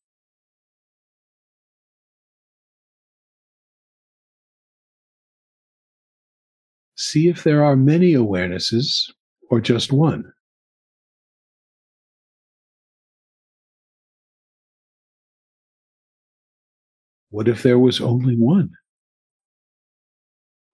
See 6.96 7.28
if 7.28 7.44
there 7.44 7.64
are 7.64 7.76
many 7.76 8.12
awarenesses 8.12 9.10
or 9.48 9.60
just 9.60 9.92
one. 9.92 10.32
What 17.30 17.48
if 17.48 17.62
there 17.62 17.78
was 17.78 18.00
only 18.00 18.36
one? 18.36 18.70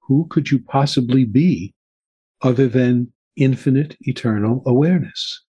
Who 0.08 0.26
could 0.28 0.50
you 0.50 0.58
possibly 0.58 1.24
be 1.24 1.74
other 2.42 2.66
than 2.66 3.12
infinite 3.36 3.96
eternal 4.00 4.62
awareness? 4.66 5.45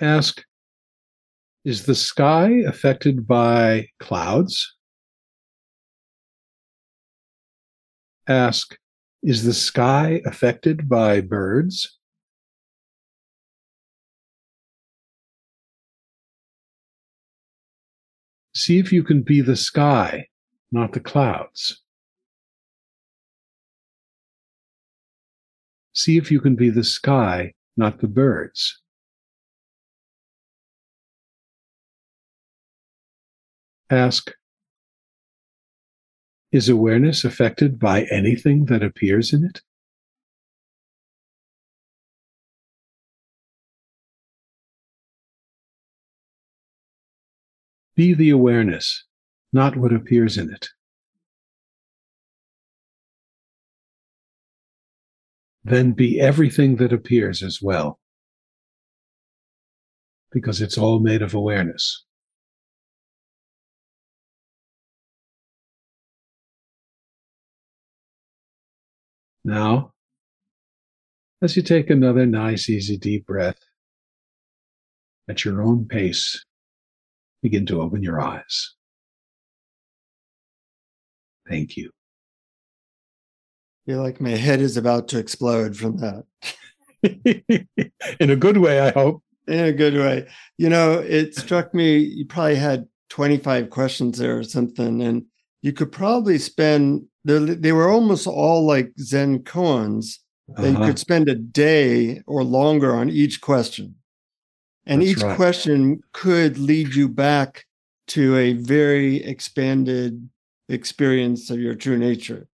Ask, 0.00 0.42
is 1.64 1.86
the 1.86 1.94
sky 1.94 2.62
affected 2.66 3.26
by 3.26 3.88
clouds? 4.00 4.74
Ask, 8.26 8.76
is 9.22 9.44
the 9.44 9.54
sky 9.54 10.20
affected 10.26 10.88
by 10.88 11.20
birds? 11.20 11.98
See 18.54 18.78
if 18.78 18.92
you 18.92 19.02
can 19.02 19.22
be 19.22 19.40
the 19.40 19.56
sky, 19.56 20.28
not 20.72 20.92
the 20.92 21.00
clouds. 21.00 21.82
See 25.92 26.16
if 26.16 26.30
you 26.30 26.40
can 26.40 26.56
be 26.56 26.70
the 26.70 26.84
sky, 26.84 27.54
not 27.76 28.00
the 28.00 28.08
birds. 28.08 28.80
Ask, 33.90 34.30
is 36.50 36.68
awareness 36.68 37.24
affected 37.24 37.78
by 37.78 38.04
anything 38.04 38.66
that 38.66 38.82
appears 38.82 39.32
in 39.32 39.44
it? 39.44 39.60
Be 47.96 48.14
the 48.14 48.30
awareness, 48.30 49.04
not 49.52 49.76
what 49.76 49.92
appears 49.92 50.38
in 50.38 50.52
it. 50.52 50.68
Then 55.62 55.92
be 55.92 56.20
everything 56.20 56.76
that 56.76 56.92
appears 56.92 57.42
as 57.42 57.60
well, 57.62 58.00
because 60.30 60.60
it's 60.60 60.78
all 60.78 61.00
made 61.00 61.22
of 61.22 61.34
awareness. 61.34 62.04
Now, 69.44 69.92
as 71.42 71.56
you 71.56 71.62
take 71.62 71.90
another 71.90 72.24
nice, 72.24 72.70
easy, 72.70 72.96
deep 72.96 73.26
breath, 73.26 73.58
at 75.28 75.44
your 75.44 75.62
own 75.62 75.86
pace, 75.86 76.44
begin 77.42 77.66
to 77.66 77.82
open 77.82 78.02
your 78.02 78.20
eyes. 78.20 78.74
Thank 81.48 81.76
you. 81.76 81.90
I 83.86 83.92
feel 83.92 84.02
like 84.02 84.20
my 84.20 84.30
head 84.30 84.60
is 84.60 84.78
about 84.78 85.08
to 85.08 85.18
explode 85.18 85.76
from 85.76 85.98
that. 85.98 86.24
In 88.20 88.30
a 88.30 88.36
good 88.36 88.56
way, 88.56 88.80
I 88.80 88.90
hope. 88.92 89.22
In 89.46 89.60
a 89.60 89.72
good 89.72 89.94
way. 89.94 90.26
You 90.56 90.70
know, 90.70 91.00
it 91.00 91.34
struck 91.34 91.74
me, 91.74 91.98
you 91.98 92.24
probably 92.24 92.56
had 92.56 92.86
25 93.10 93.68
questions 93.68 94.16
there 94.16 94.38
or 94.38 94.42
something, 94.42 95.02
and 95.02 95.26
you 95.60 95.74
could 95.74 95.92
probably 95.92 96.38
spend 96.38 97.04
they 97.24 97.72
were 97.72 97.88
almost 97.88 98.26
all 98.26 98.66
like 98.66 98.92
Zen 98.98 99.40
koans. 99.40 100.18
That 100.48 100.58
uh-huh. 100.58 100.68
you 100.68 100.86
could 100.86 100.98
spend 100.98 101.28
a 101.30 101.34
day 101.34 102.20
or 102.26 102.44
longer 102.44 102.94
on 102.94 103.08
each 103.08 103.40
question. 103.40 103.94
And 104.84 105.00
That's 105.00 105.12
each 105.12 105.22
right. 105.22 105.36
question 105.36 106.02
could 106.12 106.58
lead 106.58 106.94
you 106.94 107.08
back 107.08 107.64
to 108.08 108.36
a 108.36 108.52
very 108.52 109.24
expanded 109.24 110.28
experience 110.68 111.48
of 111.48 111.60
your 111.60 111.74
true 111.74 111.96
nature. 111.96 112.46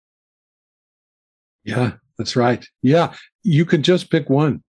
Yeah, 1.65 1.93
that's 2.19 2.37
right. 2.37 2.67
Yeah, 2.83 3.15
you 3.43 3.65
could 3.65 3.83
just 3.83 4.11
pick 4.11 4.29
one. 4.29 4.63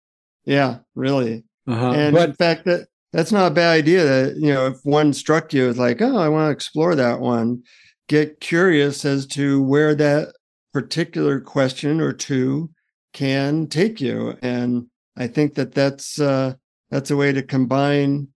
Yeah, 0.45 0.79
really. 0.93 1.43
Uh-huh. 1.67 1.91
And 1.93 2.15
but, 2.15 2.29
in 2.29 2.35
fact, 2.35 2.65
that 2.65 2.87
that's 3.13 3.31
not 3.31 3.51
a 3.51 3.55
bad 3.55 3.71
idea. 3.71 4.03
That 4.03 4.35
you 4.37 4.53
know, 4.53 4.67
if 4.67 4.77
one 4.83 5.11
struck 5.11 5.53
you, 5.53 5.69
it's 5.69 5.79
like, 5.79 6.01
oh, 6.03 6.17
I 6.17 6.29
want 6.29 6.49
to 6.49 6.51
explore 6.51 6.93
that 6.93 7.19
one 7.19 7.63
get 8.08 8.39
curious 8.39 9.05
as 9.05 9.26
to 9.28 9.62
where 9.62 9.95
that 9.95 10.34
particular 10.74 11.39
question 11.39 11.99
or 12.01 12.14
two 12.14 12.70
can 13.14 13.68
take 13.68 13.99
you. 13.99 14.38
And 14.41 14.88
i 15.18 15.28
think 15.28 15.55
that 15.55 15.74
that's 15.74 16.20
uh, 16.20 16.53
that's 16.89 17.12
a 17.12 17.18
way 17.18 17.34
to 17.34 17.41
combine 17.41 18.28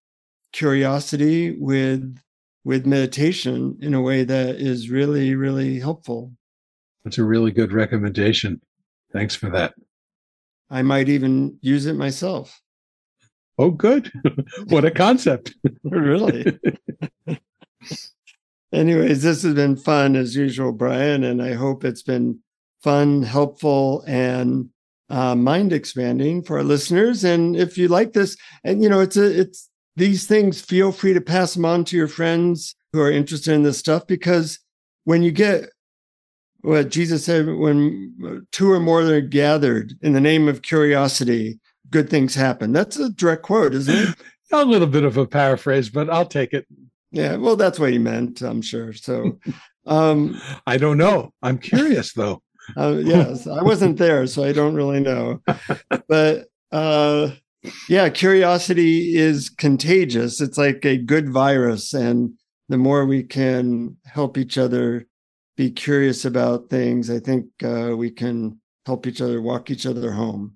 curiosity 0.52 1.56
with 1.58 2.18
with 2.64 2.86
meditation 2.86 3.78
in 3.82 3.94
a 3.94 4.02
way 4.02 4.24
that 4.24 4.56
is 4.56 4.90
really 4.90 5.36
really 5.36 5.80
helpful. 5.80 6.32
That's 7.04 7.18
a 7.18 7.24
really 7.24 7.52
good 7.52 7.72
recommendation. 7.72 8.62
Thanks 9.12 9.36
for 9.36 9.50
that. 9.52 9.74
I 10.70 10.82
might 10.84 11.10
even 11.10 11.58
use 11.62 11.86
it 11.86 11.96
myself. 11.96 12.62
Oh 13.58 13.72
good. 13.72 14.12
What 14.68 14.86
a 14.86 14.92
concept. 14.92 15.54
Really 15.84 16.60
Anyways, 18.74 19.22
this 19.22 19.44
has 19.44 19.54
been 19.54 19.76
fun 19.76 20.16
as 20.16 20.36
usual, 20.36 20.72
Brian, 20.72 21.24
and 21.24 21.42
I 21.42 21.54
hope 21.54 21.84
it's 21.84 22.04
been 22.04 22.40
fun, 22.82 23.22
helpful, 23.22 24.04
and 24.08 24.70
uh, 25.10 25.36
mind 25.36 25.74
expanding 25.74 26.42
for 26.42 26.58
our 26.58 26.64
listeners. 26.64 27.24
And 27.24 27.56
if 27.56 27.78
you 27.78 27.90
like 27.90 28.14
this, 28.14 28.38
and 28.64 28.82
you 28.82 28.90
know, 28.90 29.02
it's 29.02 29.18
a 29.18 29.40
it's 29.42 29.70
these 29.96 30.26
things. 30.26 30.62
Feel 30.62 30.92
free 30.92 31.14
to 31.14 31.22
pass 31.22 31.54
them 31.54 31.66
on 31.66 31.84
to 31.86 31.98
your 31.98 32.08
friends 32.08 32.76
who 32.94 33.02
are 33.02 33.12
interested 33.12 33.54
in 33.54 33.64
this 33.64 33.78
stuff 33.78 34.08
because 34.08 34.60
when 35.04 35.22
you 35.22 35.32
get 35.32 35.70
what 36.62 36.90
Jesus 36.90 37.26
said, 37.26 37.48
when 37.48 38.46
two 38.52 38.72
or 38.72 38.80
more 38.80 39.02
are 39.02 39.22
gathered 39.22 39.94
in 40.02 40.14
the 40.14 40.22
name 40.22 40.48
of 40.48 40.62
curiosity, 40.62 41.60
good 41.90 42.10
things 42.10 42.36
happen. 42.36 42.72
That's 42.72 42.98
a 42.98 43.10
direct 43.10 43.44
quote, 43.44 43.74
isn't 43.74 44.10
it? 44.10 44.16
a 44.52 44.66
little 44.66 44.88
bit 44.88 45.04
of 45.04 45.18
a 45.18 45.26
paraphrase, 45.26 45.90
but 45.90 46.10
I'll 46.10 46.26
take 46.26 46.54
it. 46.54 46.68
Yeah, 47.12 47.36
well, 47.36 47.56
that's 47.56 47.80
what 47.80 47.92
he 47.92 47.98
meant, 47.98 48.42
I'm 48.42 48.62
sure. 48.62 48.94
So, 48.94 49.38
um, 49.86 50.40
I 50.66 50.78
don't 50.78 50.98
know. 50.98 51.34
I'm 51.42 51.58
curious 51.58 52.14
though. 52.14 52.42
uh, 52.78 53.00
yes, 53.04 53.48
I 53.48 53.62
wasn't 53.64 53.98
there, 53.98 54.26
so 54.28 54.44
I 54.44 54.54
don't 54.54 54.76
really 54.76 55.00
know. 55.00 55.42
But 56.08 56.48
uh, 56.72 57.32
yeah, 57.90 58.10
curiosity 58.10 59.16
is 59.16 59.50
contagious. 59.50 60.42
It's 60.42 60.58
like 60.58 60.86
a 60.86 60.98
good 60.98 61.30
virus, 61.30 61.94
and 61.94 62.34
the 62.70 62.78
more 62.78 63.06
we 63.06 63.24
can 63.24 63.98
help 64.06 64.38
each 64.38 64.58
other 64.58 65.08
be 65.58 65.70
curious 65.70 66.24
about 66.26 66.70
things, 66.70 67.10
I 67.10 67.20
think 67.20 67.46
uh, 67.64 67.96
we 67.96 68.10
can 68.10 68.60
help 68.86 69.06
each 69.06 69.22
other 69.22 69.42
walk 69.42 69.70
each 69.70 69.86
other 69.86 70.12
home, 70.12 70.54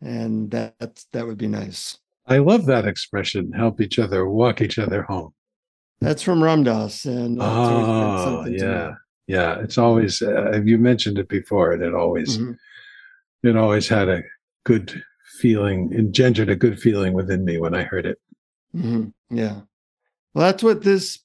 and 0.00 0.50
that 0.52 1.04
that 1.12 1.26
would 1.26 1.38
be 1.38 1.48
nice. 1.48 1.98
I 2.26 2.38
love 2.38 2.66
that 2.66 2.86
expression. 2.86 3.52
Help 3.52 3.80
each 3.80 3.98
other, 3.98 4.28
walk 4.28 4.60
each 4.60 4.78
other 4.78 5.02
home. 5.02 5.32
That's 6.00 6.22
from 6.22 6.42
Ram 6.42 6.62
Dass, 6.62 7.04
and 7.04 7.38
oh 7.40 8.44
yeah, 8.46 8.94
yeah. 9.26 9.58
It's 9.60 9.78
always 9.78 10.20
uh, 10.20 10.60
you 10.64 10.78
mentioned 10.78 11.18
it 11.18 11.28
before, 11.28 11.72
and 11.72 11.82
it 11.82 11.94
always 11.94 12.36
mm-hmm. 12.36 13.48
it 13.48 13.56
always 13.56 13.88
had 13.88 14.08
a 14.08 14.22
good 14.64 15.02
feeling, 15.38 15.92
engendered 15.94 16.50
a 16.50 16.56
good 16.56 16.78
feeling 16.78 17.14
within 17.14 17.44
me 17.44 17.58
when 17.58 17.74
I 17.74 17.82
heard 17.82 18.04
it. 18.04 18.18
Mm-hmm. 18.74 19.36
Yeah, 19.36 19.60
well, 20.34 20.46
that's 20.46 20.62
what 20.62 20.82
this 20.82 21.18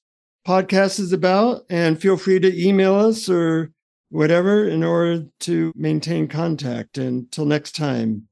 podcast 0.46 0.98
is 0.98 1.12
about, 1.12 1.64
and 1.68 2.00
feel 2.00 2.16
free 2.16 2.40
to 2.40 2.66
email 2.66 2.94
us 2.94 3.28
or 3.28 3.72
whatever 4.08 4.66
in 4.66 4.82
order 4.82 5.26
to 5.40 5.72
maintain 5.76 6.28
contact. 6.28 6.96
Until 6.96 7.44
next 7.44 7.76
time, 7.76 8.26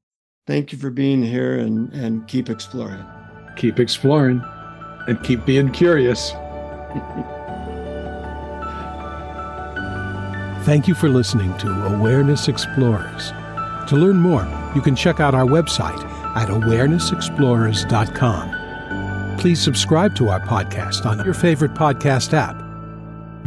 thank 0.47 0.71
you 0.71 0.79
for 0.79 0.89
being 0.89 1.21
here, 1.21 1.59
and 1.59 1.93
and 1.93 2.27
keep 2.27 2.49
exploring. 2.49 3.05
Keep 3.57 3.79
exploring 3.79 4.41
and 5.07 5.23
keep 5.23 5.45
being 5.45 5.71
curious. 5.71 6.31
Thank 10.65 10.87
you 10.87 10.93
for 10.93 11.09
listening 11.09 11.57
to 11.57 11.71
Awareness 11.87 12.47
Explorers. 12.47 13.31
To 13.89 13.95
learn 13.95 14.17
more, 14.17 14.47
you 14.75 14.81
can 14.81 14.95
check 14.95 15.19
out 15.19 15.33
our 15.33 15.45
website 15.45 15.99
at 16.35 16.49
awarenessexplorers.com. 16.49 19.37
Please 19.37 19.59
subscribe 19.59 20.15
to 20.15 20.29
our 20.29 20.39
podcast 20.41 21.03
on 21.05 21.25
your 21.25 21.33
favorite 21.33 21.73
podcast 21.73 22.33
app. 22.33 22.61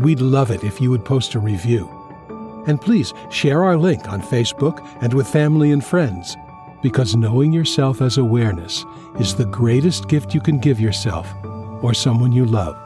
We'd 0.01 0.21
love 0.21 0.51
it 0.51 0.65
if 0.65 0.81
you 0.81 0.91
would 0.91 1.05
post 1.05 1.37
a 1.37 1.39
review. 1.39 1.89
And 2.67 2.81
please 2.81 3.15
share 3.31 3.63
our 3.63 3.77
link 3.77 4.09
on 4.09 4.21
Facebook 4.21 4.85
and 5.01 5.15
with 5.15 5.29
family 5.29 5.71
and 5.71 5.85
friends, 5.85 6.37
because 6.85 7.17
knowing 7.17 7.51
yourself 7.51 8.03
as 8.03 8.19
awareness 8.19 8.85
is 9.19 9.35
the 9.35 9.47
greatest 9.47 10.07
gift 10.07 10.35
you 10.35 10.41
can 10.43 10.59
give 10.59 10.79
yourself 10.79 11.27
or 11.83 11.95
someone 11.95 12.31
you 12.31 12.45
love. 12.45 12.84